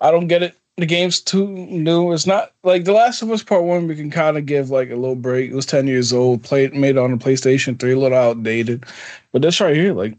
I 0.00 0.10
don't 0.10 0.28
get 0.28 0.42
it. 0.42 0.57
The 0.78 0.86
game's 0.86 1.20
too 1.20 1.48
new. 1.48 2.12
It's 2.12 2.26
not 2.26 2.52
like 2.62 2.84
The 2.84 2.92
Last 2.92 3.20
of 3.20 3.32
Us 3.32 3.42
Part 3.42 3.64
One. 3.64 3.88
We 3.88 3.96
can 3.96 4.12
kind 4.12 4.38
of 4.38 4.46
give 4.46 4.70
like 4.70 4.90
a 4.90 4.96
little 4.96 5.16
break. 5.16 5.50
It 5.50 5.54
was 5.54 5.66
10 5.66 5.88
years 5.88 6.12
old. 6.12 6.44
Played 6.44 6.72
made 6.72 6.90
it 6.90 6.98
on 6.98 7.10
the 7.10 7.16
PlayStation 7.16 7.78
3, 7.78 7.92
a 7.92 7.98
little 7.98 8.16
outdated. 8.16 8.86
But 9.32 9.42
this 9.42 9.60
right 9.60 9.74
here, 9.74 9.92
like 9.92 10.14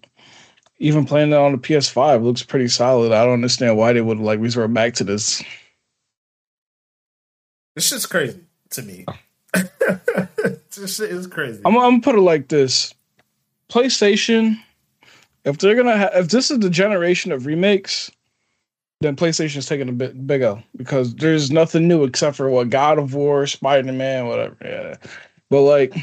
even 0.79 1.05
playing 1.05 1.31
it 1.31 1.35
on 1.35 1.53
the 1.53 1.57
PS5 1.57 2.23
looks 2.23 2.43
pretty 2.43 2.67
solid. 2.67 3.13
I 3.13 3.23
don't 3.23 3.35
understand 3.35 3.77
why 3.77 3.93
they 3.93 4.01
would 4.01 4.19
like 4.19 4.41
resort 4.41 4.73
back 4.73 4.95
to 4.95 5.05
this. 5.05 5.41
This 7.75 7.87
shit's 7.87 8.05
crazy 8.05 8.41
to 8.71 8.81
me. 8.81 9.05
Oh. 9.07 9.13
this 10.75 10.97
shit 10.97 11.09
is 11.09 11.27
crazy. 11.27 11.61
I'm, 11.63 11.77
I'm 11.77 11.91
gonna 11.91 12.01
put 12.01 12.15
it 12.15 12.21
like 12.21 12.49
this: 12.49 12.93
PlayStation. 13.69 14.57
If 15.45 15.57
they're 15.59 15.75
gonna, 15.75 15.97
ha- 15.97 16.09
if 16.15 16.27
this 16.27 16.51
is 16.51 16.59
the 16.59 16.69
generation 16.69 17.31
of 17.31 17.45
remakes, 17.45 18.11
then 19.01 19.15
PlayStation's 19.15 19.65
taking 19.65 19.89
a 19.89 19.93
bit 19.93 20.27
big 20.27 20.41
L 20.41 20.61
because 20.75 21.15
there's 21.15 21.51
nothing 21.51 21.87
new 21.87 22.03
except 22.03 22.35
for 22.35 22.49
what 22.49 22.69
God 22.69 22.99
of 22.99 23.13
War, 23.13 23.47
Spider 23.47 23.91
Man, 23.91 24.27
whatever. 24.27 24.57
Yeah, 24.61 24.95
but 25.49 25.61
like 25.61 25.93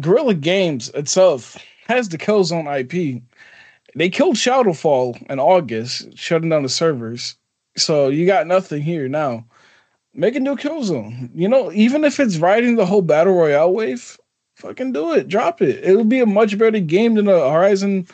Guerrilla 0.00 0.34
Games 0.34 0.90
itself 0.90 1.56
has 1.88 2.08
the 2.08 2.18
Killzone 2.18 2.80
IP. 2.80 3.22
They 3.94 4.10
killed 4.10 4.36
Shadowfall 4.36 5.30
in 5.30 5.40
August, 5.40 6.16
shutting 6.18 6.50
down 6.50 6.62
the 6.62 6.68
servers. 6.68 7.36
So 7.78 8.08
you 8.08 8.26
got 8.26 8.46
nothing 8.46 8.82
here 8.82 9.08
now. 9.08 9.46
Make 10.12 10.34
a 10.34 10.40
new 10.40 10.56
Killzone. 10.56 11.30
You 11.34 11.48
know, 11.48 11.72
even 11.72 12.04
if 12.04 12.20
it's 12.20 12.36
riding 12.36 12.76
the 12.76 12.86
whole 12.86 13.02
battle 13.02 13.34
royale 13.34 13.72
wave, 13.72 14.18
fucking 14.56 14.92
do 14.92 15.14
it. 15.14 15.28
Drop 15.28 15.62
it. 15.62 15.82
It'll 15.82 16.04
be 16.04 16.20
a 16.20 16.26
much 16.26 16.58
better 16.58 16.80
game 16.80 17.14
than 17.14 17.28
a 17.28 17.50
Horizon 17.50 18.06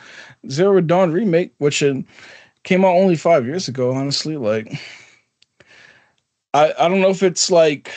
Zero 0.49 0.79
Dawn 0.79 1.11
remake, 1.11 1.53
which 1.57 1.83
uh, 1.83 1.95
came 2.63 2.85
out 2.85 2.95
only 2.95 3.15
five 3.15 3.45
years 3.45 3.67
ago. 3.67 3.93
Honestly, 3.93 4.37
like, 4.37 4.79
I 6.53 6.73
I 6.79 6.87
don't 6.89 7.01
know 7.01 7.09
if 7.09 7.23
it's 7.23 7.49
like 7.51 7.91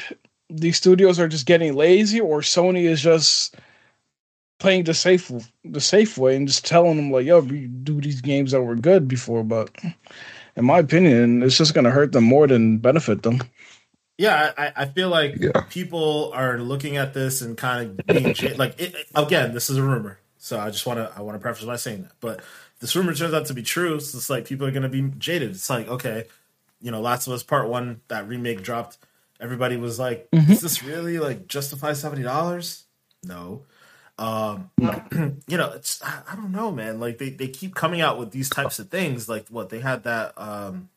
these 0.51 0.77
studios 0.77 1.19
are 1.19 1.29
just 1.29 1.47
getting 1.47 1.75
lazy 1.75 2.21
or 2.21 2.41
Sony 2.41 2.85
is 2.85 3.03
just 3.03 3.57
playing 4.59 4.85
the 4.85 4.95
safe 4.95 5.31
the 5.65 5.81
safe 5.81 6.17
way 6.17 6.37
and 6.37 6.47
just 6.49 6.65
telling 6.65 6.97
them 6.97 7.11
like, 7.11 7.27
yo, 7.27 7.41
we 7.41 7.67
do 7.67 8.01
these 8.01 8.21
games 8.21 8.53
that 8.53 8.63
were 8.63 8.77
good 8.77 9.07
before, 9.09 9.45
but 9.45 9.71
in 10.57 10.65
my 10.65 10.79
opinion, 10.79 11.43
it's 11.43 11.59
just 11.59 11.75
gonna 11.75 11.91
hurt 11.91 12.13
them 12.13 12.25
more 12.25 12.47
than 12.47 12.79
benefit 12.79 13.23
them. 13.23 13.41
yeah, 14.19 14.53
I, 14.57 14.73
I 14.77 14.85
feel 14.87 15.11
like 15.11 15.37
Yeah. 15.39 15.61
people 15.69 16.31
are 16.33 16.59
looking 16.59 16.97
at 16.97 17.13
this 17.13 17.43
and 17.43 17.57
kind 17.57 17.91
of 17.91 18.07
being 18.07 18.35
like, 18.57 18.81
it, 18.81 18.95
it- 18.95 19.07
again, 19.15 19.53
this 19.53 19.69
is 19.69 19.77
a 19.77 19.83
rumor, 19.83 20.19
so 20.39 20.59
I 20.59 20.71
just 20.71 20.87
want 20.87 20.99
to 21.01 21.13
I 21.15 21.21
want 21.21 21.35
to 21.35 21.41
preface 21.41 21.65
by 21.67 21.77
saying 21.77 22.03
that. 22.05 22.13
But 22.21 22.41
this 22.81 22.95
rumor 22.97 23.15
turns 23.15 23.35
out 23.35 23.47
to 23.47 23.55
be 23.55 23.63
true. 23.63 23.99
So 24.01 24.19
it's 24.19 24.29
like 24.31 24.45
people 24.47 24.67
are 24.67 24.71
going 24.71 24.83
to 24.83 24.89
be 24.89 25.03
jaded. 25.19 25.51
It's 25.51 25.71
like, 25.71 25.89
okay, 25.89 26.25
you 26.81 26.91
know, 26.91 27.01
Last 27.01 27.27
of 27.27 27.33
Us 27.33 27.43
Part 27.43 27.69
One, 27.69 28.01
that 28.09 28.29
remake 28.29 28.63
dropped. 28.63 28.99
Everybody 29.41 29.77
was 29.77 29.99
like, 29.99 30.29
"Is 30.33 30.61
this 30.63 30.83
really 30.83 31.19
like 31.19 31.47
justify 31.47 31.93
seventy 31.93 32.23
dollars?" 32.23 32.85
No. 33.23 33.65
Um, 34.19 34.71
you 35.47 35.57
know, 35.59 35.73
it's 35.73 36.03
I, 36.03 36.21
I 36.33 36.37
don't 36.37 36.53
know, 36.53 36.71
man. 36.73 37.01
Like 37.01 37.19
they, 37.19 37.29
they 37.31 37.49
keep 37.49 37.75
coming 37.75 38.01
out 38.01 38.19
with 38.19 38.31
these 38.31 38.49
types 38.49 38.79
of 38.79 38.89
things. 38.89 39.29
Like 39.29 39.49
what 39.49 39.69
they 39.69 39.81
had 39.81 40.05
that 40.05 40.33
um 40.39 40.89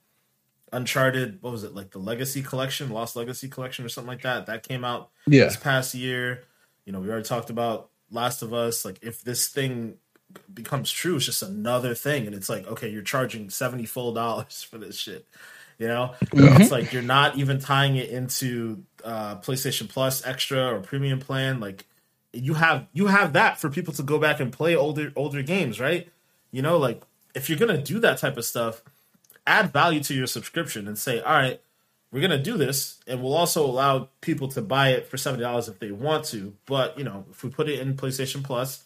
Uncharted, 0.71 1.41
what 1.41 1.51
was 1.51 1.63
it, 1.63 1.73
like 1.73 1.89
the 1.91 1.97
Legacy 1.99 2.43
Collection, 2.43 2.91
Lost 2.91 3.15
Legacy 3.15 3.47
Collection, 3.49 3.83
or 3.83 3.89
something 3.89 4.07
like 4.07 4.21
that. 4.21 4.45
That 4.45 4.61
came 4.61 4.85
out 4.85 5.09
Yeah. 5.25 5.45
this 5.45 5.57
past 5.57 5.95
year. 5.95 6.43
You 6.85 6.93
know, 6.93 6.99
we 6.99 7.09
already 7.09 7.25
talked 7.27 7.49
about 7.49 7.89
Last 8.11 8.43
of 8.43 8.53
Us. 8.53 8.85
Like, 8.85 8.99
if 9.01 9.23
this 9.23 9.47
thing 9.47 9.95
becomes 10.53 10.91
true, 10.91 11.17
it's 11.17 11.25
just 11.25 11.41
another 11.41 11.95
thing, 11.95 12.27
and 12.27 12.35
it's 12.35 12.49
like, 12.49 12.67
okay, 12.67 12.89
you're 12.89 13.01
charging 13.01 13.49
seventy 13.49 13.85
full 13.85 14.13
dollars 14.13 14.63
for 14.69 14.77
this 14.77 14.97
shit. 14.97 15.25
You 15.77 15.87
know, 15.87 16.13
it's 16.33 16.71
like 16.71 16.91
you're 16.91 17.01
not 17.01 17.37
even 17.37 17.59
tying 17.59 17.95
it 17.95 18.09
into 18.09 18.83
uh, 19.03 19.37
PlayStation 19.37 19.87
Plus 19.87 20.25
Extra 20.25 20.75
or 20.75 20.81
Premium 20.81 21.19
plan. 21.19 21.61
Like, 21.61 21.85
you 22.33 22.53
have 22.55 22.87
you 22.91 23.07
have 23.07 23.33
that 23.33 23.59
for 23.59 23.69
people 23.69 23.93
to 23.93 24.03
go 24.03 24.19
back 24.19 24.41
and 24.41 24.51
play 24.51 24.75
older 24.75 25.13
older 25.15 25.41
games, 25.41 25.79
right? 25.79 26.09
You 26.51 26.61
know, 26.61 26.77
like 26.77 27.01
if 27.33 27.49
you're 27.49 27.59
gonna 27.59 27.81
do 27.81 27.99
that 27.99 28.17
type 28.17 28.35
of 28.35 28.43
stuff, 28.43 28.81
add 29.47 29.71
value 29.71 30.03
to 30.03 30.13
your 30.13 30.27
subscription 30.27 30.85
and 30.85 30.97
say, 30.97 31.21
all 31.21 31.33
right, 31.33 31.61
we're 32.11 32.21
gonna 32.21 32.41
do 32.43 32.57
this, 32.57 32.99
and 33.07 33.23
we'll 33.23 33.35
also 33.35 33.65
allow 33.65 34.09
people 34.19 34.49
to 34.49 34.61
buy 34.61 34.89
it 34.89 35.07
for 35.07 35.17
seventy 35.17 35.43
dollars 35.43 35.69
if 35.69 35.79
they 35.79 35.91
want 35.91 36.25
to. 36.25 36.53
But 36.65 36.97
you 36.97 37.05
know, 37.05 37.25
if 37.31 37.41
we 37.41 37.49
put 37.49 37.69
it 37.69 37.79
in 37.79 37.95
PlayStation 37.95 38.43
Plus, 38.43 38.83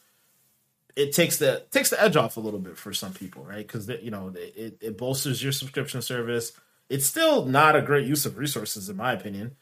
it 0.96 1.12
takes 1.12 1.38
the 1.38 1.64
takes 1.72 1.90
the 1.90 2.02
edge 2.02 2.16
off 2.16 2.38
a 2.38 2.40
little 2.40 2.60
bit 2.60 2.78
for 2.78 2.94
some 2.94 3.14
people, 3.14 3.44
right? 3.44 3.66
Because 3.66 3.88
you 3.88 4.12
know 4.12 4.34
it, 4.36 4.78
it 4.82 4.98
bolsters 4.98 5.42
your 5.42 5.52
subscription 5.52 6.02
service. 6.02 6.54
It's 6.90 7.06
still 7.06 7.46
not 7.46 7.76
a 7.76 7.82
great 7.82 8.06
use 8.06 8.26
of 8.26 8.38
resources, 8.38 8.90
in 8.90 8.98
my 8.98 9.14
opinion, 9.14 9.56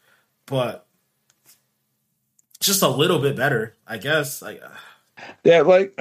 but 0.46 0.86
just 2.60 2.82
a 2.82 2.88
little 2.88 3.18
bit 3.18 3.36
better, 3.36 3.74
I 3.86 3.98
guess. 3.98 4.42
Like, 4.42 4.62
uh, 4.62 5.24
yeah, 5.44 5.62
like 5.62 5.98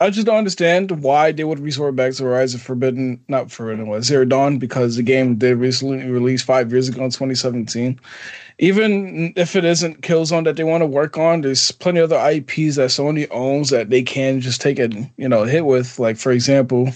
I 0.00 0.10
just 0.10 0.26
don't 0.26 0.36
understand 0.36 1.02
why 1.02 1.32
they 1.32 1.44
would 1.44 1.60
resort 1.60 1.96
back 1.96 2.12
to 2.14 2.24
Horizon 2.24 2.60
Forbidden, 2.60 3.24
not 3.28 3.50
Forbidden, 3.50 3.88
what 3.88 4.04
Zero 4.04 4.24
Dawn, 4.24 4.58
because 4.58 4.96
the 4.96 5.02
game 5.02 5.36
did 5.36 5.56
recently 5.56 6.08
release 6.08 6.42
five 6.42 6.70
years 6.70 6.88
ago 6.88 7.04
in 7.04 7.10
2017. 7.10 7.98
Even 8.58 9.32
if 9.36 9.56
it 9.56 9.64
isn't 9.64 10.02
Killzone 10.02 10.44
that 10.44 10.56
they 10.56 10.64
want 10.64 10.82
to 10.82 10.86
work 10.86 11.18
on, 11.18 11.40
there's 11.40 11.72
plenty 11.72 12.00
of 12.00 12.12
other 12.12 12.30
IPs 12.30 12.76
that 12.76 12.90
Sony 12.90 13.26
owns 13.30 13.70
that 13.70 13.90
they 13.90 14.02
can 14.02 14.40
just 14.40 14.60
take 14.60 14.78
a 14.78 14.88
you 15.16 15.28
know 15.28 15.44
hit 15.44 15.66
with. 15.66 15.98
Like 15.98 16.16
for 16.16 16.30
example, 16.30 16.90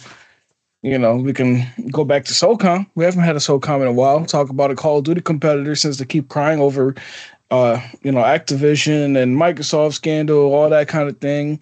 you 0.82 0.98
know 0.98 1.16
we 1.16 1.32
can 1.32 1.66
go 1.90 2.04
back 2.04 2.24
to 2.26 2.32
SOCOM. 2.32 2.86
We 2.94 3.04
haven't 3.04 3.24
had 3.24 3.36
a 3.36 3.40
SOCOM 3.40 3.80
in 3.82 3.88
a 3.88 3.92
while. 3.92 4.24
Talk 4.24 4.50
about 4.50 4.70
a 4.70 4.76
Call 4.76 4.98
of 4.98 5.04
Duty 5.04 5.20
competitor 5.20 5.74
since 5.74 5.98
they 5.98 6.04
keep 6.04 6.28
crying 6.28 6.60
over 6.60 6.94
uh, 7.50 7.80
you 8.02 8.12
know, 8.12 8.22
Activision 8.22 9.20
and 9.20 9.36
Microsoft 9.36 9.94
scandal, 9.94 10.52
all 10.52 10.68
that 10.68 10.88
kind 10.88 11.08
of 11.08 11.18
thing. 11.18 11.60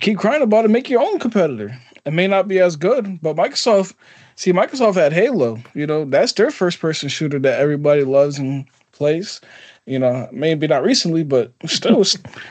Keep 0.00 0.18
crying 0.18 0.42
about 0.42 0.64
it, 0.64 0.68
make 0.68 0.88
your 0.88 1.02
own 1.02 1.18
competitor. 1.18 1.76
It 2.04 2.12
may 2.12 2.26
not 2.26 2.48
be 2.48 2.60
as 2.60 2.76
good, 2.76 3.20
but 3.20 3.36
Microsoft, 3.36 3.94
see, 4.36 4.52
Microsoft 4.52 4.94
had 4.94 5.12
Halo. 5.12 5.58
You 5.74 5.86
know, 5.86 6.04
that's 6.04 6.32
their 6.32 6.50
first 6.50 6.80
person 6.80 7.08
shooter 7.08 7.38
that 7.40 7.60
everybody 7.60 8.04
loves 8.04 8.38
and 8.38 8.66
plays. 9.00 9.40
You 9.86 9.98
know, 9.98 10.28
maybe 10.30 10.68
not 10.68 10.84
recently, 10.84 11.24
but 11.24 11.52
still, 11.66 12.04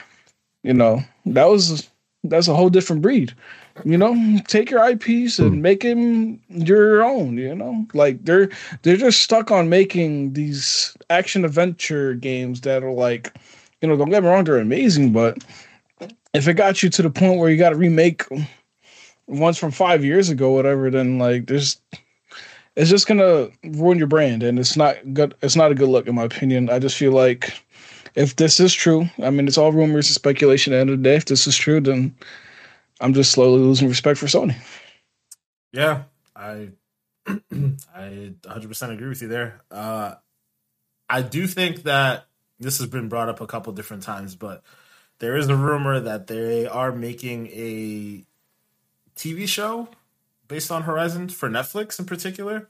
you 0.63 0.73
know, 0.73 1.03
that 1.27 1.45
was 1.45 1.87
that's 2.23 2.47
a 2.47 2.55
whole 2.55 2.69
different 2.69 3.01
breed 3.01 3.33
you 3.85 3.97
know 3.97 4.15
take 4.47 4.69
your 4.69 4.83
ips 4.89 5.39
and 5.39 5.55
hmm. 5.55 5.61
make 5.61 5.81
them 5.81 6.39
your 6.49 7.03
own 7.03 7.37
you 7.37 7.55
know 7.55 7.85
like 7.93 8.23
they're 8.25 8.49
they're 8.81 8.97
just 8.97 9.21
stuck 9.21 9.51
on 9.51 9.69
making 9.69 10.33
these 10.33 10.95
action 11.09 11.45
adventure 11.45 12.13
games 12.15 12.61
that 12.61 12.83
are 12.83 12.91
like 12.91 13.33
you 13.81 13.87
know 13.87 13.95
don't 13.95 14.09
get 14.09 14.23
me 14.23 14.29
wrong 14.29 14.43
they're 14.43 14.57
amazing 14.57 15.13
but 15.13 15.37
if 16.33 16.47
it 16.47 16.55
got 16.55 16.83
you 16.83 16.89
to 16.89 17.01
the 17.01 17.09
point 17.09 17.39
where 17.39 17.49
you 17.49 17.57
got 17.57 17.69
to 17.69 17.75
remake 17.75 18.25
ones 19.27 19.57
from 19.57 19.71
five 19.71 20.03
years 20.03 20.29
ago 20.29 20.51
whatever 20.51 20.89
then 20.89 21.17
like 21.17 21.47
there's 21.47 21.79
it's 22.79 22.89
just 22.89 23.07
gonna 23.07 23.49
ruin 23.63 23.97
your 23.97 24.07
brand 24.07 24.41
and 24.41 24.57
it's 24.57 24.75
not 24.75 24.95
good 25.13 25.35
it's 25.41 25.55
not 25.55 25.71
a 25.71 25.75
good 25.75 25.89
look 25.89 26.07
in 26.07 26.15
my 26.15 26.23
opinion 26.23 26.69
i 26.69 26.79
just 26.79 26.97
feel 26.97 27.11
like 27.11 27.61
if 28.15 28.35
this 28.37 28.59
is 28.59 28.73
true 28.73 29.07
i 29.21 29.29
mean 29.29 29.47
it's 29.47 29.57
all 29.57 29.71
rumors 29.71 30.07
and 30.07 30.15
speculation 30.15 30.73
at 30.73 30.77
the 30.77 30.81
end 30.81 30.89
of 30.89 30.97
the 30.97 31.03
day 31.03 31.15
if 31.15 31.25
this 31.25 31.45
is 31.45 31.55
true 31.55 31.79
then 31.79 32.15
I'm 32.99 33.13
just 33.13 33.31
slowly 33.31 33.61
losing 33.61 33.87
respect 33.87 34.19
for 34.19 34.25
Sony. 34.25 34.55
Yeah, 35.71 36.03
I 36.35 36.69
I 37.27 38.33
100% 38.41 38.91
agree 38.91 39.07
with 39.07 39.21
you 39.21 39.27
there. 39.27 39.61
Uh, 39.71 40.15
I 41.07 41.21
do 41.21 41.47
think 41.47 41.83
that 41.83 42.27
this 42.59 42.79
has 42.79 42.87
been 42.87 43.07
brought 43.07 43.29
up 43.29 43.39
a 43.39 43.47
couple 43.47 43.71
different 43.73 44.03
times, 44.03 44.35
but 44.35 44.63
there 45.19 45.37
is 45.37 45.47
a 45.47 45.55
rumor 45.55 45.99
that 45.99 46.27
they 46.27 46.65
are 46.65 46.91
making 46.91 47.47
a 47.47 48.25
TV 49.15 49.47
show 49.47 49.87
based 50.49 50.71
on 50.71 50.81
Horizon 50.83 51.29
for 51.29 51.49
Netflix 51.49 51.97
in 51.97 52.05
particular. 52.05 52.67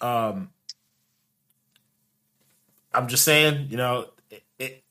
Um, 0.00 0.50
I'm 2.94 3.08
just 3.08 3.24
saying, 3.24 3.66
you 3.68 3.76
know, 3.76 4.08
it 4.58 4.82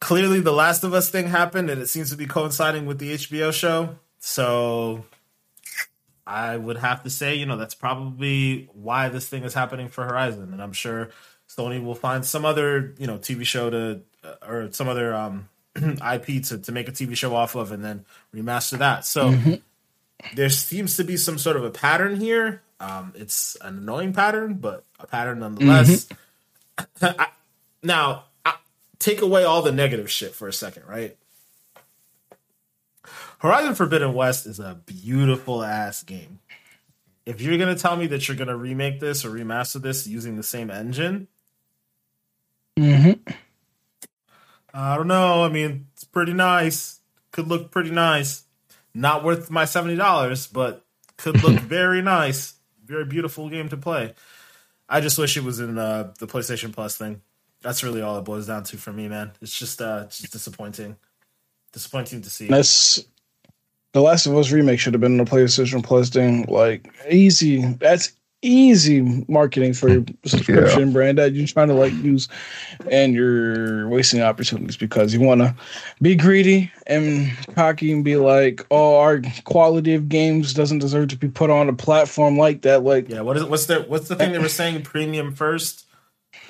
clearly 0.00 0.40
the 0.40 0.52
Last 0.52 0.84
of 0.84 0.94
Us 0.94 1.10
thing 1.10 1.26
happened, 1.26 1.70
and 1.70 1.80
it 1.80 1.88
seems 1.88 2.10
to 2.10 2.16
be 2.16 2.26
coinciding 2.26 2.86
with 2.86 2.98
the 2.98 3.14
HBO 3.14 3.52
show. 3.52 3.96
So 4.18 5.04
I 6.26 6.56
would 6.56 6.76
have 6.76 7.02
to 7.02 7.10
say, 7.10 7.34
you 7.34 7.46
know, 7.46 7.56
that's 7.56 7.74
probably 7.74 8.68
why 8.72 9.08
this 9.08 9.28
thing 9.28 9.42
is 9.42 9.54
happening 9.54 9.88
for 9.88 10.04
Horizon, 10.04 10.52
and 10.52 10.62
I'm 10.62 10.72
sure 10.72 11.10
Sony 11.48 11.82
will 11.82 11.94
find 11.94 12.24
some 12.24 12.44
other, 12.44 12.94
you 12.98 13.06
know, 13.06 13.18
TV 13.18 13.44
show 13.44 13.70
to 13.70 14.00
uh, 14.22 14.46
or 14.46 14.72
some 14.72 14.88
other 14.88 15.14
um, 15.14 15.48
IP 15.76 16.42
to 16.44 16.58
to 16.58 16.72
make 16.72 16.88
a 16.88 16.92
TV 16.92 17.16
show 17.16 17.34
off 17.34 17.54
of, 17.54 17.72
and 17.72 17.84
then 17.84 18.04
remaster 18.34 18.78
that. 18.78 19.04
So. 19.04 19.30
Mm-hmm. 19.30 19.54
There 20.34 20.48
seems 20.48 20.96
to 20.96 21.04
be 21.04 21.16
some 21.16 21.38
sort 21.38 21.56
of 21.56 21.64
a 21.64 21.70
pattern 21.70 22.20
here. 22.20 22.62
Um, 22.78 23.12
it's 23.14 23.56
an 23.60 23.78
annoying 23.78 24.12
pattern, 24.12 24.54
but 24.54 24.84
a 24.98 25.06
pattern 25.06 25.40
nonetheless. 25.40 26.06
Mm-hmm. 26.78 27.06
I, 27.20 27.28
now, 27.82 28.24
take 28.98 29.22
away 29.22 29.44
all 29.44 29.62
the 29.62 29.72
negative 29.72 30.10
shit 30.10 30.34
for 30.34 30.46
a 30.46 30.52
second, 30.52 30.84
right? 30.86 31.16
Horizon 33.38 33.74
Forbidden 33.74 34.12
West 34.12 34.46
is 34.46 34.60
a 34.60 34.80
beautiful 34.86 35.64
ass 35.64 36.02
game. 36.02 36.40
If 37.26 37.40
you're 37.40 37.58
gonna 37.58 37.74
tell 37.76 37.96
me 37.96 38.06
that 38.08 38.28
you're 38.28 38.36
gonna 38.36 38.56
remake 38.56 39.00
this 39.00 39.24
or 39.24 39.30
remaster 39.30 39.80
this 39.80 40.06
using 40.06 40.36
the 40.36 40.42
same 40.42 40.70
engine, 40.70 41.26
mm-hmm. 42.78 43.32
I 44.72 44.96
don't 44.96 45.08
know. 45.08 45.44
I 45.44 45.48
mean, 45.48 45.86
it's 45.94 46.04
pretty 46.04 46.34
nice. 46.34 47.00
Could 47.32 47.48
look 47.48 47.70
pretty 47.70 47.90
nice. 47.90 48.44
Not 48.94 49.24
worth 49.24 49.50
my 49.50 49.64
seventy 49.64 49.96
dollars, 49.96 50.46
but 50.46 50.84
could 51.16 51.42
look 51.42 51.60
very 51.60 52.02
nice. 52.02 52.54
Very 52.84 53.04
beautiful 53.04 53.48
game 53.48 53.68
to 53.68 53.76
play. 53.76 54.14
I 54.88 55.00
just 55.00 55.18
wish 55.18 55.36
it 55.36 55.44
was 55.44 55.60
in 55.60 55.78
uh, 55.78 56.12
the 56.18 56.26
PlayStation 56.26 56.72
Plus 56.72 56.96
thing. 56.96 57.22
That's 57.62 57.84
really 57.84 58.02
all 58.02 58.18
it 58.18 58.22
boils 58.22 58.48
down 58.48 58.64
to 58.64 58.76
for 58.76 58.92
me, 58.92 59.06
man. 59.08 59.32
It's 59.40 59.56
just 59.56 59.80
uh 59.80 60.06
just 60.06 60.32
disappointing. 60.32 60.96
Disappointing 61.72 62.22
to 62.22 62.30
see. 62.30 62.48
That's 62.48 63.04
the 63.92 64.00
Last 64.00 64.26
of 64.26 64.36
Us 64.36 64.50
remake 64.50 64.80
should 64.80 64.94
have 64.94 65.00
been 65.00 65.18
on 65.20 65.24
the 65.24 65.30
PlayStation 65.30 65.84
Plus 65.84 66.08
thing. 66.10 66.46
Like 66.48 66.92
easy. 67.08 67.64
That's 67.64 68.12
easy 68.42 69.24
marketing 69.28 69.74
for 69.74 69.88
your 69.88 70.04
subscription 70.24 70.88
yeah. 70.88 70.92
brand 70.92 71.18
that 71.18 71.34
you're 71.34 71.46
trying 71.46 71.68
to 71.68 71.74
like 71.74 71.92
use 71.94 72.28
and 72.90 73.14
you're 73.14 73.86
wasting 73.88 74.22
opportunities 74.22 74.76
because 74.76 75.12
you 75.12 75.20
want 75.20 75.40
to 75.40 75.54
be 76.00 76.14
greedy 76.14 76.72
and 76.86 77.30
cocky 77.54 77.92
and 77.92 78.04
be 78.04 78.16
like 78.16 78.64
oh 78.70 78.96
our 78.96 79.20
quality 79.44 79.94
of 79.94 80.08
games 80.08 80.54
doesn't 80.54 80.78
deserve 80.78 81.08
to 81.08 81.16
be 81.16 81.28
put 81.28 81.50
on 81.50 81.68
a 81.68 81.72
platform 81.74 82.38
like 82.38 82.62
that 82.62 82.82
like 82.82 83.08
yeah 83.08 83.20
what 83.20 83.36
is 83.36 83.44
what's 83.44 83.66
the 83.66 83.80
what's 83.88 84.08
the 84.08 84.16
thing 84.16 84.32
they 84.32 84.38
were 84.38 84.48
saying 84.48 84.82
premium 84.82 85.34
first 85.34 85.84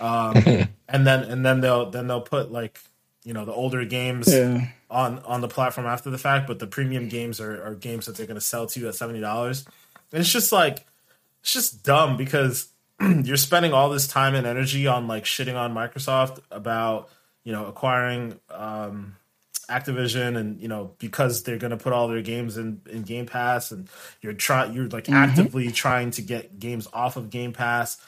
um, 0.00 0.34
and 0.88 1.06
then 1.06 1.24
and 1.24 1.44
then 1.44 1.60
they'll 1.60 1.90
then 1.90 2.06
they'll 2.06 2.20
put 2.20 2.50
like 2.50 2.80
you 3.24 3.34
know 3.34 3.44
the 3.44 3.52
older 3.52 3.84
games 3.84 4.32
yeah. 4.32 4.68
on 4.90 5.18
on 5.20 5.40
the 5.40 5.48
platform 5.48 5.86
after 5.86 6.10
the 6.10 6.18
fact, 6.18 6.46
but 6.46 6.58
the 6.58 6.66
premium 6.66 7.08
games 7.08 7.40
are, 7.40 7.62
are 7.62 7.74
games 7.74 8.06
that 8.06 8.16
they're 8.16 8.26
going 8.26 8.36
to 8.36 8.40
sell 8.40 8.66
to 8.66 8.80
you 8.80 8.88
at 8.88 8.94
seventy 8.94 9.20
dollars. 9.20 9.66
And 10.12 10.20
it's 10.20 10.32
just 10.32 10.52
like 10.52 10.86
it's 11.40 11.52
just 11.52 11.82
dumb 11.82 12.16
because 12.16 12.68
you're 13.00 13.36
spending 13.36 13.72
all 13.72 13.90
this 13.90 14.06
time 14.06 14.34
and 14.34 14.46
energy 14.46 14.86
on 14.86 15.06
like 15.06 15.24
shitting 15.24 15.56
on 15.56 15.74
Microsoft 15.74 16.40
about 16.50 17.08
you 17.44 17.52
know 17.52 17.66
acquiring 17.66 18.38
um, 18.50 19.16
Activision 19.68 20.36
and 20.36 20.60
you 20.60 20.68
know 20.68 20.92
because 20.98 21.42
they're 21.42 21.58
going 21.58 21.70
to 21.70 21.76
put 21.76 21.92
all 21.92 22.08
their 22.08 22.22
games 22.22 22.56
in, 22.56 22.82
in 22.90 23.02
Game 23.02 23.26
Pass 23.26 23.70
and 23.70 23.88
you're 24.20 24.32
trying 24.32 24.72
you're 24.72 24.88
like 24.88 25.04
mm-hmm. 25.04 25.14
actively 25.14 25.70
trying 25.70 26.10
to 26.12 26.22
get 26.22 26.58
games 26.58 26.88
off 26.92 27.16
of 27.16 27.30
Game 27.30 27.52
Pass 27.52 27.98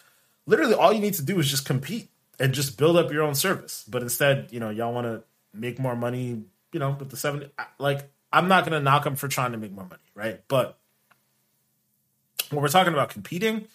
literally 0.46 0.74
all 0.74 0.92
you 0.92 1.00
need 1.00 1.14
to 1.14 1.22
do 1.22 1.38
is 1.38 1.48
just 1.48 1.66
compete 1.66 2.08
and 2.38 2.52
just 2.52 2.76
build 2.78 2.96
up 2.96 3.12
your 3.12 3.22
own 3.22 3.34
service. 3.34 3.84
But 3.88 4.02
instead, 4.02 4.48
you 4.50 4.60
know, 4.60 4.70
y'all 4.70 4.92
want 4.92 5.06
to 5.06 5.22
make 5.54 5.78
more 5.78 5.94
money, 5.94 6.42
you 6.72 6.80
know, 6.80 6.96
with 6.98 7.10
the 7.10 7.16
70 7.16 7.50
like 7.78 8.10
I'm 8.32 8.48
not 8.48 8.64
going 8.64 8.72
to 8.72 8.80
knock 8.80 9.04
them 9.04 9.16
for 9.16 9.28
trying 9.28 9.52
to 9.52 9.58
make 9.58 9.72
more 9.72 9.84
money, 9.84 10.02
right? 10.14 10.40
But 10.48 10.78
when 12.52 12.62
we're 12.62 12.68
talking 12.68 12.92
about 12.92 13.08
competing, 13.08 13.66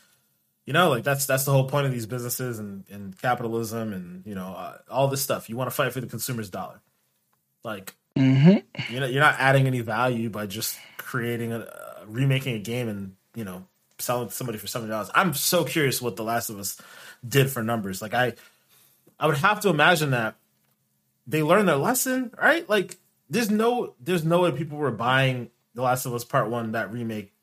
you 0.65 0.73
know, 0.73 0.89
like 0.89 1.03
that's 1.03 1.25
that's 1.25 1.45
the 1.45 1.51
whole 1.51 1.67
point 1.67 1.85
of 1.85 1.91
these 1.91 2.05
businesses 2.05 2.59
and, 2.59 2.85
and 2.89 3.19
capitalism 3.19 3.93
and 3.93 4.25
you 4.25 4.35
know 4.35 4.47
uh, 4.47 4.77
all 4.89 5.07
this 5.07 5.21
stuff. 5.21 5.49
You 5.49 5.57
want 5.57 5.69
to 5.69 5.75
fight 5.75 5.93
for 5.93 6.01
the 6.01 6.07
consumer's 6.07 6.49
dollar. 6.49 6.81
Like, 7.63 7.95
mm-hmm. 8.17 8.93
you 8.93 8.99
know, 8.99 9.07
you're 9.07 9.21
not 9.21 9.35
adding 9.39 9.67
any 9.67 9.81
value 9.81 10.29
by 10.29 10.45
just 10.45 10.77
creating 10.97 11.53
a 11.53 11.59
uh, 11.59 12.05
remaking 12.05 12.55
a 12.55 12.59
game 12.59 12.87
and 12.87 13.15
you 13.35 13.43
know 13.43 13.65
selling 13.99 14.27
to 14.27 14.33
somebody 14.33 14.57
for 14.57 14.67
seventy 14.67 14.91
dollars. 14.91 15.09
I'm 15.15 15.33
so 15.33 15.63
curious 15.63 16.01
what 16.01 16.15
The 16.15 16.23
Last 16.23 16.49
of 16.49 16.59
Us 16.59 16.79
did 17.27 17.49
for 17.49 17.63
numbers. 17.63 18.01
Like 18.01 18.13
I, 18.13 18.33
I 19.19 19.27
would 19.27 19.37
have 19.37 19.61
to 19.61 19.69
imagine 19.69 20.11
that 20.11 20.35
they 21.25 21.43
learned 21.43 21.67
their 21.67 21.77
lesson, 21.77 22.31
right? 22.41 22.67
Like 22.69 22.97
there's 23.29 23.49
no 23.49 23.95
there's 23.99 24.23
no 24.23 24.41
way 24.41 24.51
people 24.51 24.77
were 24.77 24.91
buying 24.91 25.49
The 25.75 25.81
Last 25.81 26.05
of 26.05 26.13
Us 26.13 26.23
Part 26.23 26.49
One 26.49 26.73
that 26.73 26.91
remake, 26.91 27.33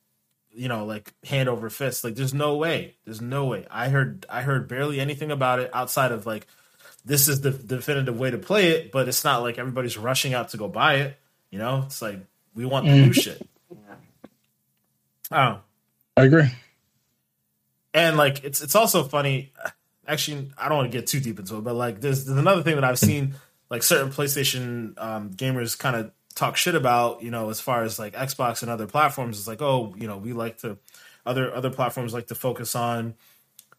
you 0.55 0.69
know, 0.69 0.85
like 0.85 1.13
hand 1.25 1.49
over 1.49 1.69
fist. 1.71 2.05
Like 2.05 2.15
there's 2.15 2.35
no 2.35 2.57
way. 2.57 2.97
There's 3.05 3.21
no 3.21 3.47
way. 3.47 3.67
I 3.71 3.89
heard 3.89 4.27
I 4.29 4.43
heard 4.43 4.69
barely 4.69 5.01
anything 5.01 5.31
about 5.31 5.59
it 5.61 5.71
outside 5.73 6.13
of 6.13 6.27
like 6.27 6.47
this 7.05 7.29
is 7.29 7.41
the 7.41 7.51
definitive 7.51 8.19
way 8.19 8.31
to 8.31 8.39
play 8.39 8.71
it, 8.71 8.93
but 8.93 9.09
it's 9.09 9.25
not 9.25 9.43
like 9.43 9.59
everybody's 9.59 9.99
rushing 9.99 10.35
out 10.35 10.51
to 10.51 10.57
go 10.57 10.69
buy 10.69 10.97
it. 10.97 11.19
You 11.51 11.59
know, 11.59 11.83
it's 11.87 12.01
like 12.01 12.21
we 12.55 12.65
want 12.65 12.87
the 12.87 12.93
mm-hmm. 12.93 13.07
new 13.07 13.13
shit. 13.13 13.49
Oh, 15.31 15.61
I 16.17 16.25
agree. 16.25 16.49
and 17.93 18.17
like 18.17 18.45
it's 18.45 18.63
it's 18.63 18.75
also 18.75 19.05
funny. 19.05 19.53
Actually, 20.07 20.51
I 20.59 20.69
don't 20.69 20.79
want 20.79 20.93
to 20.93 20.99
get 20.99 21.07
too 21.07 21.21
deep 21.21 21.39
into 21.39 21.57
it, 21.57 21.65
but 21.65 21.75
like 21.75 22.01
there's, 22.01 22.27
there's 22.27 22.39
another 22.39 22.63
thing 22.63 22.75
that 22.75 22.85
I've 22.85 22.99
seen 22.99 23.35
like 23.71 23.83
certain 23.83 24.11
PlayStation 24.11 25.01
um, 25.03 25.31
gamers 25.31 25.79
kind 25.79 25.97
of 25.97 26.13
talk 26.35 26.57
shit 26.57 26.75
about, 26.75 27.23
you 27.23 27.31
know, 27.31 27.51
as 27.51 27.61
far 27.61 27.85
as 27.85 27.99
like 27.99 28.15
Xbox 28.15 28.63
and 28.63 28.71
other 28.71 28.87
platforms. 28.87 29.39
It's 29.39 29.49
like, 29.49 29.63
oh, 29.63 29.95
you 29.97 30.07
know, 30.07 30.17
we 30.17 30.33
like 30.33 30.59
to 30.59 30.79
other 31.25 31.55
other 31.55 31.71
platforms 31.71 32.13
like 32.13 32.27
to 32.29 32.35
focus 32.35 32.75
on 32.75 33.15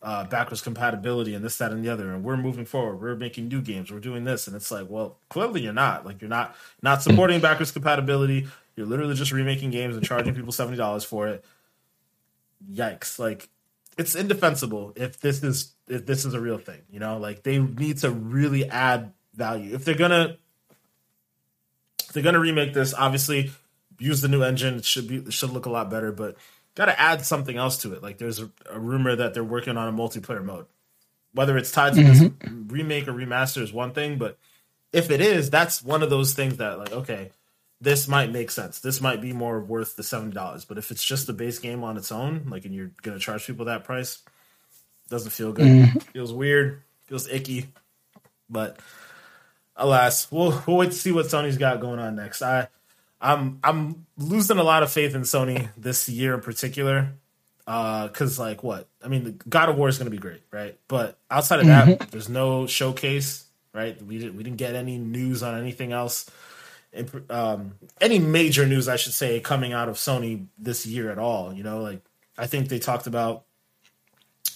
uh, 0.02 0.24
backwards 0.26 0.62
compatibility 0.62 1.34
and 1.34 1.44
this, 1.44 1.58
that, 1.58 1.72
and 1.72 1.84
the 1.84 1.90
other. 1.90 2.14
And 2.14 2.24
we're 2.24 2.38
moving 2.38 2.66
forward. 2.66 3.02
We're 3.02 3.16
making 3.16 3.48
new 3.48 3.62
games. 3.62 3.92
We're 3.92 4.00
doing 4.00 4.24
this, 4.24 4.48
and 4.48 4.56
it's 4.56 4.72
like, 4.72 4.90
well, 4.90 5.18
clearly 5.30 5.62
you're 5.62 5.74
not. 5.74 6.06
Like 6.06 6.22
you're 6.22 6.30
not 6.30 6.56
not 6.82 7.02
supporting 7.02 7.42
backwards 7.42 7.72
compatibility. 7.72 8.48
You're 8.76 8.88
literally 8.88 9.16
just 9.16 9.32
remaking 9.32 9.72
games 9.72 9.96
and 9.96 10.06
charging 10.06 10.36
people 10.36 10.52
seventy 10.52 10.78
dollars 10.78 11.04
for 11.04 11.28
it. 11.28 11.44
Yikes! 12.72 13.20
Like 13.20 13.50
it's 13.98 14.16
indefensible 14.16 14.94
if 14.96 15.20
this 15.20 15.44
is 15.44 15.74
if 15.88 16.06
this 16.06 16.26
is 16.26 16.34
a 16.34 16.40
real 16.40 16.58
thing. 16.58 16.82
You 16.90 17.00
know, 17.00 17.18
like 17.18 17.44
they 17.44 17.60
need 17.60 17.98
to 18.00 18.12
really 18.12 18.70
add 18.70 19.14
value 19.34 19.76
if 19.76 19.84
they're 19.84 19.96
gonna 19.96 20.38
they're 22.16 22.24
gonna 22.24 22.40
remake 22.40 22.74
this. 22.74 22.94
Obviously, 22.94 23.52
use 24.00 24.22
the 24.22 24.30
new 24.30 24.42
engine. 24.42 24.76
It 24.78 24.86
should 24.86 25.08
be 25.08 25.18
it 25.18 25.34
should 25.34 25.52
look 25.52 25.66
a 25.66 25.70
lot 25.70 25.92
better, 25.92 26.12
but 26.12 26.38
got 26.74 26.86
to 26.86 27.00
add 27.00 27.26
something 27.26 27.58
else 27.58 27.78
to 27.80 27.94
it. 27.94 28.02
Like 28.02 28.18
there's 28.18 28.40
a, 28.40 28.50
a, 28.70 28.80
rumor 28.80 29.16
that 29.16 29.34
they're 29.34 29.44
working 29.44 29.78
on 29.78 29.88
a 29.88 29.96
multiplayer 29.96 30.44
mode. 30.44 30.66
Whether 31.34 31.58
it's 31.58 31.72
tied 31.72 31.94
to 31.96 32.02
mm-hmm. 32.02 32.38
this 32.40 32.72
remake 32.72 33.08
or 33.08 33.14
remaster 33.14 33.62
is 33.62 33.74
one 33.74 33.92
thing, 33.92 34.18
but 34.18 34.38
if 34.94 35.12
it 35.12 35.20
is, 35.20 35.50
that's 35.50 35.84
one 35.84 36.02
of 36.02 36.10
those 36.10 36.34
things 36.34 36.58
that 36.58 36.80
like 36.80 36.94
okay, 36.94 37.32
this 37.82 38.08
might 38.08 38.32
make 38.32 38.50
sense. 38.50 38.80
This 38.80 39.02
might 39.02 39.22
be 39.22 39.34
more 39.34 39.60
worth 39.60 39.98
the 39.98 40.04
seventy 40.04 40.34
dollars. 40.34 40.64
But 40.64 40.78
if 40.78 40.92
it's 40.92 41.04
just 41.04 41.28
the 41.28 41.34
base 41.34 41.60
game 41.60 41.84
on 41.84 41.98
its 41.98 42.12
own, 42.14 42.46
like 42.50 42.64
and 42.64 42.74
you're 42.74 42.92
gonna 43.02 43.20
charge 43.20 43.46
people 43.46 43.66
that 43.66 43.84
price, 43.84 44.22
doesn't 45.10 45.32
feel 45.32 45.52
good. 45.52 45.66
Mm. 45.66 46.04
Feels 46.14 46.32
weird. 46.32 46.82
Feels 47.08 47.28
icky. 47.28 47.68
But 48.50 48.80
alas, 49.76 50.32
we'll 50.32 50.62
we'll 50.68 50.78
wait 50.78 50.92
to 50.92 50.98
see 50.98 51.12
what 51.12 51.26
Sony's 51.28 51.58
got 51.58 51.80
going 51.80 52.00
on 52.00 52.16
next. 52.16 52.42
I 52.42 52.68
I'm 53.22 53.60
I'm 53.64 54.06
losing 54.18 54.58
a 54.58 54.64
lot 54.64 54.84
of 54.84 54.92
faith 54.92 55.16
in 55.16 55.22
Sony 55.22 55.70
this 55.78 56.08
year 56.10 56.36
in 56.36 56.42
particular. 56.42 57.14
Uh, 57.68 58.08
cause 58.10 58.38
like 58.38 58.64
what? 58.64 58.88
I 59.04 59.08
mean, 59.08 59.40
God 59.50 59.70
of 59.70 59.78
War 59.78 59.88
is 59.88 59.98
gonna 59.98 60.10
be 60.10 60.18
great, 60.18 60.44
right? 60.52 60.78
But 60.88 61.18
outside 61.32 61.60
of 61.62 61.66
that, 61.66 61.88
mm-hmm. 61.88 62.10
there's 62.12 62.30
no 62.30 62.68
showcase, 62.68 63.46
right? 63.74 64.00
We 64.04 64.20
didn't 64.20 64.36
we 64.36 64.44
didn't 64.44 64.58
get 64.58 64.76
any 64.76 64.98
news 64.98 65.42
on 65.42 65.60
anything 65.60 65.92
else. 65.92 66.30
Um, 67.30 67.76
any 68.00 68.20
major 68.20 68.66
news, 68.66 68.88
I 68.88 68.96
should 68.96 69.14
say, 69.14 69.42
coming 69.42 69.74
out 69.74 69.90
of 69.90 69.96
Sony 69.96 70.46
this 70.58 70.86
year 70.86 71.12
at 71.12 71.18
all. 71.18 71.54
You 71.54 71.64
know, 71.64 71.82
like 71.82 72.02
I 72.38 72.48
think 72.48 72.70
they 72.70 72.80
talked 72.80 73.08
about 73.08 73.46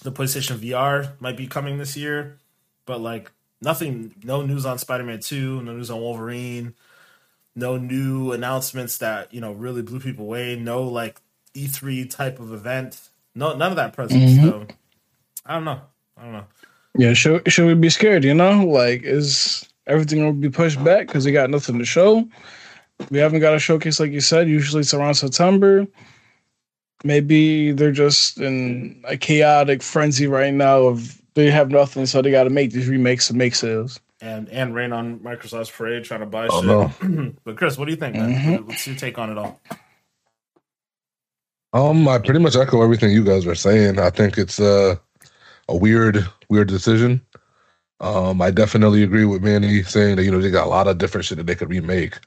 the 0.02 0.12
PlayStation 0.12 0.56
VR 0.58 1.20
might 1.20 1.36
be 1.36 1.46
coming 1.46 1.78
this 1.78 1.96
year, 1.96 2.38
but 2.86 3.00
like 3.00 3.30
nothing, 3.60 4.14
no 4.22 4.42
news 4.42 4.66
on 4.66 4.78
Spider 4.78 5.04
Man 5.04 5.20
Two, 5.20 5.62
no 5.62 5.72
news 5.72 5.90
on 5.90 6.00
Wolverine 6.00 6.74
no 7.56 7.76
new 7.76 8.32
announcements 8.32 8.98
that 8.98 9.32
you 9.32 9.40
know 9.40 9.52
really 9.52 9.82
blew 9.82 10.00
people 10.00 10.24
away. 10.24 10.56
No 10.56 10.82
like 10.82 11.20
E3 11.54 12.08
type 12.10 12.40
of 12.40 12.52
event. 12.52 13.10
No, 13.34 13.56
none 13.56 13.70
of 13.70 13.76
that 13.76 13.92
presence. 13.92 14.32
Mm-hmm. 14.32 14.48
So 14.48 14.66
I 15.46 15.54
don't 15.54 15.64
know. 15.64 15.80
I 16.16 16.22
don't 16.22 16.32
know. 16.32 16.44
Yeah, 16.96 17.12
should 17.12 17.50
should 17.50 17.66
we 17.66 17.74
be 17.74 17.90
scared? 17.90 18.24
You 18.24 18.34
know, 18.34 18.64
like 18.64 19.02
is 19.02 19.68
everything 19.86 20.20
gonna 20.20 20.32
be 20.32 20.50
pushed 20.50 20.82
back 20.82 21.06
because 21.06 21.24
we 21.24 21.32
got 21.32 21.50
nothing 21.50 21.78
to 21.78 21.84
show? 21.84 22.28
We 23.10 23.18
haven't 23.18 23.40
got 23.40 23.54
a 23.54 23.58
showcase 23.58 24.00
like 24.00 24.12
you 24.12 24.20
said. 24.20 24.48
Usually 24.48 24.80
it's 24.80 24.94
around 24.94 25.14
September. 25.14 25.86
Maybe 27.02 27.72
they're 27.72 27.92
just 27.92 28.38
in 28.38 29.02
a 29.06 29.16
chaotic 29.16 29.82
frenzy 29.82 30.26
right 30.26 30.52
now 30.52 30.82
of 30.82 31.19
they 31.34 31.50
have 31.50 31.70
nothing, 31.70 32.06
so 32.06 32.22
they 32.22 32.30
got 32.30 32.44
to 32.44 32.50
make 32.50 32.72
these 32.72 32.88
remakes 32.88 33.28
to 33.28 33.34
make 33.34 33.54
sales 33.54 34.00
and 34.20 34.48
and 34.50 34.74
rain 34.74 34.92
on 34.92 35.18
Microsoft's 35.20 35.70
parade 35.70 36.04
trying 36.04 36.20
to 36.20 36.26
buy 36.26 36.48
oh, 36.50 36.60
shit. 36.60 37.10
No. 37.10 37.32
but 37.44 37.56
Chris, 37.56 37.78
what 37.78 37.86
do 37.86 37.92
you 37.92 37.96
think? 37.96 38.16
Mm-hmm. 38.16 38.66
What's 38.66 38.86
your 38.86 38.96
take 38.96 39.18
on 39.18 39.30
it 39.30 39.38
all? 39.38 39.60
Um, 41.72 42.08
I 42.08 42.18
pretty 42.18 42.40
much 42.40 42.56
echo 42.56 42.82
everything 42.82 43.12
you 43.12 43.24
guys 43.24 43.46
are 43.46 43.54
saying. 43.54 43.98
I 43.98 44.10
think 44.10 44.38
it's 44.38 44.58
a 44.58 45.00
a 45.68 45.76
weird, 45.76 46.26
weird 46.48 46.68
decision. 46.68 47.24
Um, 48.00 48.40
I 48.42 48.50
definitely 48.50 49.02
agree 49.02 49.24
with 49.24 49.42
Manny 49.42 49.82
saying 49.82 50.16
that 50.16 50.24
you 50.24 50.30
know 50.30 50.40
they 50.40 50.50
got 50.50 50.66
a 50.66 50.70
lot 50.70 50.88
of 50.88 50.98
different 50.98 51.26
shit 51.26 51.38
that 51.38 51.46
they 51.46 51.54
could 51.54 51.70
remake, 51.70 52.18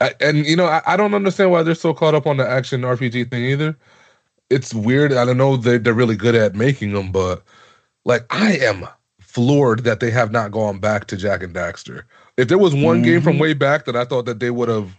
I, 0.00 0.14
and 0.20 0.44
you 0.44 0.56
know 0.56 0.66
I, 0.66 0.82
I, 0.86 0.96
don't 0.96 1.14
understand 1.14 1.50
why 1.50 1.62
they're 1.62 1.74
so 1.74 1.94
caught 1.94 2.14
up 2.14 2.26
on 2.26 2.36
the 2.36 2.48
action 2.48 2.82
RPG 2.82 3.30
thing 3.30 3.44
either. 3.44 3.76
It's 4.50 4.74
weird. 4.74 5.12
I 5.12 5.24
don't 5.24 5.38
know 5.38 5.56
they 5.56 5.78
they're 5.78 5.94
really 5.94 6.16
good 6.16 6.34
at 6.34 6.54
making 6.54 6.92
them, 6.92 7.10
but 7.12 7.42
like 8.04 8.24
I 8.30 8.56
am 8.56 8.86
floored 9.20 9.84
that 9.84 10.00
they 10.00 10.10
have 10.10 10.30
not 10.30 10.52
gone 10.52 10.78
back 10.78 11.06
to 11.08 11.16
Jak 11.16 11.42
and 11.42 11.54
Daxter. 11.54 12.04
If 12.36 12.48
there 12.48 12.58
was 12.58 12.74
one 12.74 12.96
mm-hmm. 12.96 13.04
game 13.04 13.22
from 13.22 13.34
mm-hmm. 13.34 13.42
way 13.42 13.54
back 13.54 13.84
that 13.84 13.96
I 13.96 14.04
thought 14.04 14.26
that 14.26 14.40
they 14.40 14.50
would 14.50 14.68
have 14.68 14.96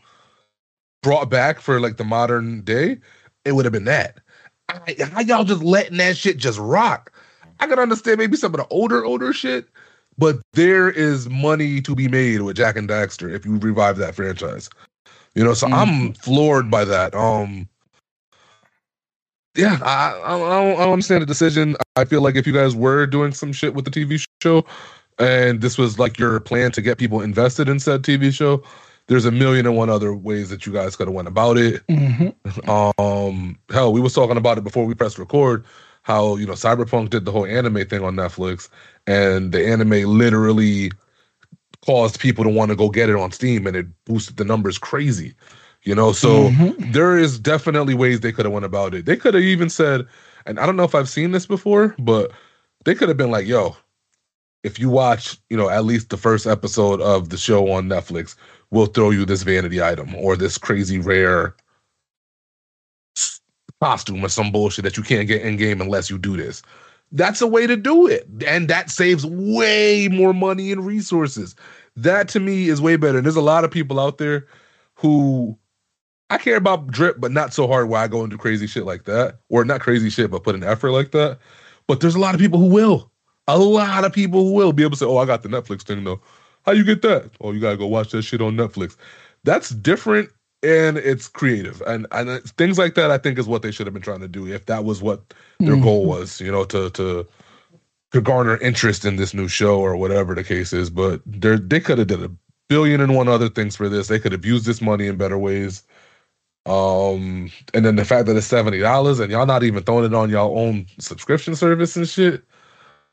brought 1.02 1.30
back 1.30 1.60
for 1.60 1.80
like 1.80 1.98
the 1.98 2.04
modern 2.04 2.62
day, 2.62 2.98
it 3.46 3.54
would 3.54 3.66
have 3.66 3.72
been 3.72 3.86
that. 3.86 4.20
I, 4.70 4.96
how 5.12 5.22
y'all 5.22 5.44
just 5.44 5.64
letting 5.64 5.98
that 5.98 6.18
shit 6.18 6.38
just 6.38 6.60
rock? 6.60 7.12
I 7.60 7.68
can 7.68 7.80
understand 7.80 8.18
maybe 8.18 8.36
some 8.36 8.54
of 8.54 8.60
the 8.60 8.68
older, 8.68 9.06
older 9.06 9.32
shit, 9.32 9.68
but 10.18 10.40
there 10.54 10.90
is 10.90 11.30
money 11.30 11.82
to 11.82 11.96
be 11.96 12.08
made 12.08 12.42
with 12.42 12.58
Jak 12.58 12.76
and 12.76 12.90
Daxter 12.90 13.34
if 13.34 13.46
you 13.46 13.58
revive 13.58 13.98
that 13.98 14.16
franchise. 14.16 14.70
You 15.36 15.44
know, 15.44 15.54
so 15.54 15.68
mm-hmm. 15.68 15.76
I'm 15.76 16.14
floored 16.14 16.72
by 16.72 16.86
that. 16.86 17.14
Um, 17.14 17.70
yeah, 19.56 19.80
I, 19.82 20.22
I, 20.24 20.38
don't, 20.38 20.50
I 20.50 20.84
don't 20.84 20.94
understand 20.94 21.22
the 21.22 21.26
decision. 21.26 21.76
I 21.96 22.06
feel 22.06 22.22
like 22.22 22.36
if 22.36 22.46
you 22.46 22.54
guys 22.54 22.76
were 22.76 23.06
doing 23.06 23.32
some 23.32 23.54
shit 23.54 23.74
with 23.74 23.86
the 23.86 23.92
TV 23.92 24.26
show, 24.42 24.66
and 25.18 25.62
this 25.62 25.78
was 25.78 25.98
like 25.98 26.20
your 26.20 26.40
plan 26.40 26.72
to 26.74 26.82
get 26.82 26.98
people 26.98 27.22
invested 27.22 27.70
in 27.70 27.80
said 27.80 28.04
TV 28.04 28.34
show, 28.34 28.64
there's 29.08 29.26
a 29.26 29.32
million 29.32 29.66
and 29.66 29.78
one 29.78 29.90
other 29.90 30.14
ways 30.14 30.50
that 30.50 30.66
you 30.66 30.74
guys 30.74 30.96
could 30.96 31.08
have 31.08 31.14
went 31.16 31.28
about 31.28 31.58
it. 31.58 31.86
Mm-hmm. 31.88 32.70
Um, 32.70 33.58
hell, 33.72 33.94
we 33.94 34.02
was 34.02 34.14
talking 34.14 34.38
about 34.38 34.58
it 34.58 34.64
before 34.64 34.86
we 34.86 34.94
pressed 34.94 35.20
record. 35.20 35.66
How 36.04 36.36
you 36.36 36.46
know 36.46 36.54
Cyberpunk 36.54 37.10
did 37.10 37.26
the 37.26 37.32
whole 37.32 37.46
anime 37.46 37.86
thing 37.88 38.04
on 38.04 38.16
Netflix, 38.16 38.70
and 39.08 39.52
the 39.52 39.68
anime 39.68 40.04
literally 40.18 40.92
caused 41.86 42.20
people 42.20 42.44
to 42.44 42.50
want 42.50 42.70
to 42.70 42.76
go 42.76 42.90
get 42.90 43.10
it 43.10 43.16
on 43.16 43.32
Steam, 43.32 43.66
and 43.68 43.76
it 43.76 43.88
boosted 44.06 44.38
the 44.38 44.46
numbers 44.46 44.78
crazy. 44.78 45.34
You 45.86 45.94
know, 45.94 46.14
so 46.14 46.50
mm-hmm. 46.50 46.92
there 46.92 47.16
is 47.16 47.40
definitely 47.40 47.94
ways 47.94 48.20
they 48.20 48.32
could 48.32 48.46
have 48.46 48.54
went 48.54 48.66
about 48.66 48.96
it. 48.96 49.06
They 49.06 49.16
could 49.16 49.36
have 49.36 49.44
even 49.44 49.70
said, 49.70 50.08
and 50.48 50.60
I 50.60 50.66
don't 50.66 50.76
know 50.76 50.84
if 50.84 50.96
I've 50.96 51.08
seen 51.08 51.32
this 51.32 51.46
before, 51.46 51.96
but 52.00 52.32
they 52.86 52.96
could 52.96 53.08
have 53.08 53.18
been 53.18 53.30
like, 53.30 53.46
"Yo, 53.46 53.78
if 54.64 54.80
you 54.80 54.90
watch, 54.90 55.38
you 55.52 55.56
know, 55.56 55.70
at 55.70 55.86
least 55.86 56.10
the 56.10 56.18
first 56.18 56.48
episode 56.48 57.02
of 57.02 57.30
the 57.30 57.38
show 57.38 57.72
on 57.72 57.88
Netflix, 57.88 58.36
we'll 58.72 58.88
throw 58.88 59.12
you 59.12 59.26
this 59.26 59.44
vanity 59.44 59.80
item 59.80 60.16
or 60.16 60.36
this 60.36 60.58
crazy 60.58 60.98
rare 60.98 61.56
costume 63.80 64.26
or 64.26 64.30
some 64.30 64.52
bullshit 64.52 64.84
that 64.84 64.98
you 64.98 65.04
can't 65.04 65.28
get 65.28 65.44
in 65.44 65.56
game 65.56 65.82
unless 65.82 66.10
you 66.10 66.18
do 66.18 66.36
this." 66.36 66.64
That's 67.12 67.42
a 67.42 67.48
way 67.48 67.68
to 67.68 67.78
do 67.78 68.08
it, 68.08 68.28
and 68.48 68.68
that 68.70 68.90
saves 68.90 69.24
way 69.24 70.08
more 70.12 70.34
money 70.34 70.72
and 70.72 70.84
resources. 70.84 71.56
That 71.96 72.28
to 72.30 72.40
me 72.40 72.70
is 72.70 72.82
way 72.82 72.96
better. 72.96 73.20
And 73.20 73.26
there's 73.26 73.36
a 73.36 73.42
lot 73.42 73.64
of 73.64 73.70
people 73.70 74.00
out 74.00 74.18
there 74.18 74.48
who 74.96 75.56
I 76.30 76.38
care 76.38 76.58
about 76.58 76.88
drip, 76.88 77.18
but 77.20 77.32
not 77.32 77.54
so 77.54 77.68
hard 77.68 77.88
where 77.90 78.02
I 78.02 78.08
go 78.08 78.24
into 78.24 78.38
crazy 78.38 78.68
shit 78.68 78.86
like 78.86 79.04
that. 79.06 79.40
Or 79.50 79.64
not 79.64 79.82
crazy 79.82 80.10
shit, 80.10 80.32
but 80.32 80.44
put 80.44 80.56
an 80.56 80.64
effort 80.64 80.92
like 80.92 81.12
that. 81.12 81.40
But 81.88 82.02
there's 82.02 82.16
a 82.16 82.20
lot 82.20 82.34
of 82.34 82.42
people 82.42 82.60
who 82.60 82.68
will. 82.68 83.12
A 83.48 83.60
lot 83.60 84.04
of 84.04 84.12
people 84.12 84.44
who 84.44 84.54
will 84.54 84.74
be 84.74 84.84
able 84.84 84.92
to 84.92 84.98
say, 84.98 85.06
Oh, 85.06 85.18
I 85.18 85.26
got 85.26 85.44
the 85.44 85.50
Netflix 85.50 85.84
thing 85.84 86.04
though. 86.04 86.20
How 86.66 86.72
you 86.72 86.84
get 86.84 87.04
that? 87.04 87.30
Oh, 87.42 87.52
you 87.52 87.60
gotta 87.60 87.78
go 87.78 87.86
watch 87.86 88.12
that 88.12 88.24
shit 88.24 88.42
on 88.42 88.56
Netflix. 88.56 88.96
That's 89.44 89.70
different 89.70 90.30
and 90.64 90.98
it's 90.98 91.28
creative. 91.28 91.82
And 91.86 92.08
and 92.12 92.42
things 92.58 92.78
like 92.80 92.96
that 92.96 93.12
I 93.12 93.20
think 93.20 93.38
is 93.38 93.48
what 93.48 93.62
they 93.62 93.72
should 93.72 93.86
have 93.86 93.94
been 93.94 94.02
trying 94.02 94.22
to 94.22 94.28
do 94.28 94.48
if 94.48 94.66
that 94.66 94.84
was 94.84 95.02
what 95.02 95.34
their 95.60 95.74
mm-hmm. 95.74 95.84
goal 95.84 96.06
was, 96.06 96.42
you 96.42 96.52
know, 96.52 96.66
to 96.66 96.90
to 96.92 97.28
to 98.12 98.22
garner 98.22 98.58
interest 98.58 99.06
in 99.06 99.18
this 99.18 99.34
new 99.34 99.48
show 99.48 99.80
or 99.80 99.96
whatever 99.96 100.34
the 100.34 100.44
case 100.44 100.74
is. 100.74 100.90
But 100.90 101.22
they 101.26 101.58
they 101.58 101.80
could 101.80 102.00
have 102.00 102.08
did 102.08 102.24
a 102.24 102.32
billion 102.68 103.00
and 103.00 103.16
one 103.16 103.28
other 103.28 103.50
things 103.50 103.76
for 103.76 103.88
this. 103.88 104.08
They 104.08 104.20
could 104.20 104.32
have 104.32 104.46
used 104.46 104.66
this 104.66 104.82
money 104.82 105.06
in 105.08 105.18
better 105.18 105.38
ways. 105.38 105.84
Um, 106.66 107.52
and 107.76 107.86
then 107.86 107.96
the 107.96 108.06
fact 108.06 108.26
that 108.26 108.36
it's 108.36 108.48
seventy 108.48 108.80
dollars 108.80 109.20
and 109.20 109.32
y'all 109.32 109.46
not 109.46 109.64
even 109.64 109.84
throwing 109.84 110.06
it 110.06 110.16
on 110.16 110.30
y'all 110.30 110.58
own 110.58 110.88
subscription 111.00 111.56
service 111.56 111.96
and 111.96 112.08
shit. 112.08 112.44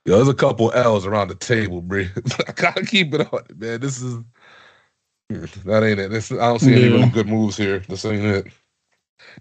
Yo, 0.05 0.17
there's 0.17 0.29
a 0.29 0.35
couple 0.35 0.73
L's 0.73 1.07
around 1.07 1.29
the 1.29 1.35
table, 1.35 1.83
bro. 1.83 2.07
I 2.49 2.53
gotta 2.53 2.85
keep 2.85 3.13
it 3.15 3.33
on 3.33 3.43
man. 3.57 3.81
This 3.81 4.01
is 4.01 4.19
that 5.65 5.83
ain't 5.83 6.01
it. 6.01 6.11
This 6.11 6.33
I 6.33 6.37
don't 6.37 6.61
see 6.61 6.73
any 6.73 6.89
really 6.89 7.11
good 7.11 7.29
moves 7.29 7.57
here. 7.57 7.81
This 7.89 8.05
ain't 8.05 8.25
it. 8.25 8.47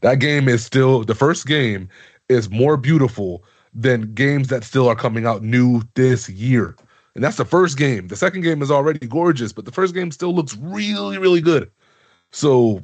That 0.01 0.19
game 0.19 0.47
is 0.47 0.65
still 0.65 1.03
the 1.03 1.15
first 1.15 1.47
game 1.47 1.89
is 2.27 2.49
more 2.49 2.77
beautiful 2.77 3.43
than 3.73 4.13
games 4.13 4.49
that 4.49 4.63
still 4.63 4.89
are 4.89 4.95
coming 4.95 5.25
out 5.25 5.41
new 5.41 5.81
this 5.95 6.29
year. 6.29 6.75
And 7.15 7.23
that's 7.23 7.37
the 7.37 7.45
first 7.45 7.77
game. 7.77 8.07
The 8.07 8.15
second 8.15 8.41
game 8.41 8.61
is 8.61 8.71
already 8.71 9.05
gorgeous, 9.07 9.51
but 9.51 9.65
the 9.65 9.71
first 9.71 9.93
game 9.93 10.11
still 10.11 10.33
looks 10.33 10.55
really, 10.57 11.17
really 11.17 11.41
good. 11.41 11.69
So 12.31 12.81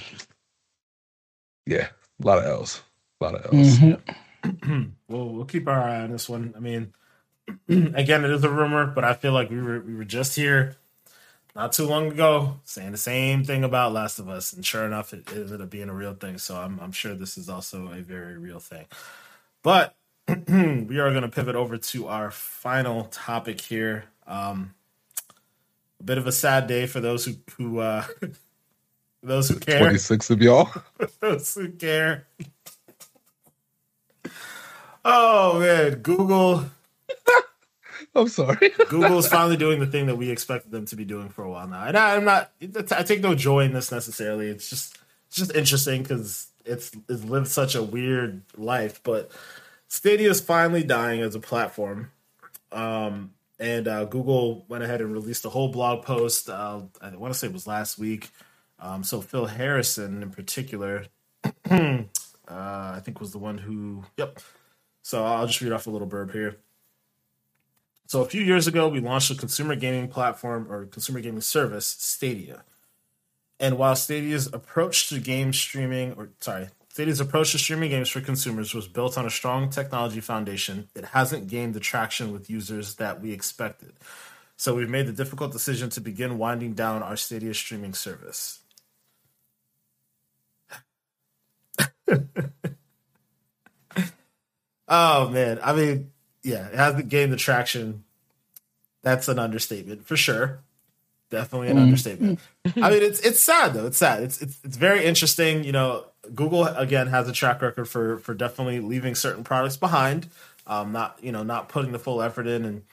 yeah, 1.68 1.90
a 2.24 2.26
lot 2.26 2.40
of 2.40 2.46
L's. 2.46 2.82
A 3.20 3.24
lot 3.24 3.36
of 3.36 3.54
L's. 3.54 3.78
Mm-hmm. 3.78 4.84
we'll 5.08 5.30
we'll 5.30 5.46
keep 5.46 5.68
our 5.68 5.82
eye 5.82 6.02
on 6.02 6.12
this 6.12 6.30
one. 6.30 6.54
I 6.56 6.60
mean, 6.60 6.94
again, 7.70 8.24
it 8.24 8.32
is 8.32 8.44
a 8.44 8.50
rumor, 8.50 8.86
but 8.88 9.04
I 9.04 9.14
feel 9.14 9.34
like 9.34 9.50
we 9.50 9.62
were 9.62 9.82
we 9.82 9.96
were 9.96 10.06
just 10.06 10.36
here 10.36 10.78
not 11.56 11.74
too 11.74 11.86
long 11.86 12.08
ago 12.08 12.60
saying 12.64 12.92
the 12.92 12.98
same 12.98 13.44
thing 13.44 13.64
about 13.64 13.92
Last 13.92 14.20
of 14.20 14.30
Us, 14.30 14.54
and 14.54 14.66
sure 14.66 14.86
enough, 14.86 15.14
it, 15.14 15.30
it 15.32 15.38
ended 15.38 15.62
up 15.62 15.70
being 15.70 15.90
a 15.90 15.94
real 15.94 16.14
thing. 16.14 16.38
So 16.38 16.56
I'm 16.56 16.80
I'm 16.80 16.92
sure 16.92 17.14
this 17.16 17.38
is 17.38 17.50
also 17.50 17.92
a 17.92 18.02
very 18.02 18.38
real 18.38 18.60
thing. 18.60 18.86
But 19.64 19.96
we 20.28 21.00
are 21.00 21.12
going 21.12 21.24
to 21.24 21.30
pivot 21.30 21.56
over 21.56 21.78
to 21.78 22.08
our 22.08 22.32
final 22.32 23.06
topic 23.06 23.60
here. 23.62 24.06
Um, 24.26 24.74
a 26.00 26.04
bit 26.04 26.18
of 26.18 26.28
a 26.28 26.32
sad 26.32 26.68
day 26.68 26.86
for 26.86 27.00
those 27.00 27.26
who 27.26 27.34
who 27.58 27.80
uh, 27.80 28.06
those 29.28 29.50
who 29.50 29.60
care. 29.60 29.80
Twenty 29.80 29.98
six 29.98 30.30
of 30.30 30.42
y'all. 30.42 30.70
those 31.20 31.54
who 31.54 31.70
care. 31.72 32.28
Oh 35.06 35.60
man, 35.60 36.00
Google. 36.00 36.66
I'm 38.16 38.28
sorry. 38.28 38.72
Google's 38.90 39.28
finally 39.28 39.58
doing 39.58 39.80
the 39.80 39.86
thing 39.86 40.08
that 40.08 40.16
we 40.18 40.30
expected 40.30 40.72
them 40.72 40.86
to 40.88 40.96
be 40.96 41.06
doing 41.06 41.30
for 41.30 41.44
a 41.44 41.50
while 41.50 41.68
now, 41.68 41.84
and 41.84 41.98
I, 41.98 42.16
I'm 42.16 42.26
not. 42.26 42.52
I 42.92 43.04
take 43.04 43.22
no 43.22 43.36
joy 43.36 43.66
in 43.66 43.74
this 43.74 43.92
necessarily. 43.92 44.48
It's 44.48 44.70
just 44.70 44.98
it's 45.28 45.38
just 45.38 45.56
interesting 45.56 46.04
because 46.04 46.48
it's 46.66 46.92
it's 47.08 47.24
lived 47.24 47.48
such 47.48 47.76
a 47.76 47.84
weird 47.84 48.42
life. 48.58 49.02
But 49.04 49.32
Stadia 49.88 50.30
is 50.30 50.42
finally 50.42 50.84
dying 50.84 51.22
as 51.22 51.36
a 51.36 51.40
platform, 51.40 52.12
um, 52.72 53.32
and 53.60 53.88
uh, 53.88 54.06
Google 54.06 54.66
went 54.68 54.84
ahead 54.84 55.02
and 55.02 55.14
released 55.14 55.46
a 55.46 55.50
whole 55.50 55.70
blog 55.70 56.04
post. 56.04 56.50
Uh, 56.50 56.82
I 57.02 57.16
want 57.16 57.34
to 57.34 57.40
say 57.40 57.48
it 57.48 57.54
was 57.54 57.68
last 57.68 57.98
week. 58.00 58.30
Um, 58.80 59.04
so 59.04 59.22
Phil 59.22 59.48
Harrison, 59.48 60.22
in 60.22 60.30
particular, 60.30 61.06
uh, 61.70 62.04
I 62.50 63.02
think 63.04 63.20
was 63.20 63.32
the 63.32 63.40
one 63.40 63.58
who. 63.58 64.04
Yep. 64.18 64.40
So 65.04 65.24
I'll 65.24 65.48
just 65.48 65.62
read 65.62 65.72
off 65.72 65.88
a 65.88 65.90
little 65.90 66.08
burb 66.08 66.34
here. 66.34 66.58
So 68.08 68.22
a 68.22 68.26
few 68.26 68.42
years 68.42 68.68
ago, 68.68 68.88
we 68.88 69.00
launched 69.00 69.32
a 69.32 69.36
consumer 69.36 69.76
gaming 69.76 70.08
platform 70.08 70.68
or 70.70 70.86
consumer 70.86 71.20
gaming 71.20 71.42
service, 71.42 71.88
Stadia. 71.88 72.64
And 73.60 73.78
while 73.78 73.96
Stadia's 73.96 74.48
approach 74.48 75.10
to 75.10 75.20
game 75.20 75.52
streaming, 75.52 76.14
or 76.14 76.30
sorry, 76.40 76.70
Stadia's 76.90 77.20
approach 77.20 77.52
to 77.52 77.58
streaming 77.58 77.90
games 77.90 78.10
for 78.10 78.22
consumers 78.22 78.74
was 78.74 78.88
built 78.88 79.18
on 79.18 79.26
a 79.26 79.30
strong 79.30 79.70
technology 79.70 80.22
foundation, 80.22 80.88
it 80.96 81.06
hasn't 81.06 81.48
gained 81.48 81.74
the 81.74 81.80
traction 81.80 82.32
with 82.32 82.50
users 82.50 82.96
that 82.96 83.22
we 83.22 83.34
expected. 83.34 83.94
So 84.56 84.76
we've 84.76 84.90
made 84.90 85.08
the 85.08 85.14
difficult 85.14 85.52
decision 85.52 85.90
to 85.92 86.02
begin 86.02 86.38
winding 86.38 86.74
down 86.74 87.04
our 87.04 87.16
Stadia 87.16 87.54
streaming 87.54 87.94
service. 87.94 88.60
oh 94.88 95.30
man, 95.30 95.60
I 95.64 95.74
mean, 95.74 96.12
yeah, 96.44 96.68
it 96.68 96.76
hasn't 96.76 97.10
gained 97.10 97.34
the 97.34 97.38
traction. 97.38 98.04
That's 99.02 99.28
an 99.28 99.40
understatement 99.40 100.06
for 100.06 100.18
sure. 100.18 100.60
Definitely 101.30 101.70
an 101.70 101.78
understatement. 101.78 102.40
I 102.82 102.90
mean, 102.90 103.04
it's 103.04 103.20
it's 103.20 103.44
sad 103.44 103.74
though. 103.74 103.86
It's 103.86 103.98
sad. 103.98 104.24
It's 104.24 104.42
it's 104.42 104.58
it's 104.64 104.78
very 104.78 105.04
interesting. 105.04 105.66
You 105.66 105.74
know, 105.74 106.06
Google 106.34 106.66
again 106.66 107.08
has 107.08 107.28
a 107.28 107.34
track 107.34 107.62
record 107.62 107.90
for 107.90 108.20
for 108.20 108.34
definitely 108.34 108.80
leaving 108.80 109.14
certain 109.14 109.44
products 109.44 109.76
behind, 109.76 110.30
um, 110.66 110.94
not 110.94 111.20
you 111.22 111.34
know 111.34 111.44
not 111.44 111.68
putting 111.68 111.92
the 111.92 112.00
full 112.00 112.22
effort 112.22 112.48
in, 112.48 112.64
and 112.64 112.84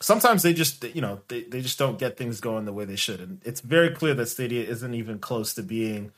sometimes 0.00 0.42
they 0.42 0.52
just 0.52 0.84
you 0.94 1.00
know 1.00 1.22
they 1.28 1.44
they 1.44 1.62
just 1.62 1.78
don't 1.78 1.98
get 1.98 2.18
things 2.18 2.40
going 2.40 2.66
the 2.66 2.74
way 2.74 2.84
they 2.84 2.96
should. 2.96 3.20
And 3.20 3.40
it's 3.42 3.62
very 3.62 3.90
clear 3.90 4.12
that 4.14 4.26
Stadia 4.26 4.64
isn't 4.64 4.92
even 4.92 5.18
close 5.18 5.54
to 5.54 5.62
being 5.62 6.12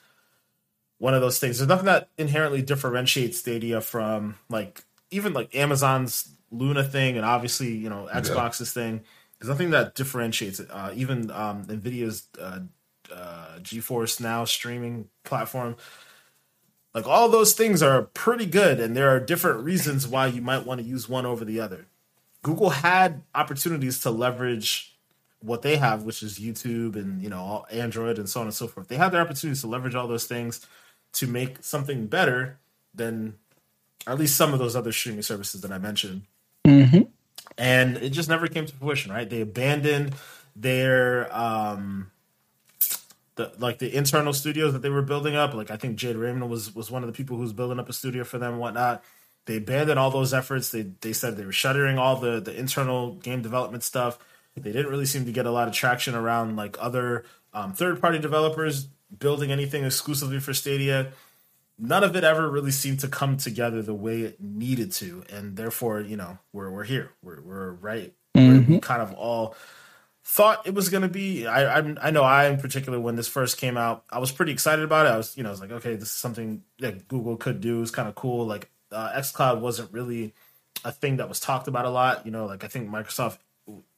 one 1.01 1.15
of 1.15 1.23
those 1.23 1.39
things. 1.39 1.59
There's 1.59 1.69
nothing 1.69 1.87
that 1.87 2.11
inherently 2.19 2.61
differentiates 2.61 3.39
Stadia 3.39 3.81
from 3.81 4.37
like 4.49 4.85
even 5.11 5.33
like 5.33 5.53
Amazon's 5.57 6.35
Luna 6.53 6.85
thing, 6.85 7.17
and 7.17 7.25
obviously 7.25 7.75
you 7.75 7.89
know 7.89 8.09
Xbox's 8.13 8.73
thing. 8.73 9.01
There's 9.39 9.49
nothing 9.49 9.71
that 9.71 9.95
differentiates 9.95 10.61
it. 10.61 10.69
Uh, 10.71 10.93
even 10.95 11.31
um, 11.31 11.65
Nvidia's 11.65 12.29
uh, 12.39 12.61
uh, 13.13 13.59
GeForce 13.61 14.21
Now 14.21 14.45
streaming 14.45 15.09
platform, 15.25 15.77
like 16.95 17.07
all 17.07 17.31
those 17.31 17.55
things 17.55 17.83
are 17.83 18.03
pretty 18.03 18.47
good, 18.47 18.79
and 18.79 18.95
there 18.95 19.09
are 19.09 19.19
different 19.19 19.65
reasons 19.65 20.07
why 20.07 20.27
you 20.27 20.43
might 20.43 20.67
want 20.67 20.83
to 20.83 20.87
use 20.87 21.09
one 21.09 21.25
over 21.25 21.47
the 21.47 21.61
other. 21.61 21.87
Google 22.43 22.71
had 22.71 23.23
opportunities 23.35 24.01
to 24.01 24.11
leverage 24.11 24.99
what 25.41 25.63
they 25.63 25.77
have, 25.77 26.03
which 26.03 26.23
is 26.23 26.39
YouTube 26.39 26.95
and 26.95 27.23
you 27.23 27.31
know 27.31 27.65
Android 27.71 28.19
and 28.19 28.29
so 28.29 28.41
on 28.41 28.47
and 28.49 28.55
so 28.55 28.67
forth. 28.67 28.89
They 28.89 28.97
had 28.97 29.13
their 29.13 29.23
opportunities 29.23 29.63
to 29.63 29.67
leverage 29.67 29.95
all 29.95 30.07
those 30.07 30.27
things 30.27 30.67
to 31.13 31.27
make 31.27 31.63
something 31.63 32.07
better 32.07 32.59
than 32.95 33.35
at 34.07 34.19
least 34.19 34.37
some 34.37 34.53
of 34.53 34.59
those 34.59 34.77
other 34.77 34.93
streaming 34.93 35.23
services 35.23 35.61
that 35.61 35.73
I 35.73 35.79
mentioned. 35.79 36.23
Mm-hmm. 36.67 37.03
And 37.59 37.97
it 37.99 38.11
just 38.11 38.29
never 38.29 38.47
came 38.47 38.67
to 38.67 38.75
fruition, 38.75 39.13
right? 39.13 39.29
They 39.29 39.41
abandoned 39.41 40.15
their 40.57 41.35
um 41.37 42.11
the 43.37 43.53
like 43.59 43.79
the 43.79 43.95
internal 43.95 44.33
studios 44.33 44.73
that 44.73 44.83
they 44.83 44.91
were 44.91 45.03
building 45.03 45.37
up. 45.37 45.55
Like 45.55 45.71
I 45.71 45.77
think 45.77 45.97
Jade 45.97 46.17
Raymond 46.17 46.49
was 46.51 46.75
was 46.75 46.91
one 46.91 47.03
of 47.03 47.07
the 47.07 47.13
people 47.13 47.37
who 47.37 47.43
was 47.43 47.53
building 47.53 47.79
up 47.79 47.89
a 47.89 47.93
studio 47.93 48.25
for 48.25 48.39
them 48.39 48.53
and 48.53 48.61
whatnot. 48.61 49.03
They 49.47 49.57
abandoned 49.57 49.99
all 49.99 50.11
those 50.11 50.33
efforts. 50.35 50.71
They 50.71 50.83
they 51.01 51.13
said 51.13 51.37
they 51.37 51.45
were 51.45 51.53
shuttering 51.53 51.99
all 51.99 52.17
the 52.17 52.41
the 52.41 52.57
internal 52.57 53.15
game 53.15 53.43
development 53.43 53.83
stuff. 53.83 54.19
They 54.57 54.73
didn't 54.73 54.91
really 54.91 55.07
seem 55.07 55.25
to 55.25 55.33
get 55.33 55.47
a 55.47 55.51
lot 55.51 55.69
of 55.69 55.75
traction 55.75 56.15
around 56.15 56.57
like 56.57 56.77
other 56.81 57.25
um, 57.55 57.73
third 57.73 58.01
party 58.01 58.19
developers 58.19 58.89
building 59.19 59.51
anything 59.51 59.85
exclusively 59.85 60.41
for 60.41 60.55
Stadia 60.55 61.13
none 61.81 62.05
of 62.05 62.15
it 62.15 62.23
ever 62.23 62.49
really 62.49 62.71
seemed 62.71 63.01
to 63.01 63.09
come 63.09 63.37
together 63.39 63.83
the 63.83 63.95
way 63.95 64.21
it 64.21 64.41
needed 64.41 64.93
to, 64.93 65.25
and 65.33 65.57
therefore, 65.57 66.01
you 66.01 66.17
know, 66.17 66.39
we're 66.53 66.71
we're 66.71 66.85
here. 66.85 67.11
We're 67.23 67.41
we're 67.41 67.73
right. 67.73 68.13
Mm-hmm. 68.37 68.75
We 68.75 68.81
kind 68.81 69.03
of 69.03 69.15
all 69.15 69.57
thought 70.23 70.67
it 70.67 70.75
was 70.75 70.91
going 70.91 71.03
to 71.03 71.09
be. 71.09 71.47
I, 71.47 71.79
I 71.79 71.95
I 72.03 72.11
know 72.11 72.23
I 72.23 72.49
in 72.49 72.61
particular 72.61 73.01
when 73.01 73.17
this 73.17 73.29
first 73.29 73.59
came 73.59 73.77
out, 73.77 74.05
I 74.11 74.19
was 74.19 74.31
pretty 74.31 74.53
excited 74.53 74.85
about 74.85 75.07
it. 75.07 75.11
I 75.11 75.17
was 75.17 75.37
you 75.37 75.43
know 75.43 75.49
I 75.49 75.53
was 75.53 75.61
like, 75.61 75.73
okay, 75.73 75.95
this 75.95 76.11
is 76.11 76.15
something 76.15 76.63
that 76.79 77.09
Google 77.09 77.37
could 77.37 77.61
do. 77.61 77.81
It's 77.83 77.91
kind 77.91 78.09
of 78.09 78.15
cool. 78.15 78.47
Like 78.47 78.71
uh, 78.93 79.13
XCloud 79.13 79.61
wasn't 79.61 79.93
really 79.93 80.35
a 80.85 80.93
thing 80.93 81.17
that 81.17 81.29
was 81.29 81.41
talked 81.41 81.67
about 81.67 81.87
a 81.87 81.91
lot. 81.91 82.27
You 82.27 82.33
know, 82.33 82.47
like 82.47 82.63
I 82.63 82.69
think 82.69 82.91
Microsoft 82.91 83.39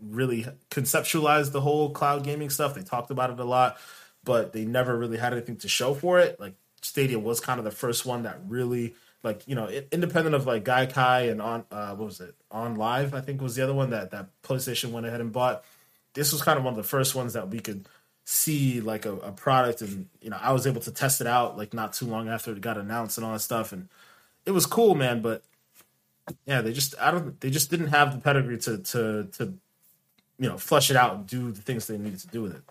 really 0.00 0.46
conceptualized 0.70 1.52
the 1.52 1.60
whole 1.60 1.90
cloud 1.90 2.24
gaming 2.24 2.50
stuff. 2.50 2.74
They 2.74 2.82
talked 2.82 3.10
about 3.10 3.30
it 3.30 3.40
a 3.40 3.44
lot, 3.44 3.78
but 4.24 4.52
they 4.52 4.64
never 4.64 4.96
really 4.96 5.18
had 5.18 5.32
anything 5.32 5.56
to 5.56 5.68
show 5.68 5.94
for 5.94 6.18
it. 6.18 6.38
Like 6.38 6.54
Stadia 6.80 7.18
was 7.18 7.40
kind 7.40 7.58
of 7.58 7.64
the 7.64 7.70
first 7.70 8.06
one 8.06 8.22
that 8.22 8.38
really 8.46 8.94
like 9.22 9.46
you 9.46 9.54
know 9.54 9.68
independent 9.90 10.34
of 10.34 10.46
like 10.46 10.64
Gaikai 10.64 11.30
and 11.30 11.40
on 11.40 11.64
uh, 11.70 11.94
what 11.94 12.06
was 12.06 12.20
it 12.20 12.34
OnLive 12.50 13.14
I 13.14 13.20
think 13.20 13.40
was 13.40 13.54
the 13.54 13.62
other 13.62 13.74
one 13.74 13.90
that 13.90 14.10
that 14.10 14.28
PlayStation 14.42 14.90
went 14.90 15.06
ahead 15.06 15.20
and 15.20 15.32
bought. 15.32 15.64
This 16.14 16.32
was 16.32 16.42
kind 16.42 16.58
of 16.58 16.64
one 16.64 16.72
of 16.72 16.76
the 16.76 16.88
first 16.88 17.14
ones 17.14 17.32
that 17.32 17.48
we 17.48 17.60
could 17.60 17.88
see 18.24 18.80
like 18.80 19.04
a, 19.04 19.14
a 19.16 19.32
product 19.32 19.80
and 19.80 20.08
you 20.20 20.30
know 20.30 20.38
I 20.40 20.52
was 20.52 20.66
able 20.66 20.80
to 20.82 20.92
test 20.92 21.20
it 21.20 21.26
out 21.26 21.56
like 21.56 21.74
not 21.74 21.92
too 21.92 22.06
long 22.06 22.28
after 22.28 22.52
it 22.52 22.60
got 22.60 22.78
announced 22.78 23.18
and 23.18 23.26
all 23.26 23.32
that 23.32 23.40
stuff 23.40 23.72
and 23.72 23.88
it 24.46 24.52
was 24.52 24.66
cool 24.66 24.94
man 24.94 25.22
but 25.22 25.42
yeah 26.46 26.60
they 26.60 26.72
just 26.72 26.94
I 27.00 27.10
don't 27.10 27.40
they 27.40 27.50
just 27.50 27.70
didn't 27.70 27.88
have 27.88 28.12
the 28.12 28.20
pedigree 28.20 28.58
to 28.58 28.78
to 28.78 29.24
to 29.32 29.54
you 30.38 30.48
know 30.48 30.58
flush 30.58 30.90
it 30.90 30.96
out 30.96 31.14
and 31.14 31.26
do 31.26 31.52
the 31.52 31.62
things 31.62 31.86
they 31.86 31.96
needed 31.96 32.18
to 32.20 32.26
do 32.28 32.42
with 32.42 32.56
it. 32.56 32.62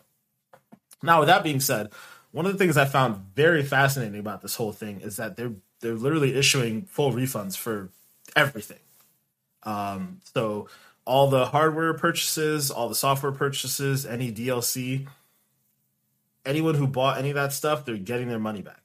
Now 1.04 1.20
with 1.20 1.28
that 1.28 1.44
being 1.44 1.60
said, 1.60 1.92
one 2.32 2.46
of 2.46 2.52
the 2.54 2.58
things 2.58 2.78
I 2.78 2.86
found 2.86 3.18
very 3.36 3.64
fascinating 3.64 4.20
about 4.20 4.42
this 4.42 4.56
whole 4.56 4.72
thing 4.72 5.02
is 5.02 5.18
that 5.18 5.38
they're 5.38 5.54
they're 5.82 5.96
literally 5.96 6.36
issuing 6.36 6.84
full 6.84 7.12
refunds 7.12 7.58
for 7.58 7.90
everything. 8.36 8.80
Um, 9.64 10.22
so 10.34 10.68
all 11.06 11.30
the 11.30 11.46
hardware 11.46 11.94
purchases, 11.94 12.70
all 12.70 12.88
the 12.88 12.96
software 12.96 13.32
purchases, 13.32 14.06
any 14.06 14.32
DLC, 14.32 15.08
anyone 16.46 16.75
who 16.75 16.88
bought 16.88 17.17
any 17.17 17.30
of 17.30 17.36
that 17.36 17.52
stuff, 17.52 17.84
they're 17.84 17.98
getting 17.98 18.28
their 18.28 18.40
money 18.40 18.62
back 18.62 18.82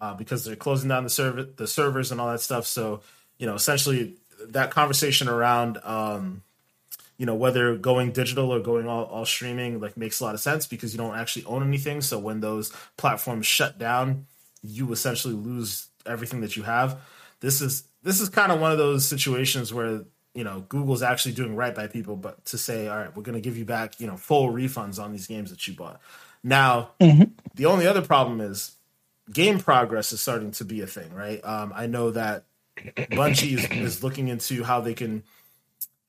uh, 0.00 0.14
because 0.14 0.44
they're 0.44 0.56
closing 0.56 0.88
down 0.88 1.04
the 1.04 1.10
server, 1.10 1.44
the 1.44 1.68
servers, 1.68 2.10
and 2.10 2.20
all 2.20 2.30
that 2.30 2.40
stuff. 2.40 2.66
So 2.66 3.00
you 3.38 3.46
know, 3.46 3.54
essentially, 3.54 4.14
that 4.48 4.70
conversation 4.70 5.28
around 5.28 5.78
um, 5.82 6.42
you 7.22 7.26
know 7.26 7.36
whether 7.44 7.76
going 7.76 8.10
digital 8.10 8.52
or 8.52 8.58
going 8.58 8.86
all, 8.88 9.04
all 9.04 9.24
streaming 9.24 9.80
like 9.80 9.96
makes 9.96 10.18
a 10.20 10.24
lot 10.24 10.34
of 10.34 10.40
sense 10.40 10.66
because 10.66 10.92
you 10.92 10.98
don't 10.98 11.14
actually 11.22 11.44
own 11.44 11.62
anything. 11.62 12.00
So 12.00 12.18
when 12.18 12.40
those 12.40 12.72
platforms 12.96 13.46
shut 13.46 13.78
down 13.78 14.26
you 14.62 14.92
essentially 14.92 15.34
lose 15.34 15.88
everything 16.06 16.40
that 16.40 16.56
you 16.56 16.62
have. 16.64 17.00
This 17.40 17.60
is 17.60 17.84
this 18.02 18.20
is 18.20 18.28
kind 18.28 18.50
of 18.52 18.60
one 18.60 18.72
of 18.72 18.78
those 18.78 19.06
situations 19.06 19.72
where 19.74 20.04
you 20.34 20.44
know 20.44 20.64
google's 20.68 21.02
actually 21.02 21.34
doing 21.34 21.54
right 21.62 21.74
by 21.74 21.86
people 21.86 22.16
but 22.16 22.44
to 22.46 22.56
say 22.56 22.88
all 22.88 22.96
right 22.96 23.14
we're 23.14 23.22
going 23.28 23.40
to 23.40 23.46
give 23.48 23.56
you 23.58 23.66
back 23.66 24.00
you 24.00 24.06
know 24.06 24.16
full 24.16 24.50
refunds 24.52 25.02
on 25.02 25.12
these 25.12 25.26
games 25.28 25.50
that 25.50 25.66
you 25.68 25.74
bought. 25.74 26.00
Now 26.42 26.90
Mm-hmm. 27.00 27.24
the 27.54 27.66
only 27.66 27.86
other 27.86 28.02
problem 28.02 28.40
is 28.40 28.76
game 29.32 29.58
progress 29.60 30.12
is 30.12 30.20
starting 30.20 30.50
to 30.52 30.64
be 30.64 30.80
a 30.80 30.86
thing 30.86 31.10
right? 31.14 31.40
Um, 31.44 31.72
i 31.74 31.86
know 31.86 32.10
that 32.12 32.44
bungie 33.10 33.54
is, 33.58 33.64
is 33.70 34.02
looking 34.02 34.28
into 34.28 34.64
how 34.64 34.80
they 34.80 34.94
can 34.94 35.22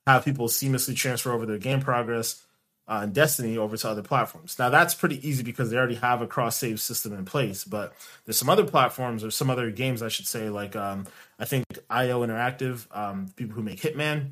have 0.07 0.25
people 0.25 0.47
seamlessly 0.47 0.95
transfer 0.95 1.31
over 1.31 1.45
their 1.45 1.57
game 1.57 1.81
progress. 1.81 2.43
uh, 2.87 2.99
and 3.03 3.13
Destiny 3.13 3.57
over 3.57 3.77
to 3.77 3.89
other 3.89 4.01
platforms. 4.01 4.59
Now 4.59 4.69
that's 4.69 4.93
pretty 4.93 5.25
easy 5.27 5.41
because 5.43 5.69
they 5.69 5.77
already 5.77 5.95
have 5.95 6.21
a 6.21 6.27
cross 6.27 6.57
save 6.57 6.81
system 6.81 7.13
in 7.13 7.23
place. 7.23 7.63
But 7.63 7.93
there's 8.25 8.37
some 8.37 8.49
other 8.49 8.65
platforms 8.65 9.23
or 9.23 9.31
some 9.31 9.49
other 9.49 9.71
games 9.71 10.01
I 10.01 10.09
should 10.09 10.27
say, 10.27 10.49
like 10.49 10.75
um, 10.75 11.05
I 11.39 11.45
think 11.45 11.65
IO 11.89 12.25
Interactive, 12.25 12.85
um, 12.95 13.29
people 13.37 13.55
who 13.55 13.63
make 13.63 13.79
Hitman, 13.79 14.31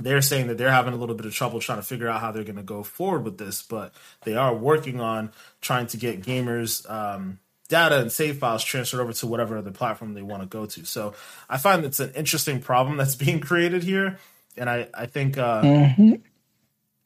they're 0.00 0.22
saying 0.22 0.48
that 0.48 0.58
they're 0.58 0.72
having 0.72 0.92
a 0.92 0.96
little 0.96 1.14
bit 1.14 1.26
of 1.26 1.34
trouble 1.34 1.60
trying 1.60 1.78
to 1.78 1.84
figure 1.86 2.08
out 2.08 2.20
how 2.20 2.32
they're 2.32 2.42
going 2.42 2.56
to 2.56 2.62
go 2.62 2.82
forward 2.82 3.24
with 3.24 3.38
this. 3.38 3.62
But 3.62 3.92
they 4.22 4.34
are 4.34 4.54
working 4.54 5.00
on 5.00 5.30
trying 5.60 5.86
to 5.88 5.96
get 5.96 6.22
gamers. 6.22 6.88
Um, 6.90 7.38
data 7.68 8.00
and 8.00 8.10
save 8.10 8.38
files 8.38 8.64
transferred 8.64 9.00
over 9.00 9.12
to 9.12 9.28
whatever 9.28 9.56
other 9.56 9.70
platform 9.70 10.14
they 10.14 10.22
want 10.22 10.42
to 10.42 10.48
go 10.48 10.66
to. 10.66 10.84
So 10.84 11.14
I 11.48 11.56
find 11.56 11.84
it's 11.84 12.00
an 12.00 12.10
interesting 12.16 12.60
problem 12.60 12.96
that's 12.96 13.14
being 13.26 13.38
created 13.38 13.84
here, 13.84 14.18
and 14.56 14.68
I 14.68 14.88
I 14.94 15.06
think 15.06 15.38
uh, 15.38 15.62
mm-hmm. 15.62 16.14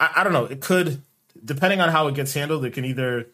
I, 0.01 0.12
I, 0.16 0.24
don't 0.24 0.32
know. 0.32 0.45
It 0.45 0.61
could, 0.61 1.03
depending 1.45 1.80
on 1.80 1.90
how 1.90 2.09
it 2.09 2.14
gets 2.14 2.34
handled, 2.34 2.64
it 2.64 2.72
can 2.72 2.84
either 2.84 3.28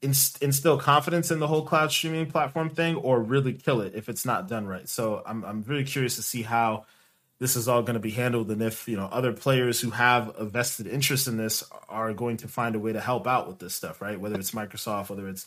inst- 0.00 0.42
instill 0.42 0.78
confidence 0.78 1.30
in 1.30 1.38
the 1.38 1.46
whole 1.46 1.62
cloud 1.62 1.92
streaming 1.92 2.26
platform 2.30 2.70
thing, 2.70 2.96
or 2.96 3.20
really 3.20 3.52
kill 3.52 3.80
it 3.80 3.94
if 3.94 4.08
it's 4.08 4.24
not 4.24 4.48
done 4.48 4.66
right. 4.66 4.88
So 4.88 5.22
I'm 5.26 5.44
I'm 5.44 5.62
really 5.62 5.84
curious 5.84 6.16
to 6.16 6.22
see 6.22 6.42
how 6.42 6.86
this 7.38 7.56
is 7.56 7.66
all 7.66 7.82
going 7.82 7.94
to 7.94 8.00
be 8.00 8.10
handled, 8.10 8.50
and 8.50 8.62
if 8.62 8.88
you 8.88 8.96
know 8.96 9.06
other 9.06 9.32
players 9.32 9.80
who 9.80 9.90
have 9.90 10.34
a 10.38 10.44
vested 10.44 10.86
interest 10.86 11.28
in 11.28 11.36
this 11.36 11.64
are 11.88 12.12
going 12.12 12.36
to 12.38 12.48
find 12.48 12.74
a 12.74 12.78
way 12.78 12.92
to 12.92 13.00
help 13.00 13.26
out 13.26 13.48
with 13.48 13.58
this 13.58 13.74
stuff, 13.74 14.00
right? 14.00 14.20
Whether 14.20 14.38
it's 14.38 14.52
Microsoft, 14.52 15.10
whether 15.10 15.28
it's 15.28 15.46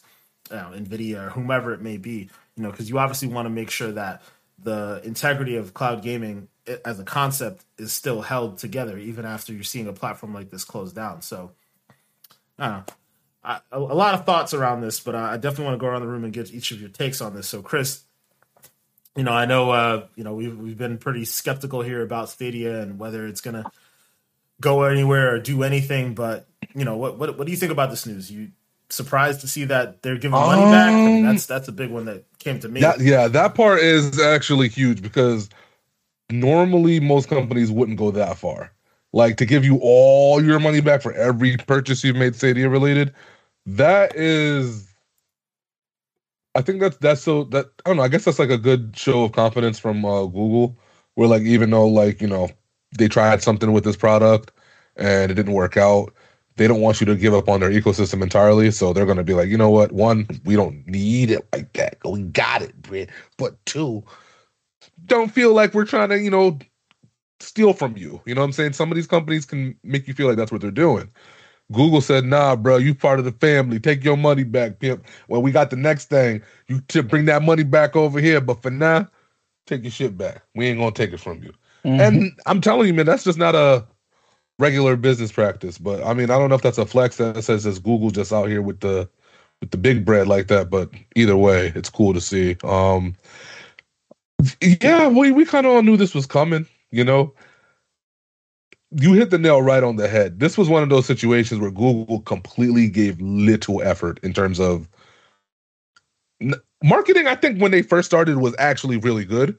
you 0.50 0.58
know, 0.58 0.72
Nvidia 0.76 1.28
or 1.28 1.30
whomever 1.32 1.74
it 1.74 1.82
may 1.82 1.98
be, 1.98 2.30
you 2.56 2.64
know, 2.64 2.72
because 2.72 2.90
you 2.90 3.00
obviously 3.00 3.28
want 3.28 3.46
to 3.46 3.50
make 3.50 3.70
sure 3.70 3.92
that 3.92 4.22
the 4.60 5.02
integrity 5.04 5.56
of 5.58 5.74
cloud 5.74 6.02
gaming 6.02 6.48
as 6.84 7.00
a 7.00 7.04
concept 7.04 7.64
is 7.78 7.94
still 7.94 8.22
held 8.22 8.58
together 8.58 8.98
even 8.98 9.26
after 9.26 9.54
you're 9.54 9.64
seeing 9.64 9.88
a 9.88 9.94
platform 9.94 10.34
like 10.34 10.50
this 10.50 10.64
close 10.64 10.92
down. 10.92 11.22
So, 11.22 11.52
I 12.58 12.68
don't 12.68 12.78
know. 12.78 12.94
I, 13.44 13.60
a, 13.72 13.80
a, 13.80 13.96
lot 13.96 14.16
of 14.16 14.26
thoughts 14.26 14.54
around 14.54 14.82
this, 14.82 15.00
but 15.00 15.14
I 15.14 15.38
definitely 15.38 15.66
want 15.66 15.76
to 15.76 15.80
go 15.80 15.88
around 15.88 16.02
the 16.02 16.08
room 16.08 16.24
and 16.24 16.34
get 16.34 16.52
each 16.52 16.72
of 16.72 16.80
your 16.80 16.90
takes 16.90 17.22
on 17.22 17.36
this. 17.36 17.48
So, 17.48 17.62
Chris, 17.62 18.02
you 19.16 19.24
know, 19.24 19.32
I 19.32 19.46
know, 19.46 19.70
uh, 19.70 20.08
you 20.16 20.24
know, 20.24 20.34
we've 20.34 20.58
we've 20.58 20.78
been 20.78 20.98
pretty 20.98 21.26
skeptical 21.26 21.82
here 21.82 22.02
about 22.02 22.30
Stadia 22.30 22.82
and 22.82 23.00
whether 23.00 23.28
it's 23.28 23.42
gonna 23.42 23.72
go 24.60 24.84
anywhere 24.84 25.36
or 25.36 25.40
do 25.40 25.64
anything. 25.64 26.16
But 26.16 26.48
you 26.74 26.86
know, 26.86 26.98
what 26.98 27.18
what 27.18 27.38
what 27.38 27.46
do 27.46 27.52
you 27.52 27.58
think 27.58 27.72
about 27.72 27.92
this 27.92 28.06
news? 28.06 28.32
You 28.32 28.50
surprised 28.90 29.42
to 29.42 29.48
see 29.48 29.66
that 29.66 30.02
they're 30.02 30.18
giving 30.18 30.32
money 30.32 30.64
back? 30.64 30.90
I 30.90 30.96
mean, 30.96 31.26
that's 31.26 31.46
that's 31.46 31.68
a 31.68 31.72
big 31.72 31.92
one 31.92 32.06
that 32.06 32.26
came 32.46 32.60
to 32.60 32.70
me. 32.70 32.80
That, 32.80 33.02
yeah, 33.02 33.28
that 33.28 33.56
part 33.56 33.80
is 33.80 34.20
actually 34.22 34.70
huge 34.70 35.02
because 35.02 35.50
normally 36.30 37.00
most 37.00 37.28
companies 37.28 37.72
wouldn't 37.72 37.98
go 37.98 38.12
that 38.12 38.38
far. 38.38 38.72
Like 39.12 39.38
to 39.38 39.46
give 39.46 39.66
you 39.66 39.80
all 39.82 40.44
your 40.44 40.60
money 40.60 40.82
back 40.82 41.02
for 41.02 41.14
every 41.14 41.58
purchase 41.58 42.04
you've 42.04 42.16
made 42.16 42.36
Stadia 42.36 42.70
related. 42.70 43.14
That 43.66 44.16
is 44.16 44.88
I 46.54 46.62
think 46.62 46.80
that's 46.80 46.98
that's 46.98 47.22
so 47.22 47.46
that 47.46 47.68
I 47.86 47.90
don't 47.90 47.98
know, 47.98 48.04
I 48.04 48.08
guess 48.08 48.26
that's 48.26 48.40
like 48.40 48.50
a 48.50 48.58
good 48.58 48.96
show 48.96 49.24
of 49.24 49.32
confidence 49.32 49.80
from 49.80 50.06
uh, 50.06 50.26
Google 50.26 50.78
where 51.16 51.28
like 51.28 51.44
even 51.44 51.72
though 51.72 51.88
like, 51.88 52.22
you 52.22 52.28
know, 52.28 52.50
they 52.98 53.08
tried 53.08 53.42
something 53.42 53.72
with 53.74 53.84
this 53.84 53.96
product 53.98 54.52
and 54.98 55.32
it 55.32 55.36
didn't 55.36 55.54
work 55.54 55.78
out, 55.78 56.14
they 56.58 56.68
don't 56.68 56.82
want 56.82 57.02
you 57.02 57.06
to 57.08 57.16
give 57.16 57.34
up 57.34 57.50
on 57.50 57.60
their 57.60 57.70
ecosystem 57.70 58.22
entirely. 58.22 58.72
So 58.72 58.94
they're 58.94 59.06
going 59.06 59.18
to 59.18 59.24
be 59.24 59.34
like, 59.34 59.50
you 59.50 59.58
know 59.58 59.70
what? 59.70 59.92
One, 59.92 60.28
we 60.46 60.56
don't 60.56 60.86
need 60.88 61.32
it 61.32 61.46
like 61.54 61.74
that. 61.74 61.98
We 62.06 62.24
got 62.24 62.62
it, 62.62 62.82
Brit. 62.82 63.10
But 63.38 63.64
two, 63.66 64.04
don't 65.06 65.32
feel 65.32 65.54
like 65.54 65.74
we're 65.74 65.86
trying 65.86 66.10
to, 66.10 66.20
you 66.20 66.30
know, 66.30 66.58
steal 67.40 67.74
from 67.74 67.98
you. 67.98 68.22
You 68.26 68.36
know 68.36 68.42
what 68.42 68.46
I'm 68.46 68.52
saying? 68.54 68.74
Some 68.74 68.92
of 68.92 68.96
these 68.96 69.08
companies 69.08 69.46
can 69.46 69.78
make 69.84 70.08
you 70.08 70.14
feel 70.14 70.28
like 70.28 70.38
that's 70.38 70.52
what 70.52 70.62
they're 70.62 70.72
doing. 70.72 71.10
Google 71.72 72.02
said, 72.02 72.26
"Nah, 72.26 72.56
bro, 72.56 72.78
you 72.78 72.94
part 72.94 73.18
of 73.18 73.26
the 73.26 73.32
family. 73.32 73.80
Take 73.80 74.04
your 74.04 74.18
money 74.18 74.44
back, 74.44 74.78
pimp." 74.80 75.04
Well, 75.28 75.42
we 75.42 75.52
got 75.52 75.72
the 75.72 75.76
next 75.76 76.10
thing. 76.10 76.44
You 76.68 76.80
to 76.90 77.02
bring 77.02 77.26
that 77.26 77.42
money 77.42 77.64
back 77.64 77.96
over 77.96 78.20
here, 78.20 78.40
but 78.40 78.62
for 78.62 78.70
now, 78.70 79.08
take 79.66 79.82
your 79.82 79.92
shit 79.92 80.16
back. 80.16 80.44
We 80.54 80.68
ain't 80.68 80.78
gonna 80.78 80.92
take 80.92 81.12
it 81.12 81.20
from 81.20 81.42
you. 81.42 81.54
Mm-hmm. 81.84 82.02
And 82.02 82.32
I'm 82.46 82.62
telling 82.62 82.88
you, 82.88 82.94
man, 82.94 83.08
that's 83.08 83.24
just 83.24 83.40
not 83.40 83.56
a 83.56 83.86
regular 84.60 84.96
business 84.96 85.32
practice. 85.32 85.78
But 85.78 86.04
I 86.04 86.14
mean, 86.14 86.30
I 86.30 86.38
don't 86.38 86.50
know 86.50 86.56
if 86.56 86.62
that's 86.62 86.78
a 86.78 86.86
flex 86.86 87.18
that 87.18 87.44
says 87.44 87.66
as 87.66 87.80
Google 87.80 88.12
just 88.12 88.34
out 88.34 88.50
here 88.50 88.62
with 88.62 88.80
the 88.80 89.10
with 89.62 89.72
the 89.72 89.78
big 89.78 90.06
bread 90.06 90.28
like 90.28 90.48
that. 90.48 90.70
But 90.70 90.90
either 91.16 91.38
way, 91.38 91.72
it's 91.76 91.90
cool 91.90 92.14
to 92.14 92.22
see. 92.22 92.58
Um, 92.64 93.16
yeah, 94.62 95.08
we 95.08 95.32
we 95.32 95.46
kind 95.46 95.66
of 95.66 95.74
all 95.74 95.84
knew 95.84 95.98
this 95.98 96.16
was 96.16 96.26
coming. 96.26 96.66
You 96.92 97.04
know, 97.04 97.34
you 98.92 99.14
hit 99.14 99.30
the 99.30 99.38
nail 99.38 99.62
right 99.62 99.84
on 99.84 99.96
the 99.96 100.08
head. 100.08 100.40
This 100.40 100.58
was 100.58 100.70
one 100.70 100.84
of 100.84 100.90
those 100.90 101.06
situations 101.06 101.60
where 101.60 101.72
Google 101.72 102.22
completely 102.22 102.90
gave 102.90 103.20
little 103.20 103.82
effort 103.82 104.20
in 104.24 104.34
terms 104.34 104.60
of 104.60 104.88
marketing. 106.84 107.28
I 107.28 107.36
think 107.36 107.62
when 107.62 107.72
they 107.72 107.82
first 107.82 108.06
started 108.06 108.38
was 108.38 108.56
actually 108.60 108.98
really 108.98 109.26
good. 109.26 109.58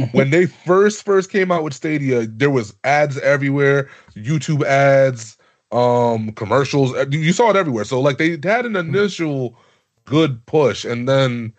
When 0.12 0.30
they 0.30 0.46
first 0.46 1.04
first 1.04 1.30
came 1.30 1.50
out 1.50 1.64
with 1.64 1.74
Stadia, 1.74 2.26
there 2.26 2.50
was 2.50 2.74
ads 2.84 3.18
everywhere, 3.18 3.88
YouTube 4.14 4.64
ads, 4.64 5.36
um, 5.72 6.32
commercials. 6.32 6.94
Uh, 6.94 7.06
you 7.10 7.32
saw 7.32 7.50
it 7.50 7.56
everywhere. 7.56 7.84
So 7.84 8.00
like 8.00 8.18
they 8.18 8.30
had 8.30 8.66
an 8.66 8.72
mm-hmm. 8.72 8.94
initial 8.94 9.58
good 10.04 10.44
push, 10.46 10.84
and 10.84 11.08
then 11.08 11.52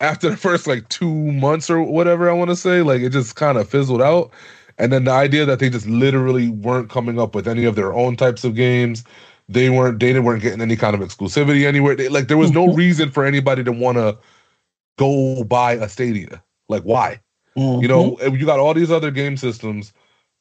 after 0.00 0.30
the 0.30 0.36
first 0.36 0.66
like 0.66 0.88
two 0.88 1.32
months 1.32 1.70
or 1.70 1.82
whatever, 1.82 2.30
I 2.30 2.34
want 2.34 2.50
to 2.50 2.56
say, 2.56 2.82
like 2.82 3.02
it 3.02 3.10
just 3.10 3.36
kind 3.36 3.58
of 3.58 3.68
fizzled 3.68 4.02
out. 4.02 4.32
And 4.78 4.92
then 4.92 5.04
the 5.04 5.10
idea 5.10 5.44
that 5.44 5.58
they 5.58 5.70
just 5.70 5.88
literally 5.88 6.48
weren't 6.50 6.88
coming 6.88 7.18
up 7.18 7.34
with 7.34 7.48
any 7.48 7.64
of 7.64 7.74
their 7.74 7.92
own 7.92 8.16
types 8.16 8.44
of 8.44 8.54
games, 8.54 9.02
they 9.48 9.70
weren't 9.70 9.98
they 9.98 10.18
weren't 10.20 10.42
getting 10.42 10.60
any 10.60 10.76
kind 10.76 10.94
of 10.94 11.00
exclusivity 11.00 11.66
anywhere. 11.66 11.96
They, 11.96 12.08
like 12.08 12.28
there 12.28 12.36
was 12.36 12.52
no 12.52 12.66
mm-hmm. 12.66 12.76
reason 12.76 13.10
for 13.10 13.24
anybody 13.24 13.64
to 13.64 13.72
want 13.72 13.98
to 13.98 14.18
go 14.98 15.42
buy 15.44 15.72
a 15.72 15.88
Stadia. 15.88 16.42
Like 16.68 16.82
why? 16.82 17.20
Mm-hmm. 17.58 17.82
You 17.82 17.88
know, 17.88 18.18
you 18.22 18.46
got 18.46 18.60
all 18.60 18.72
these 18.74 18.90
other 18.90 19.10
game 19.10 19.36
systems. 19.36 19.92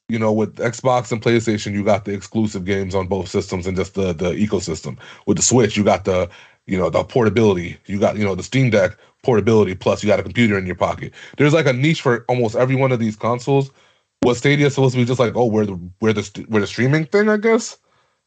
You 0.10 0.20
know, 0.20 0.32
with 0.32 0.56
Xbox 0.56 1.12
and 1.12 1.22
PlayStation, 1.22 1.74
you 1.74 1.84
got 1.84 2.06
the 2.06 2.14
exclusive 2.14 2.64
games 2.64 2.96
on 2.96 3.08
both 3.08 3.28
systems 3.28 3.68
and 3.68 3.76
just 3.76 3.96
the 3.96 4.14
the 4.14 4.32
ecosystem. 4.32 4.98
With 5.26 5.38
the 5.38 5.44
Switch, 5.44 5.76
you 5.76 5.84
got 5.84 6.06
the 6.06 6.30
you 6.66 6.78
know 6.78 6.90
the 6.90 7.04
portability. 7.04 7.78
You 7.88 8.00
got 8.00 8.18
you 8.18 8.24
know 8.24 8.36
the 8.36 8.44
Steam 8.44 8.70
Deck 8.70 8.98
portability. 9.24 9.76
Plus, 9.76 10.04
you 10.04 10.08
got 10.08 10.20
a 10.20 10.24
computer 10.24 10.58
in 10.58 10.66
your 10.66 10.76
pocket. 10.76 11.14
There's 11.38 11.54
like 11.54 11.66
a 11.66 11.74
niche 11.74 12.02
for 12.02 12.24
almost 12.30 12.56
every 12.56 12.76
one 12.76 12.92
of 12.92 13.00
these 13.00 13.16
consoles. 13.16 13.72
Was 14.24 14.38
Stadia 14.38 14.70
supposed 14.70 14.94
to 14.94 15.02
be 15.02 15.06
just 15.06 15.20
like, 15.20 15.36
oh, 15.36 15.46
we're 15.46 15.66
the 15.66 15.80
we're 16.00 16.14
the 16.14 16.46
we're 16.50 16.62
the 16.62 16.68
streaming 16.68 17.06
thing, 17.06 17.28
I 17.28 17.38
guess, 17.38 17.78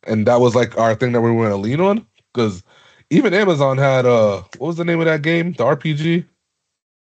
and 0.06 0.26
that 0.26 0.40
was 0.40 0.54
like 0.54 0.76
our 0.76 0.94
thing 0.94 1.12
that 1.12 1.20
we 1.20 1.30
were 1.30 1.48
going 1.48 1.50
to 1.50 1.56
lean 1.56 1.80
on 1.80 2.06
because 2.32 2.62
even 3.10 3.32
Amazon 3.34 3.78
had 3.78 4.04
uh, 4.04 4.42
what 4.58 4.68
was 4.68 4.76
the 4.76 4.84
name 4.84 5.00
of 5.00 5.06
that 5.06 5.22
game? 5.22 5.52
The 5.52 5.64
RPG 5.64 6.26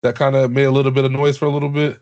that 0.02 0.16
kind 0.16 0.36
of 0.36 0.50
made 0.50 0.64
a 0.64 0.70
little 0.70 0.92
bit 0.92 1.04
of 1.04 1.12
noise 1.12 1.38
for 1.38 1.46
a 1.46 1.50
little 1.50 1.68
bit. 1.68 2.00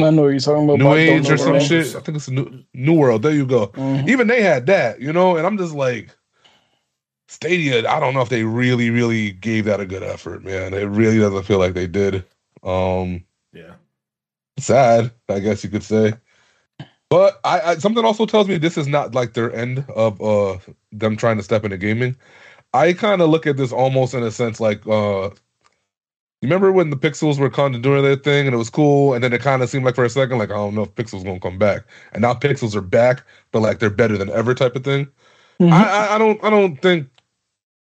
I 0.00 0.10
know 0.10 0.28
you're 0.28 0.40
talking 0.40 0.64
about 0.64 0.78
New 0.78 0.94
Age 0.94 1.28
or 1.28 1.36
some 1.36 1.60
shit. 1.60 1.94
I 1.94 2.00
think 2.00 2.16
it's 2.16 2.28
a 2.28 2.32
new 2.32 2.64
New 2.72 2.94
World. 2.94 3.22
There 3.22 3.32
you 3.32 3.44
go. 3.44 3.68
Mm-hmm. 3.68 4.08
Even 4.08 4.26
they 4.28 4.42
had 4.42 4.66
that, 4.66 5.00
you 5.00 5.12
know. 5.12 5.36
And 5.36 5.46
I'm 5.46 5.58
just 5.58 5.74
like, 5.74 6.16
Stadia. 7.28 7.88
I 7.88 8.00
don't 8.00 8.14
know 8.14 8.22
if 8.22 8.28
they 8.28 8.44
really, 8.44 8.90
really 8.90 9.32
gave 9.32 9.66
that 9.66 9.80
a 9.80 9.86
good 9.86 10.02
effort, 10.02 10.42
man. 10.42 10.74
It 10.74 10.84
really 10.84 11.18
doesn't 11.18 11.44
feel 11.44 11.58
like 11.58 11.74
they 11.74 11.86
did. 11.86 12.24
Um, 12.62 13.24
yeah, 13.52 13.74
sad, 14.58 15.12
I 15.28 15.40
guess 15.40 15.62
you 15.64 15.70
could 15.70 15.84
say. 15.84 16.14
But 17.10 17.40
I, 17.44 17.60
I 17.60 17.74
something 17.76 18.04
also 18.04 18.24
tells 18.24 18.48
me 18.48 18.56
this 18.56 18.78
is 18.78 18.86
not 18.86 19.14
like 19.14 19.34
their 19.34 19.54
end 19.54 19.84
of 19.94 20.20
uh 20.22 20.58
them 20.92 21.16
trying 21.16 21.36
to 21.36 21.42
step 21.42 21.64
into 21.64 21.76
gaming. 21.76 22.16
I 22.72 22.92
kind 22.92 23.20
of 23.20 23.28
look 23.30 23.46
at 23.46 23.56
this 23.56 23.72
almost 23.72 24.14
in 24.14 24.22
a 24.22 24.30
sense 24.30 24.60
like 24.60 24.86
uh 24.86 25.30
you 25.30 25.49
remember 26.42 26.72
when 26.72 26.90
the 26.90 26.96
Pixels 26.96 27.38
were 27.38 27.50
kind 27.50 27.74
of 27.74 27.82
doing 27.82 28.02
their 28.02 28.16
thing 28.16 28.46
and 28.46 28.54
it 28.54 28.58
was 28.58 28.70
cool, 28.70 29.14
and 29.14 29.22
then 29.22 29.32
it 29.32 29.42
kind 29.42 29.62
of 29.62 29.68
seemed 29.68 29.84
like 29.84 29.94
for 29.94 30.04
a 30.04 30.10
second, 30.10 30.38
like 30.38 30.50
I 30.50 30.54
don't 30.54 30.74
know 30.74 30.82
if 30.82 30.94
Pixels 30.94 31.24
gonna 31.24 31.40
come 31.40 31.58
back, 31.58 31.82
and 32.12 32.22
now 32.22 32.34
Pixels 32.34 32.74
are 32.74 32.80
back, 32.80 33.24
but 33.52 33.60
like 33.60 33.78
they're 33.78 33.90
better 33.90 34.16
than 34.16 34.30
ever, 34.30 34.54
type 34.54 34.76
of 34.76 34.84
thing. 34.84 35.06
Mm-hmm. 35.60 35.72
I, 35.72 35.84
I, 35.84 36.14
I 36.14 36.18
don't 36.18 36.42
I 36.44 36.50
don't 36.50 36.76
think 36.76 37.08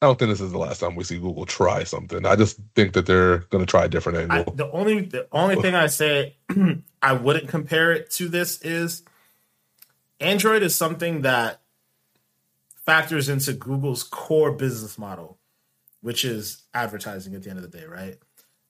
I 0.03 0.07
don't 0.07 0.19
think 0.19 0.31
this 0.31 0.41
is 0.41 0.53
the 0.53 0.59
last 0.59 0.79
time 0.79 0.95
we 0.95 1.05
see 1.05 1.19
Google 1.19 1.45
try 1.45 1.85
something. 1.85 2.25
I 2.25 2.35
just 2.35 2.59
think 2.75 2.95
that 2.95 3.05
they're 3.05 3.39
going 3.51 3.65
to 3.65 3.71
try 3.71 3.85
a 3.85 3.89
different 3.89 4.19
angle. 4.19 4.53
I, 4.53 4.57
the 4.57 4.71
only 4.71 5.01
the 5.03 5.29
only 5.31 5.57
thing 5.57 5.75
I 5.75 5.89
say 5.89 6.37
I 7.03 7.13
wouldn't 7.13 7.49
compare 7.49 7.93
it 7.93 8.11
to 8.13 8.29
this 8.29 8.63
is 8.63 9.03
Android 10.19 10.63
is 10.63 10.75
something 10.75 11.21
that 11.23 11.61
factors 12.87 13.29
into 13.29 13.53
Google's 13.53 14.03
core 14.03 14.53
business 14.53 14.99
model, 14.99 15.39
which 16.01 16.25
is 16.25 16.63
advertising 16.73 17.35
at 17.35 17.43
the 17.43 17.51
end 17.51 17.59
of 17.59 17.71
the 17.71 17.79
day, 17.79 17.85
right? 17.85 18.17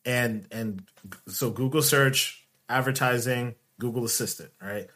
And 0.04 0.46
and 0.50 0.82
so 1.28 1.50
Google 1.50 1.82
search, 1.82 2.46
advertising, 2.68 3.54
Google 3.78 4.04
Assistant, 4.04 4.50
right? 4.60 4.88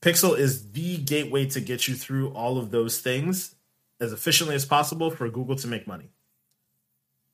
Pixel 0.00 0.36
is 0.36 0.72
the 0.72 0.98
gateway 0.98 1.46
to 1.46 1.60
get 1.60 1.86
you 1.86 1.94
through 1.94 2.30
all 2.30 2.58
of 2.58 2.70
those 2.70 2.98
things 3.00 3.54
as 4.00 4.12
efficiently 4.12 4.56
as 4.56 4.64
possible 4.64 5.10
for 5.10 5.28
Google 5.28 5.56
to 5.56 5.68
make 5.68 5.86
money. 5.86 6.10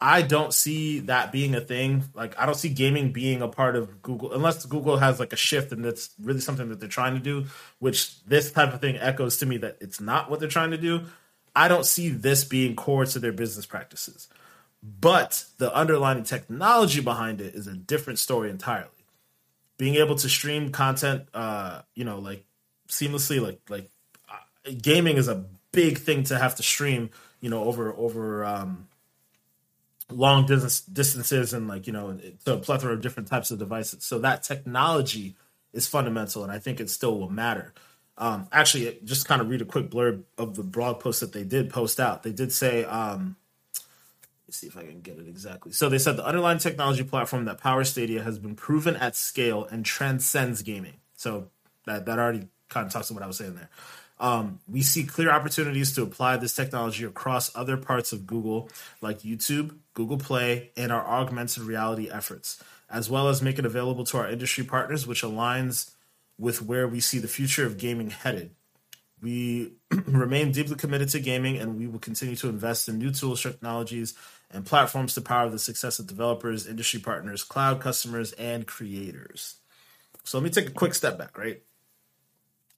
I 0.01 0.23
don't 0.23 0.55
see 0.55 1.01
that 1.01 1.33
being 1.33 1.55
a 1.57 1.61
thing. 1.61 2.05
Like 2.15 2.39
I 2.39 2.47
don't 2.47 2.55
see 2.55 2.69
gaming 2.69 3.11
being 3.13 3.43
a 3.43 3.49
part 3.49 3.75
of 3.75 4.01
Google 4.03 4.33
unless 4.33 4.65
Google 4.67 4.99
has 4.99 5.19
like 5.19 5.33
a 5.33 5.37
shift 5.37 5.73
and 5.73 5.85
that's 5.85 6.11
really 6.21 6.41
something 6.41 6.69
that 6.69 6.79
they're 6.79 6.89
trying 6.89 7.15
to 7.15 7.21
do, 7.21 7.47
which 7.81 8.23
this 8.25 8.53
type 8.53 8.73
of 8.73 8.81
thing 8.81 8.97
echoes 8.99 9.39
to 9.39 9.47
me 9.47 9.57
that 9.59 9.79
it's 9.81 10.01
not 10.01 10.31
what 10.31 10.39
they're 10.39 10.49
trying 10.49 10.71
to 10.71 10.79
do. 10.79 11.03
I 11.57 11.67
don't 11.67 11.87
see 11.87 12.11
this 12.11 12.45
being 12.45 12.77
core 12.77 13.07
to 13.07 13.19
their 13.19 13.33
business 13.33 13.67
practices. 13.67 14.29
But 15.01 15.45
the 15.59 15.75
underlying 15.75 16.23
technology 16.23 17.01
behind 17.01 17.41
it 17.41 17.55
is 17.55 17.67
a 17.67 17.75
different 17.75 18.19
story 18.19 18.49
entirely. 18.49 18.89
Being 19.77 19.97
able 19.97 20.17
to 20.17 20.29
stream 20.29 20.71
content 20.71 21.29
uh, 21.35 21.83
you 21.95 22.05
know, 22.05 22.19
like 22.19 22.45
seamlessly 22.89 23.41
like 23.41 23.61
like 23.69 23.91
uh, 24.29 24.71
gaming 24.81 25.17
is 25.17 25.29
a 25.29 25.45
big 25.73 25.99
thing 25.99 26.25
to 26.25 26.39
have 26.39 26.55
to 26.57 26.63
stream, 26.63 27.11
you 27.41 27.51
know, 27.51 27.65
over 27.65 27.93
over 27.93 28.45
um 28.45 28.89
long 30.11 30.47
distance 30.47 30.81
distances 30.81 31.53
and 31.53 31.69
like 31.69 31.87
you 31.87 31.93
know 31.93 32.19
to 32.45 32.55
a 32.55 32.59
plethora 32.59 32.95
of 32.95 33.01
different 33.01 33.29
types 33.29 33.51
of 33.51 33.59
devices. 33.59 34.05
So 34.05 34.19
that 34.21 34.43
technology 34.43 35.37
is 35.75 35.87
fundamental 35.87 36.43
and 36.43 36.51
i 36.51 36.59
think 36.59 36.81
it 36.81 36.89
still 36.89 37.19
will 37.19 37.31
matter. 37.31 37.75
Um, 38.17 38.49
actually 38.51 38.99
just 39.05 39.29
kind 39.29 39.41
of 39.41 39.49
read 39.49 39.63
a 39.63 39.65
quick 39.65 39.91
blurb 39.91 40.25
of 40.37 40.57
the 40.57 40.65
blog 40.65 40.99
post 40.99 41.21
that 41.21 41.33
they 41.33 41.45
did 41.45 41.71
post 41.71 42.01
out. 42.01 42.25
They 42.25 42.33
did 42.33 42.51
say 42.53 42.85
um, 42.85 43.37
see 44.53 44.67
if 44.67 44.77
i 44.77 44.83
can 44.83 45.01
get 45.01 45.19
it 45.19 45.29
exactly. 45.29 45.73
So 45.73 45.89
they 45.89 45.99
said 45.99 46.17
the 46.17 46.27
underlying 46.27 46.59
technology 46.59 47.05
platform 47.05 47.45
that 47.47 47.59
powers 47.59 47.91
stadia 47.91 48.23
has 48.23 48.39
been 48.39 48.55
proven 48.55 48.97
at 48.97 49.17
scale 49.17 49.65
and 49.65 49.85
transcends 49.85 50.63
gaming. 50.63 50.95
So 51.15 51.49
that 51.87 52.07
that 52.07 52.19
already 52.19 52.49
kind 52.69 52.87
of 52.87 52.93
talks 52.93 53.09
to 53.09 53.15
what 53.15 53.23
i 53.23 53.27
was 53.27 53.37
saying 53.37 53.55
there. 53.55 53.71
Um, 54.21 54.61
we 54.67 54.83
see 54.83 55.05
clear 55.05 55.31
opportunities 55.31 55.95
to 55.95 56.03
apply 56.03 56.37
this 56.39 56.55
technology 56.55 57.05
across 57.05 57.55
other 57.57 57.77
parts 57.77 58.13
of 58.13 58.27
Google, 58.27 58.69
like 59.01 59.21
YouTube, 59.21 59.77
Google 59.95 60.19
Play, 60.19 60.71
and 60.77 60.91
our 60.91 61.07
augmented 61.07 61.63
reality 61.63 62.11
efforts, 62.11 62.63
as 62.91 63.09
well 63.09 63.29
as 63.29 63.43
make 63.43 63.59
it 63.59 63.67
available 63.67 64.05
to 64.07 64.19
our 64.19 64.29
industry 64.29 64.65
partners, 64.65 65.07
which 65.07 65.23
aligns 65.23 65.93
with 66.39 66.63
where 66.63 66.89
we 66.89 67.01
see 67.01 67.19
the 67.19 67.29
future 67.29 67.67
of 67.67 67.79
gaming 67.79 68.11
headed. 68.11 68.51
We 69.21 69.75
remain 70.07 70.53
deeply 70.53 70.77
committed 70.77 71.09
to 71.11 71.21
gaming, 71.21 71.59
and 71.59 71.79
we 71.79 71.87
will 71.87 71.99
continue 71.99 72.37
to 72.37 72.49
invest 72.49 72.89
in 72.89 72.99
new 72.99 73.11
tools, 73.11 73.43
technologies, 73.43 74.15
and 74.51 74.65
platforms 74.65 75.15
to 75.15 75.21
power 75.21 75.49
the 75.49 75.59
success 75.59 75.99
of 75.99 76.07
developers, 76.07 76.67
industry 76.67 77.01
partners, 77.01 77.43
cloud 77.43 77.81
customers, 77.81 78.33
and 78.33 78.67
creators. 78.67 79.57
So 80.25 80.39
let 80.39 80.45
me 80.45 80.51
take 80.51 80.69
a 80.69 80.73
quick 80.73 80.95
step 80.95 81.19
back, 81.19 81.37
right? 81.37 81.63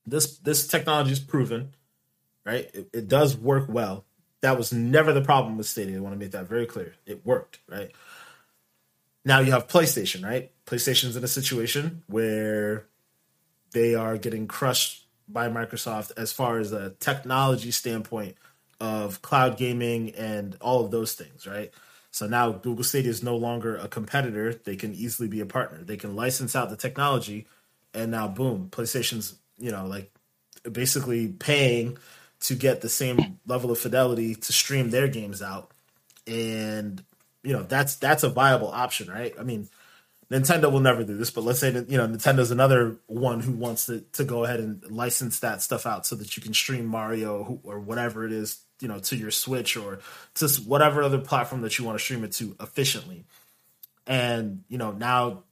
this 0.06 0.38
this 0.38 0.66
technology 0.66 1.12
is 1.12 1.20
proven, 1.20 1.74
right? 2.44 2.70
It, 2.74 2.88
it, 2.92 3.08
does 3.08 3.36
work 3.36 3.66
well. 3.68 4.04
That 4.40 4.56
was 4.56 4.72
never 4.72 5.12
the 5.12 5.20
problem 5.20 5.56
with 5.56 5.66
Stadia. 5.66 5.96
I 5.96 6.00
want 6.00 6.14
to 6.14 6.18
make 6.18 6.32
that 6.32 6.48
very 6.48 6.66
clear. 6.66 6.94
It 7.06 7.24
worked, 7.24 7.60
right? 7.68 7.90
Now 9.24 9.40
you 9.40 9.52
have 9.52 9.68
PlayStation, 9.68 10.24
right? 10.24 10.50
PlayStation's 10.66 11.16
in 11.16 11.24
a 11.24 11.28
situation 11.28 12.02
where 12.06 12.86
they 13.72 13.94
are 13.94 14.16
getting 14.16 14.46
crushed 14.46 15.06
by 15.28 15.48
Microsoft 15.48 16.12
as 16.16 16.32
far 16.32 16.58
as 16.58 16.72
a 16.72 16.90
technology 17.00 17.70
standpoint 17.70 18.36
of 18.80 19.22
cloud 19.22 19.56
gaming 19.56 20.14
and 20.14 20.56
all 20.60 20.84
of 20.84 20.90
those 20.90 21.14
things, 21.14 21.46
right? 21.46 21.72
So 22.10 22.26
now 22.26 22.50
Google 22.52 22.84
Stadia 22.84 23.10
is 23.10 23.22
no 23.22 23.36
longer 23.36 23.76
a 23.76 23.86
competitor. 23.86 24.54
They 24.54 24.76
can 24.76 24.94
easily 24.94 25.28
be 25.28 25.40
a 25.40 25.46
partner. 25.46 25.84
They 25.84 25.96
can 25.96 26.16
license 26.16 26.56
out 26.56 26.70
the 26.70 26.76
technology, 26.76 27.46
and 27.94 28.10
now 28.10 28.26
boom, 28.26 28.68
PlayStation's 28.70 29.34
you 29.60 29.70
know, 29.70 29.86
like 29.86 30.10
basically 30.70 31.28
paying 31.28 31.98
to 32.40 32.54
get 32.54 32.80
the 32.80 32.88
same 32.88 33.38
level 33.46 33.70
of 33.70 33.78
fidelity 33.78 34.34
to 34.34 34.52
stream 34.52 34.90
their 34.90 35.06
games 35.06 35.42
out. 35.42 35.70
And 36.26 37.04
you 37.42 37.52
know, 37.52 37.62
that's 37.62 37.96
that's 37.96 38.22
a 38.22 38.28
viable 38.28 38.68
option, 38.68 39.10
right? 39.10 39.34
I 39.38 39.42
mean, 39.42 39.68
Nintendo 40.30 40.72
will 40.72 40.80
never 40.80 41.04
do 41.04 41.16
this, 41.16 41.30
but 41.30 41.44
let's 41.44 41.58
say 41.58 41.70
that 41.70 41.88
you 41.88 41.98
know 41.98 42.08
Nintendo's 42.08 42.50
another 42.50 42.96
one 43.06 43.40
who 43.40 43.52
wants 43.52 43.86
to 43.86 44.00
to 44.12 44.24
go 44.24 44.44
ahead 44.44 44.60
and 44.60 44.82
license 44.90 45.40
that 45.40 45.62
stuff 45.62 45.86
out 45.86 46.06
so 46.06 46.16
that 46.16 46.36
you 46.36 46.42
can 46.42 46.54
stream 46.54 46.86
Mario 46.86 47.60
or 47.62 47.78
whatever 47.78 48.24
it 48.24 48.32
is, 48.32 48.64
you 48.80 48.88
know, 48.88 48.98
to 48.98 49.16
your 49.16 49.30
Switch 49.30 49.76
or 49.76 50.00
to 50.34 50.48
whatever 50.66 51.02
other 51.02 51.18
platform 51.18 51.62
that 51.62 51.78
you 51.78 51.84
want 51.84 51.98
to 51.98 52.04
stream 52.04 52.24
it 52.24 52.32
to 52.32 52.56
efficiently. 52.60 53.24
And 54.06 54.64
you 54.68 54.78
know, 54.78 54.92
now 54.92 55.44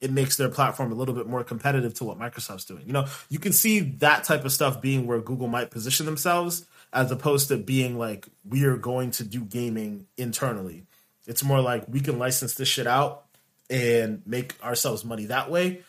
it 0.00 0.10
makes 0.10 0.36
their 0.36 0.48
platform 0.48 0.92
a 0.92 0.94
little 0.94 1.14
bit 1.14 1.26
more 1.26 1.42
competitive 1.42 1.94
to 1.94 2.04
what 2.04 2.18
Microsoft's 2.18 2.64
doing. 2.64 2.84
You 2.86 2.92
know, 2.92 3.06
you 3.28 3.38
can 3.38 3.52
see 3.52 3.80
that 3.80 4.24
type 4.24 4.44
of 4.44 4.52
stuff 4.52 4.80
being 4.80 5.06
where 5.06 5.20
Google 5.20 5.48
might 5.48 5.70
position 5.70 6.06
themselves 6.06 6.66
as 6.92 7.10
opposed 7.10 7.48
to 7.48 7.56
being 7.56 7.98
like 7.98 8.26
we 8.48 8.64
are 8.64 8.76
going 8.76 9.10
to 9.12 9.24
do 9.24 9.40
gaming 9.40 10.06
internally. 10.16 10.84
It's 11.26 11.42
more 11.42 11.60
like 11.60 11.84
we 11.88 12.00
can 12.00 12.18
license 12.18 12.54
this 12.54 12.68
shit 12.68 12.86
out 12.86 13.24
and 13.68 14.22
make 14.26 14.54
ourselves 14.62 15.04
money 15.04 15.26
that 15.26 15.50
way 15.50 15.80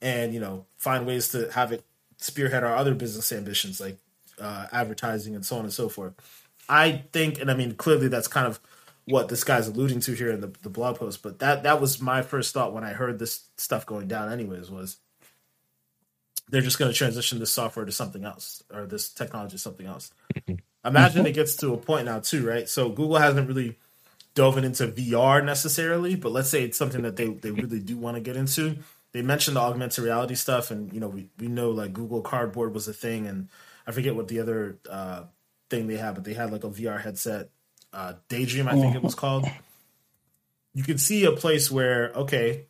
and 0.00 0.32
you 0.32 0.40
know 0.40 0.64
find 0.78 1.06
ways 1.06 1.28
to 1.28 1.50
have 1.52 1.72
it 1.72 1.84
spearhead 2.18 2.64
our 2.64 2.74
other 2.74 2.94
business 2.94 3.30
ambitions 3.32 3.80
like 3.80 3.98
uh, 4.40 4.66
advertising 4.72 5.34
and 5.34 5.44
so 5.44 5.56
on 5.56 5.64
and 5.64 5.72
so 5.72 5.88
forth. 5.88 6.14
I 6.68 7.04
think 7.12 7.40
and 7.40 7.50
I 7.50 7.54
mean 7.54 7.74
clearly 7.74 8.08
that's 8.08 8.28
kind 8.28 8.46
of 8.46 8.60
what 9.06 9.28
this 9.28 9.44
guy's 9.44 9.68
alluding 9.68 10.00
to 10.00 10.14
here 10.14 10.30
in 10.30 10.40
the, 10.40 10.52
the 10.62 10.68
blog 10.68 10.98
post, 10.98 11.22
but 11.22 11.38
that 11.38 11.62
that 11.62 11.80
was 11.80 12.00
my 12.00 12.22
first 12.22 12.52
thought 12.52 12.72
when 12.72 12.84
I 12.84 12.92
heard 12.92 13.18
this 13.18 13.44
stuff 13.56 13.86
going 13.86 14.08
down. 14.08 14.32
Anyways, 14.32 14.70
was 14.70 14.98
they're 16.48 16.62
just 16.62 16.78
going 16.78 16.90
to 16.90 16.96
transition 16.96 17.38
this 17.38 17.52
software 17.52 17.84
to 17.84 17.92
something 17.92 18.24
else 18.24 18.62
or 18.72 18.86
this 18.86 19.08
technology 19.08 19.52
to 19.52 19.58
something 19.58 19.86
else. 19.86 20.12
Imagine 20.84 21.26
it 21.26 21.32
gets 21.32 21.56
to 21.56 21.74
a 21.74 21.76
point 21.76 22.06
now 22.06 22.20
too, 22.20 22.46
right? 22.46 22.68
So 22.68 22.88
Google 22.88 23.16
hasn't 23.16 23.48
really 23.48 23.76
dove 24.34 24.58
into 24.58 24.86
VR 24.86 25.44
necessarily, 25.44 26.14
but 26.14 26.30
let's 26.30 26.48
say 26.48 26.62
it's 26.62 26.78
something 26.78 27.02
that 27.02 27.16
they 27.16 27.26
they 27.28 27.50
really 27.50 27.80
do 27.80 27.96
want 27.96 28.16
to 28.16 28.20
get 28.20 28.36
into. 28.36 28.78
They 29.12 29.22
mentioned 29.22 29.56
the 29.56 29.60
augmented 29.60 30.04
reality 30.04 30.34
stuff, 30.34 30.70
and 30.70 30.92
you 30.92 31.00
know 31.00 31.08
we 31.08 31.28
we 31.38 31.48
know 31.48 31.70
like 31.70 31.92
Google 31.92 32.20
Cardboard 32.20 32.74
was 32.74 32.86
a 32.86 32.92
thing, 32.92 33.26
and 33.26 33.48
I 33.86 33.92
forget 33.92 34.14
what 34.14 34.28
the 34.28 34.38
other 34.38 34.78
uh, 34.88 35.24
thing 35.70 35.86
they 35.86 35.96
had, 35.96 36.14
but 36.14 36.24
they 36.24 36.34
had 36.34 36.52
like 36.52 36.64
a 36.64 36.68
VR 36.68 37.00
headset 37.00 37.50
uh, 37.96 38.12
Daydream, 38.28 38.68
I 38.68 38.72
think 38.72 38.94
it 38.94 39.02
was 39.02 39.14
oh. 39.14 39.18
called. 39.18 39.46
You 40.74 40.82
could 40.82 41.00
see 41.00 41.24
a 41.24 41.32
place 41.32 41.70
where, 41.70 42.12
okay, 42.14 42.66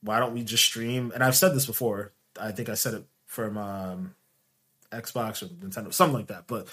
why 0.00 0.18
don't 0.18 0.32
we 0.32 0.42
just 0.42 0.64
stream? 0.64 1.12
And 1.14 1.22
I've 1.22 1.36
said 1.36 1.54
this 1.54 1.66
before. 1.66 2.12
I 2.40 2.52
think 2.52 2.70
I 2.70 2.74
said 2.74 2.94
it 2.94 3.04
from 3.26 3.58
um, 3.58 4.14
Xbox 4.90 5.42
or 5.42 5.46
Nintendo, 5.46 5.92
something 5.92 6.16
like 6.16 6.28
that. 6.28 6.46
But 6.46 6.68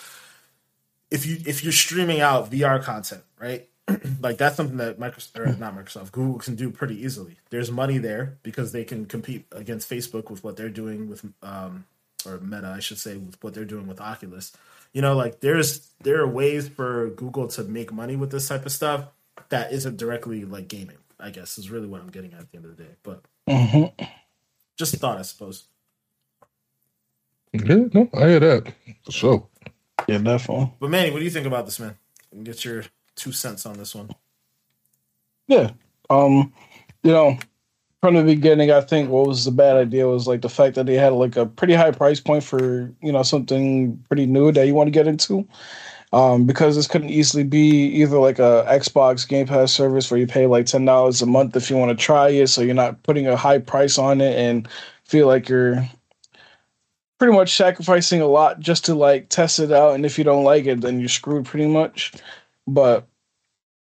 if 1.12 1.26
you 1.26 1.38
if 1.45 1.64
you're 1.64 1.74
streaming 1.74 2.22
out 2.22 2.49
VR 2.49 2.82
content, 2.82 3.24
right? 3.38 3.68
like 4.22 4.38
that's 4.38 4.55
something 4.55 4.78
that 4.78 4.97
Microsoft 4.97 5.38
or 5.38 5.45
not 5.57 5.76
Microsoft, 5.76 6.14
Google 6.14 6.39
can 6.39 6.55
do 6.55 6.72
pretty 6.72 7.03
easily. 7.03 7.38
There's 7.49 7.70
money 7.70 7.97
there 7.97 8.38
because 8.41 8.72
they 8.72 8.86
can 8.86 9.05
compete 9.05 9.45
against 9.51 9.89
Facebook 9.89 10.30
with 10.30 10.43
what 10.43 10.55
they're 10.55 10.70
doing 10.70 11.09
with 11.09 11.26
um, 11.43 11.86
or 12.26 12.39
Meta, 12.39 12.74
I 12.76 12.80
should 12.80 12.97
say, 12.97 13.17
with 13.17 13.41
what 13.43 13.53
they're 13.53 13.65
doing 13.65 13.88
with 13.88 14.01
Oculus. 14.01 14.51
You 14.93 15.01
know 15.01 15.15
like 15.15 15.39
there's 15.39 15.89
there 16.03 16.19
are 16.19 16.28
ways 16.28 16.67
for 16.67 17.09
google 17.11 17.47
to 17.47 17.63
make 17.63 17.93
money 17.93 18.15
with 18.17 18.32
this 18.32 18.47
type 18.47 18.65
of 18.65 18.72
stuff 18.72 19.05
that 19.49 19.72
isn't 19.72 19.97
directly 19.97 20.43
like 20.43 20.67
gaming 20.67 20.97
i 21.19 21.30
guess 21.30 21.57
is 21.57 21.69
really 21.69 21.88
what 21.88 22.01
i'm 22.01 22.09
getting 22.09 22.34
at 22.34 22.41
at 22.41 22.51
the 22.51 22.57
end 22.57 22.65
of 22.65 22.76
the 22.76 22.84
day. 22.84 22.89
But 23.03 23.24
mm-hmm. 23.47 24.05
just 24.76 24.93
a 24.93 24.97
thought 24.97 25.17
i 25.17 25.22
suppose. 25.22 25.63
Yeah 27.53 27.86
no 27.93 28.09
i 28.13 28.28
hear 28.28 28.39
that. 28.39 28.74
For 29.05 29.11
sure. 29.11 29.47
Yeah 30.07 30.17
definitely. 30.17 30.74
But 30.80 30.89
manny 30.89 31.11
what 31.11 31.19
do 31.19 31.26
you 31.26 31.32
think 31.32 31.47
about 31.47 31.65
this 31.65 31.80
man? 31.80 31.95
Get 32.43 32.65
your 32.65 32.84
two 33.15 33.32
cents 33.32 33.65
on 33.65 33.78
this 33.78 33.95
one. 33.95 34.09
Yeah 35.47 35.72
um 36.09 36.51
you 37.01 37.11
know 37.11 37.38
from 38.02 38.16
the 38.16 38.24
beginning, 38.24 38.72
I 38.72 38.82
think 38.82 39.10
what 39.10 39.28
was 39.28 39.45
the 39.45 39.52
bad 39.52 39.78
idea 39.78 40.08
was 40.08 40.28
like 40.28 40.41
the 40.41 40.49
fact 40.49 40.76
that 40.76 40.88
they 40.88 40.95
had 40.95 41.14
like 41.14 41.36
a 41.36 41.45
pretty 41.45 41.76
high 41.76 41.91
price 41.91 42.20
point 42.20 42.43
for 42.43 42.91
you 43.02 43.12
know 43.12 43.24
something 43.24 44.04
pretty 44.08 44.26
new 44.26 44.52
that 44.52 44.66
you 44.66 44.74
want 44.74 44.88
to 44.88 44.91
get 44.91 45.08
into. 45.08 45.47
Um, 46.14 46.45
because 46.45 46.76
this 46.76 46.88
couldn't 46.88 47.10
easily 47.10 47.43
be 47.45 47.86
either 47.86 48.18
like 48.20 48.38
a 48.38 48.66
Xbox 48.68 49.26
Game 49.26 49.47
Pass 49.47 49.72
service 49.72 50.12
where 50.12 50.20
you 50.20 50.28
pay 50.28 50.45
like 50.47 50.66
ten 50.66 50.84
dollars 50.86 51.22
a 51.22 51.26
month 51.26 51.56
if 51.56 51.70
you 51.70 51.78
want 51.78 51.97
to 51.97 52.04
try 52.04 52.30
it, 52.30 52.47
so 52.47 52.62
you're 52.62 52.74
not 52.74 53.02
putting 53.04 53.28
a 53.28 53.38
high 53.38 53.60
price 53.60 53.97
on 53.97 54.20
it 54.20 54.38
and 54.38 54.68
feel 55.06 55.28
like 55.28 55.47
you're 55.47 55.88
pretty 57.20 57.34
much 57.34 57.56
sacrificing 57.56 58.20
a 58.20 58.26
lot 58.28 58.60
just 58.60 58.84
to 58.86 58.95
like 58.95 59.30
test 59.30 59.60
it 59.60 59.72
out. 59.72 59.93
And 59.93 60.06
if 60.06 60.18
you 60.18 60.24
don't 60.24 60.43
like 60.43 60.66
it, 60.66 60.82
then 60.82 60.99
you're 60.99 61.08
screwed 61.08 61.45
pretty 61.45 61.68
much. 61.68 62.14
But 62.68 63.08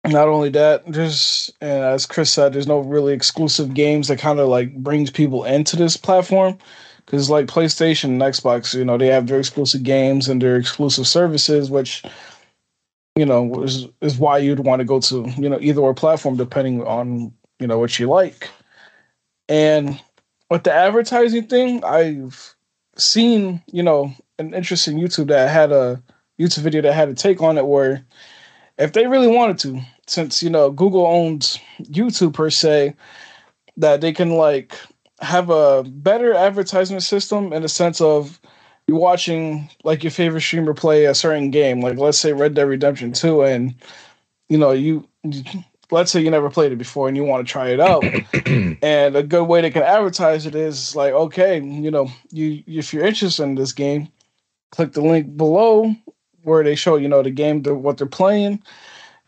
not 0.07 0.29
only 0.29 0.49
that, 0.51 0.91
there's 0.91 1.53
and 1.61 1.85
as 1.85 2.07
Chris 2.07 2.31
said, 2.31 2.53
there's 2.53 2.67
no 2.67 2.81
really 2.81 3.13
exclusive 3.13 3.75
games 3.75 4.09
that 4.09 4.19
kind 4.19 4.41
of 4.41 4.49
like 4.49 4.75
brings 4.77 5.11
people 5.11 5.45
into 5.45 5.77
this 5.77 5.97
platform. 5.97 6.57
Because 7.05 7.29
like 7.29 7.47
PlayStation 7.47 8.05
and 8.05 8.23
Xbox, 8.23 8.73
you 8.73 8.85
know, 8.85 8.97
they 8.97 9.09
have 9.09 9.27
their 9.27 9.41
exclusive 9.41 9.83
games 9.83 10.29
and 10.29 10.41
their 10.41 10.57
exclusive 10.57 11.07
services, 11.07 11.71
which 11.71 12.05
you 13.17 13.27
know 13.27 13.63
is 13.63 13.89
is 14.01 14.17
why 14.17 14.39
you'd 14.39 14.61
want 14.61 14.81
to 14.81 14.85
go 14.85 15.01
to 15.01 15.29
you 15.37 15.49
know 15.49 15.59
either 15.61 15.81
or 15.81 15.93
platform 15.93 16.37
depending 16.37 16.83
on 16.83 17.33
you 17.59 17.67
know 17.67 17.79
what 17.79 17.99
you 17.99 18.09
like. 18.09 18.49
And 19.49 20.01
with 20.49 20.65
the 20.65 20.73
advertising 20.73 21.47
thing, 21.47 21.85
I've 21.85 22.55
seen 22.97 23.63
you 23.73 23.83
know 23.83 24.15
an 24.39 24.55
interesting 24.55 24.99
YouTube 24.99 25.29
that 25.29 25.51
had 25.51 25.73
a 25.73 26.03
YouTube 26.41 26.63
video 26.63 26.83
that 26.83 26.95
had 26.95 27.09
a 27.09 27.15
take 27.15 27.43
on 27.43 27.59
it 27.59 27.67
where 27.67 28.05
if 28.81 28.95
they 28.95 29.07
really 29.07 29.29
wanted 29.29 29.59
to, 29.59 29.81
since 30.07 30.43
you 30.43 30.51
know 30.51 30.71
Google 30.71 31.07
owns 31.07 31.59
YouTube 31.83 32.35
per 32.35 32.51
se, 32.51 32.95
that 33.77 34.01
they 34.01 34.13
can 34.13 34.31
like 34.31 34.75
have 35.21 35.51
a 35.51 35.85
better 35.85 36.35
advertisement 36.35 37.03
system 37.03 37.53
in 37.53 37.63
the 37.63 37.69
sense 37.69 38.01
of 38.01 38.41
you're 38.87 38.99
watching 38.99 39.69
like 39.85 40.03
your 40.03 40.11
favorite 40.11 40.41
streamer 40.41 40.75
play 40.75 41.05
a 41.05 41.15
certain 41.15 41.51
game, 41.51 41.81
like 41.81 41.99
let's 41.99 42.19
say 42.19 42.33
Red 42.33 42.55
Dead 42.55 42.67
Redemption 42.67 43.13
2, 43.13 43.43
and 43.43 43.75
you 44.49 44.59
know, 44.59 44.73
you, 44.73 45.07
you 45.23 45.45
let's 45.91 46.11
say 46.11 46.21
you 46.21 46.31
never 46.31 46.51
played 46.51 46.73
it 46.73 46.77
before 46.77 47.07
and 47.07 47.17
you 47.17 47.25
want 47.25 47.47
to 47.47 47.53
try 47.53 47.69
it 47.69 47.81
out. 47.81 48.03
and 48.83 49.15
a 49.15 49.23
good 49.23 49.45
way 49.45 49.61
they 49.61 49.71
can 49.71 49.83
advertise 49.83 50.47
it 50.47 50.55
is 50.55 50.97
like, 50.97 51.13
okay, 51.13 51.61
you 51.61 51.91
know, 51.91 52.11
you 52.31 52.63
if 52.67 52.95
you're 52.95 53.05
interested 53.05 53.43
in 53.43 53.57
this 53.57 53.73
game, 53.73 54.09
click 54.73 54.93
the 54.93 55.03
link 55.03 55.37
below 55.37 55.95
where 56.43 56.65
they 56.65 56.75
show, 56.75 56.97
you 56.97 57.09
know, 57.09 57.23
the 57.23 57.31
game, 57.31 57.63
the, 57.63 57.75
what 57.75 57.99
they're 57.99 58.07
playing, 58.07 58.63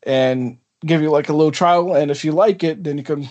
and 0.04 0.58
give 0.84 1.02
you 1.02 1.10
like 1.10 1.28
a 1.28 1.32
little 1.32 1.52
trial. 1.52 1.94
And 1.94 2.10
if 2.10 2.24
you 2.24 2.32
like 2.32 2.64
it, 2.64 2.84
then 2.84 2.98
you 2.98 3.04
can, 3.04 3.22
you 3.22 3.28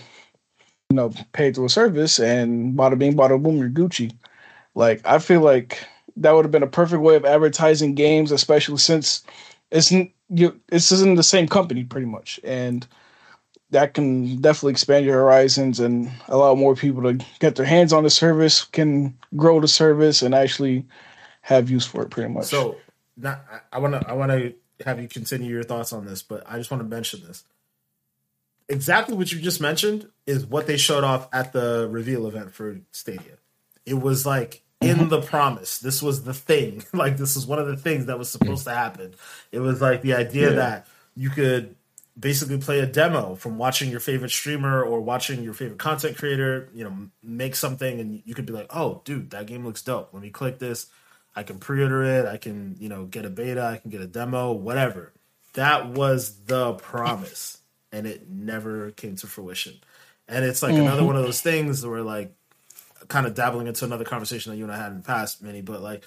know, 0.90 1.12
pay 1.32 1.52
through 1.52 1.66
a 1.66 1.70
service 1.70 2.18
and 2.18 2.74
bada 2.74 2.98
bing, 2.98 3.14
bada 3.14 3.42
boom, 3.42 3.58
you're 3.58 3.68
Gucci. 3.68 4.12
Like, 4.74 5.06
I 5.06 5.18
feel 5.18 5.40
like 5.40 5.84
that 6.16 6.32
would 6.32 6.44
have 6.44 6.52
been 6.52 6.62
a 6.62 6.68
perfect 6.68 7.02
way 7.02 7.16
of 7.16 7.24
advertising 7.24 7.94
games, 7.94 8.32
especially 8.32 8.78
since 8.78 9.22
it's 9.70 9.90
you 9.90 10.60
this 10.68 10.92
isn't 10.92 11.16
the 11.16 11.22
same 11.22 11.48
company 11.48 11.84
pretty 11.84 12.06
much, 12.06 12.40
and 12.44 12.86
that 13.70 13.94
can 13.94 14.36
definitely 14.40 14.72
expand 14.72 15.06
your 15.06 15.14
horizons 15.14 15.80
and 15.80 16.10
allow 16.28 16.54
more 16.54 16.74
people 16.74 17.02
to 17.02 17.24
get 17.40 17.56
their 17.56 17.66
hands 17.66 17.92
on 17.92 18.04
the 18.04 18.10
service, 18.10 18.64
can 18.64 19.16
grow 19.36 19.60
the 19.60 19.68
service, 19.68 20.22
and 20.22 20.34
actually 20.34 20.84
have 21.40 21.70
use 21.70 21.86
for 21.86 22.02
it 22.02 22.10
pretty 22.10 22.32
much. 22.32 22.46
So, 22.46 22.76
not, 23.16 23.44
I 23.72 23.78
want 23.78 24.00
to 24.00 24.08
I 24.08 24.12
want 24.12 24.32
to 24.32 24.54
have 24.84 25.00
you 25.00 25.08
continue 25.08 25.50
your 25.50 25.62
thoughts 25.62 25.92
on 25.92 26.04
this, 26.06 26.22
but 26.22 26.42
I 26.46 26.58
just 26.58 26.70
want 26.70 26.82
to 26.82 26.88
mention 26.88 27.20
this. 27.26 27.44
Exactly 28.68 29.16
what 29.16 29.30
you 29.32 29.40
just 29.40 29.60
mentioned 29.60 30.08
is 30.26 30.46
what 30.46 30.66
they 30.66 30.76
showed 30.76 31.04
off 31.04 31.28
at 31.32 31.52
the 31.52 31.88
reveal 31.90 32.26
event 32.26 32.52
for 32.52 32.78
Stadia. 32.90 33.38
It 33.84 33.94
was 33.94 34.24
like 34.24 34.62
in 34.80 34.96
mm-hmm. 34.96 35.08
the 35.08 35.20
promise. 35.20 35.78
This 35.78 36.02
was 36.02 36.24
the 36.24 36.34
thing. 36.34 36.84
Like 36.92 37.16
this 37.16 37.34
was 37.34 37.46
one 37.46 37.58
of 37.58 37.66
the 37.66 37.76
things 37.76 38.06
that 38.06 38.18
was 38.18 38.30
supposed 38.30 38.64
to 38.64 38.74
happen. 38.74 39.14
It 39.50 39.60
was 39.60 39.80
like 39.80 40.02
the 40.02 40.14
idea 40.14 40.50
yeah. 40.50 40.56
that 40.56 40.86
you 41.16 41.30
could 41.30 41.74
basically 42.18 42.58
play 42.58 42.80
a 42.80 42.86
demo 42.86 43.34
from 43.34 43.58
watching 43.58 43.90
your 43.90 44.00
favorite 44.00 44.30
streamer 44.30 44.82
or 44.82 45.00
watching 45.00 45.42
your 45.42 45.54
favorite 45.54 45.78
content 45.78 46.16
creator, 46.16 46.68
you 46.74 46.84
know, 46.84 46.94
make 47.22 47.56
something 47.56 48.00
and 48.00 48.22
you 48.24 48.34
could 48.34 48.46
be 48.46 48.52
like, 48.52 48.66
"Oh, 48.70 49.00
dude, 49.04 49.30
that 49.30 49.46
game 49.46 49.64
looks 49.64 49.82
dope. 49.82 50.10
Let 50.12 50.22
me 50.22 50.30
click 50.30 50.58
this. 50.58 50.86
I 51.34 51.42
can 51.42 51.58
pre-order 51.58 52.04
it. 52.04 52.26
I 52.26 52.36
can, 52.36 52.76
you 52.78 52.88
know, 52.88 53.04
get 53.04 53.24
a 53.24 53.30
beta, 53.30 53.62
I 53.62 53.78
can 53.78 53.90
get 53.90 54.00
a 54.00 54.06
demo, 54.06 54.52
whatever." 54.52 55.12
That 55.54 55.88
was 55.90 56.34
the 56.46 56.74
promise 56.74 57.58
and 57.92 58.06
it 58.06 58.28
never 58.28 58.90
came 58.92 59.16
to 59.16 59.26
fruition. 59.26 59.74
And 60.28 60.44
it's 60.44 60.62
like 60.62 60.72
mm-hmm. 60.72 60.82
another 60.82 61.04
one 61.04 61.16
of 61.16 61.22
those 61.22 61.40
things 61.40 61.84
where 61.86 62.02
like 62.02 62.34
kind 63.08 63.26
of 63.26 63.34
dabbling 63.34 63.66
into 63.66 63.84
another 63.84 64.04
conversation 64.04 64.50
that 64.52 64.58
you 64.58 64.64
and 64.64 64.72
I 64.72 64.76
had 64.76 64.92
in 64.92 64.98
the 64.98 65.04
past, 65.04 65.42
Manny, 65.42 65.60
but 65.60 65.82
like 65.82 66.04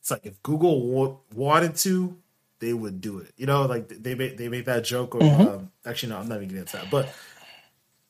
it's 0.00 0.10
like 0.10 0.24
if 0.24 0.42
Google 0.42 0.88
w- 0.88 1.18
wanted 1.34 1.76
to, 1.76 2.16
they 2.60 2.72
would 2.72 3.00
do 3.00 3.18
it. 3.18 3.32
You 3.36 3.46
know, 3.46 3.66
like 3.66 3.88
they 3.88 4.14
made 4.14 4.38
they 4.38 4.48
made 4.48 4.66
that 4.66 4.84
joke. 4.84 5.14
Or 5.14 5.20
mm-hmm. 5.20 5.42
um, 5.42 5.70
actually, 5.84 6.10
no, 6.10 6.18
I'm 6.18 6.28
not 6.28 6.36
even 6.36 6.48
getting 6.48 6.60
into 6.60 6.76
that. 6.76 6.90
But 6.90 7.12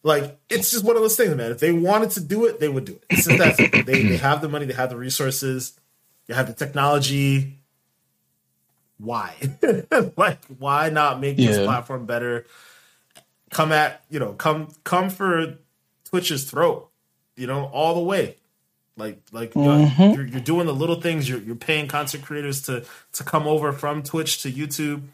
like, 0.02 0.38
it's 0.48 0.70
just 0.70 0.84
one 0.84 0.96
of 0.96 1.02
those 1.02 1.16
things, 1.16 1.34
man. 1.34 1.50
If 1.50 1.60
they 1.60 1.72
wanted 1.72 2.10
to 2.12 2.20
do 2.20 2.46
it, 2.46 2.60
they 2.60 2.68
would 2.68 2.84
do 2.84 2.92
it. 2.92 3.04
It's 3.10 3.26
just 3.26 3.38
that 3.38 3.86
they 3.86 4.02
they 4.02 4.16
have 4.18 4.40
the 4.40 4.48
money, 4.48 4.66
they 4.66 4.74
have 4.74 4.90
the 4.90 4.96
resources, 4.96 5.78
they 6.30 6.36
have 6.36 6.46
the 6.46 6.54
technology. 6.54 7.58
Why? 8.98 9.34
like, 10.16 10.44
why 10.58 10.88
not 10.90 11.20
make 11.20 11.38
yeah. 11.38 11.48
this 11.48 11.58
platform 11.58 12.06
better? 12.06 12.46
Come 13.50 13.72
at 13.72 14.04
you 14.08 14.20
know, 14.20 14.32
come 14.32 14.68
come 14.84 15.10
for 15.10 15.58
Twitch's 16.04 16.48
throat 16.48 16.90
you 17.40 17.46
know, 17.46 17.64
all 17.72 17.94
the 17.94 18.00
way. 18.00 18.36
Like 18.96 19.18
like 19.32 19.54
mm-hmm. 19.54 20.14
you're, 20.14 20.26
you're 20.26 20.40
doing 20.40 20.66
the 20.66 20.74
little 20.74 21.00
things. 21.00 21.26
You're 21.26 21.40
you're 21.40 21.56
paying 21.56 21.88
content 21.88 22.22
creators 22.22 22.62
to 22.62 22.84
to 23.14 23.24
come 23.24 23.46
over 23.46 23.72
from 23.72 24.02
Twitch 24.02 24.42
to 24.42 24.52
YouTube. 24.52 25.04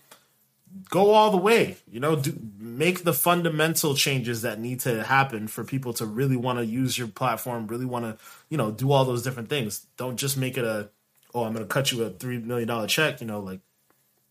Go 0.91 1.13
all 1.13 1.31
the 1.31 1.37
way. 1.37 1.77
You 1.89 2.01
know, 2.01 2.17
do 2.17 2.37
make 2.59 3.05
the 3.05 3.13
fundamental 3.13 3.95
changes 3.95 4.43
that 4.43 4.59
need 4.59 4.81
to 4.81 5.05
happen 5.05 5.47
for 5.47 5.63
people 5.63 5.93
to 5.95 6.05
really 6.05 6.37
want 6.37 6.59
to 6.59 6.67
use 6.67 6.99
your 6.99 7.07
platform. 7.07 7.69
Really 7.69 7.87
want 7.87 8.05
to 8.05 8.25
you 8.49 8.59
know 8.59 8.73
do 8.73 8.91
all 8.91 9.05
those 9.05 9.23
different 9.23 9.49
things. 9.49 9.87
Don't 9.97 10.17
just 10.17 10.37
make 10.37 10.59
it 10.59 10.65
a 10.65 10.89
oh 11.37 11.45
I'm 11.45 11.53
going 11.53 11.65
to 11.65 11.69
cut 11.69 11.93
you 11.93 12.03
a 12.03 12.11
three 12.11 12.39
million 12.39 12.67
dollar 12.67 12.87
check. 12.87 13.21
You 13.21 13.27
know, 13.27 13.41
like 13.41 13.61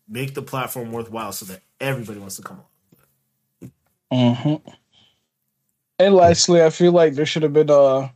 make 0.09 0.33
the 0.33 0.41
platform 0.41 0.91
worthwhile 0.91 1.31
so 1.31 1.45
that 1.45 1.61
everybody 1.79 2.19
wants 2.19 2.35
to 2.37 2.41
come 2.41 2.61
on. 3.61 3.71
Mm-hmm. 4.11 4.69
And 5.99 6.13
lastly, 6.13 6.61
I 6.61 6.69
feel 6.69 6.91
like 6.91 7.13
there 7.13 7.25
should 7.25 7.43
have 7.43 7.53
been 7.53 7.69
a 7.69 8.11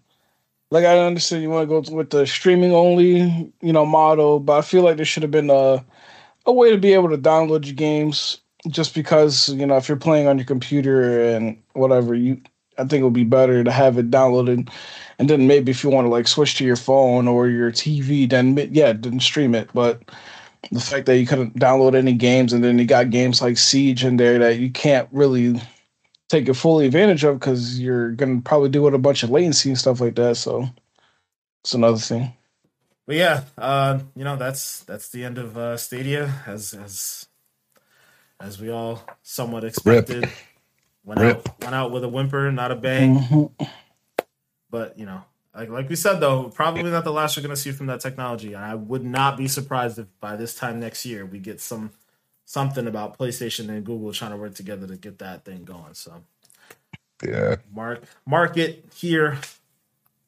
like 0.71 0.85
I 0.85 0.99
understand 0.99 1.43
you 1.43 1.49
want 1.49 1.69
to 1.69 1.81
go 1.81 1.95
with 1.95 2.09
the 2.09 2.27
streaming 2.27 2.73
only, 2.73 3.53
you 3.61 3.73
know, 3.73 3.85
model, 3.85 4.39
but 4.39 4.57
I 4.57 4.61
feel 4.61 4.83
like 4.83 4.97
there 4.97 5.05
should 5.05 5.23
have 5.23 5.31
been 5.31 5.49
a 5.49 5.83
a 6.45 6.53
way 6.53 6.71
to 6.71 6.77
be 6.77 6.93
able 6.93 7.09
to 7.09 7.17
download 7.17 7.65
your 7.65 7.75
games 7.75 8.41
just 8.67 8.93
because, 8.93 9.49
you 9.49 9.65
know, 9.65 9.77
if 9.77 9.87
you're 9.87 9.97
playing 9.97 10.27
on 10.27 10.37
your 10.37 10.45
computer 10.45 11.21
and 11.21 11.61
whatever, 11.73 12.15
you 12.15 12.41
I 12.79 12.85
think 12.85 13.01
it 13.01 13.03
would 13.03 13.13
be 13.13 13.23
better 13.23 13.63
to 13.63 13.71
have 13.71 13.97
it 13.97 14.09
downloaded 14.09 14.69
and 15.19 15.29
then 15.29 15.47
maybe 15.47 15.69
if 15.69 15.83
you 15.83 15.89
want 15.89 16.05
to 16.05 16.09
like 16.09 16.27
switch 16.27 16.55
to 16.55 16.65
your 16.65 16.77
phone 16.77 17.27
or 17.27 17.49
your 17.49 17.71
TV, 17.71 18.27
then 18.27 18.57
yeah, 18.71 18.93
then 18.93 19.19
stream 19.19 19.53
it. 19.53 19.69
But 19.73 20.01
the 20.71 20.79
fact 20.79 21.05
that 21.05 21.17
you 21.17 21.27
couldn't 21.27 21.59
download 21.59 21.93
any 21.93 22.13
games 22.13 22.53
and 22.53 22.63
then 22.63 22.79
you 22.79 22.85
got 22.85 23.09
games 23.09 23.41
like 23.41 23.57
Siege 23.57 24.05
in 24.05 24.15
there 24.15 24.39
that 24.39 24.59
you 24.59 24.71
can't 24.71 25.09
really 25.11 25.61
take 26.29 26.47
it 26.47 26.53
fully 26.53 26.85
advantage 26.85 27.25
of 27.25 27.37
because 27.37 27.79
you're 27.79 28.11
gonna 28.11 28.41
probably 28.41 28.69
do 28.69 28.81
with 28.81 28.93
a 28.93 28.99
bunch 28.99 29.21
of 29.23 29.29
latency 29.29 29.69
and 29.69 29.77
stuff 29.77 29.99
like 29.99 30.15
that. 30.15 30.37
So 30.37 30.69
it's 31.63 31.73
another 31.73 31.97
thing. 31.97 32.31
But 33.05 33.17
yeah, 33.17 33.43
uh, 33.57 33.99
you 34.15 34.23
know 34.23 34.37
that's 34.37 34.83
that's 34.83 35.09
the 35.09 35.25
end 35.25 35.37
of 35.37 35.57
uh, 35.57 35.75
Stadia 35.75 36.33
as 36.47 36.73
as 36.73 37.25
as 38.39 38.61
we 38.61 38.69
all 38.69 39.03
somewhat 39.21 39.65
expected. 39.65 40.23
Rip. 40.23 40.31
Went 41.03 41.21
Rip. 41.21 41.37
out 41.37 41.61
went 41.61 41.75
out 41.75 41.91
with 41.91 42.03
a 42.03 42.09
whimper, 42.09 42.51
not 42.51 42.71
a 42.71 42.75
bang. 42.75 43.19
Mm-hmm. 43.19 43.65
But 44.69 44.99
you 44.99 45.05
know, 45.05 45.23
like 45.55 45.69
like 45.69 45.89
we 45.89 45.95
said 45.95 46.19
though, 46.19 46.49
probably 46.49 46.83
not 46.83 47.03
the 47.03 47.11
last 47.11 47.35
we're 47.35 47.43
gonna 47.43 47.55
see 47.55 47.71
from 47.71 47.87
that 47.87 48.01
technology. 48.01 48.53
And 48.53 48.63
I 48.63 48.75
would 48.75 49.03
not 49.03 49.37
be 49.37 49.47
surprised 49.47 49.97
if 49.99 50.07
by 50.19 50.35
this 50.35 50.55
time 50.55 50.79
next 50.79 51.05
year 51.05 51.25
we 51.25 51.39
get 51.39 51.59
some 51.61 51.91
something 52.45 52.87
about 52.87 53.17
PlayStation 53.17 53.69
and 53.69 53.85
Google 53.85 54.11
trying 54.11 54.31
to 54.31 54.37
work 54.37 54.55
together 54.55 54.87
to 54.87 54.95
get 54.95 55.19
that 55.19 55.45
thing 55.45 55.63
going. 55.63 55.93
So 55.93 56.23
yeah, 57.23 57.57
mark 57.73 58.03
mark 58.25 58.57
it 58.57 58.85
here, 58.95 59.37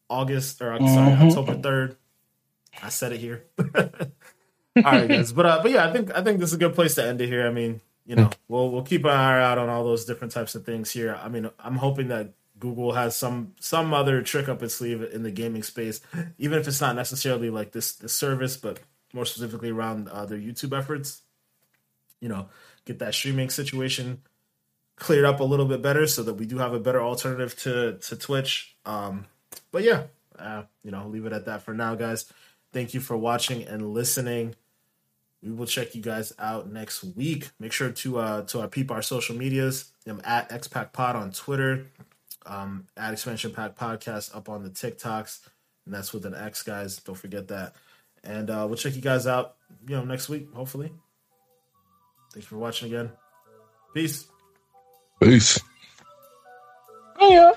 August 0.09 0.61
or 0.61 0.71
mm-hmm. 0.71 0.87
sorry 0.87 1.29
October 1.29 1.55
third. 1.55 1.97
I 2.81 2.89
said 2.89 3.11
it 3.11 3.19
here. 3.19 3.43
all 3.75 4.83
right, 4.83 5.07
guys, 5.07 5.33
but 5.33 5.45
uh, 5.45 5.59
but 5.61 5.71
yeah, 5.71 5.87
I 5.87 5.91
think 5.91 6.15
I 6.15 6.23
think 6.23 6.39
this 6.39 6.49
is 6.49 6.55
a 6.55 6.59
good 6.59 6.73
place 6.73 6.95
to 6.95 7.05
end 7.05 7.21
it 7.21 7.27
here. 7.27 7.45
I 7.45 7.51
mean, 7.51 7.81
you 8.05 8.15
know, 8.15 8.29
we'll 8.47 8.71
we'll 8.71 8.83
keep 8.83 9.05
an 9.05 9.11
eye 9.11 9.41
out 9.41 9.57
on 9.57 9.69
all 9.69 9.83
those 9.83 10.05
different 10.05 10.33
types 10.33 10.55
of 10.55 10.65
things 10.65 10.91
here. 10.91 11.17
I 11.21 11.29
mean, 11.29 11.49
I'm 11.59 11.77
hoping 11.77 12.07
that 12.09 12.33
Google 12.59 12.93
has 12.93 13.15
some 13.15 13.53
some 13.59 13.93
other 13.93 14.21
trick 14.21 14.49
up 14.49 14.61
its 14.63 14.75
sleeve 14.75 15.01
in 15.01 15.23
the 15.23 15.31
gaming 15.31 15.63
space, 15.63 16.01
even 16.37 16.59
if 16.59 16.67
it's 16.67 16.81
not 16.81 16.95
necessarily 16.95 17.49
like 17.49 17.71
this 17.71 17.93
this 17.93 18.13
service, 18.13 18.57
but 18.57 18.79
more 19.13 19.25
specifically 19.25 19.69
around 19.69 20.07
uh, 20.09 20.25
their 20.25 20.37
YouTube 20.37 20.77
efforts 20.77 21.21
you 22.21 22.29
know, 22.29 22.47
get 22.85 22.99
that 22.99 23.13
streaming 23.13 23.49
situation 23.49 24.21
cleared 24.95 25.25
up 25.25 25.39
a 25.39 25.43
little 25.43 25.65
bit 25.65 25.81
better 25.81 26.05
so 26.07 26.23
that 26.23 26.35
we 26.35 26.45
do 26.45 26.59
have 26.59 26.73
a 26.73 26.79
better 26.79 27.01
alternative 27.01 27.57
to 27.57 27.97
to 27.97 28.15
Twitch. 28.15 28.77
Um, 28.85 29.25
but 29.71 29.83
yeah, 29.83 30.03
uh, 30.39 30.63
you 30.83 30.91
know, 30.91 31.07
leave 31.07 31.25
it 31.25 31.33
at 31.33 31.45
that 31.45 31.63
for 31.63 31.73
now, 31.73 31.95
guys. 31.95 32.31
Thank 32.71 32.93
you 32.93 33.01
for 33.01 33.17
watching 33.17 33.63
and 33.63 33.93
listening. 33.93 34.55
We 35.43 35.51
will 35.51 35.65
check 35.65 35.95
you 35.95 36.01
guys 36.01 36.33
out 36.37 36.71
next 36.71 37.03
week. 37.03 37.49
Make 37.59 37.71
sure 37.71 37.91
to 37.91 38.19
uh 38.19 38.41
to 38.43 38.61
our 38.61 38.67
peep 38.67 38.91
our 38.91 39.01
social 39.01 39.35
medias. 39.35 39.91
I'm 40.05 40.21
at 40.23 40.49
XPack 40.49 40.93
Pod 40.93 41.15
on 41.15 41.31
Twitter, 41.31 41.87
um, 42.45 42.87
at 42.97 43.13
Expansion 43.13 43.51
Pack 43.51 43.77
Podcast 43.77 44.35
up 44.35 44.49
on 44.49 44.63
the 44.63 44.69
TikToks, 44.69 45.39
and 45.85 45.93
that's 45.93 46.13
with 46.13 46.25
an 46.25 46.35
X, 46.35 46.63
guys. 46.63 46.97
Don't 46.97 47.15
forget 47.15 47.47
that. 47.49 47.75
And 48.23 48.49
uh, 48.49 48.65
we'll 48.67 48.77
check 48.77 48.95
you 48.95 49.01
guys 49.01 49.25
out, 49.25 49.55
you 49.87 49.95
know, 49.95 50.03
next 50.03 50.29
week, 50.29 50.47
hopefully. 50.53 50.91
Thanks 52.33 52.47
for 52.47 52.57
watching 52.57 52.87
again. 52.87 53.11
Peace. 53.93 54.27
Peace. 55.21 55.59
Yeah. 57.19 57.51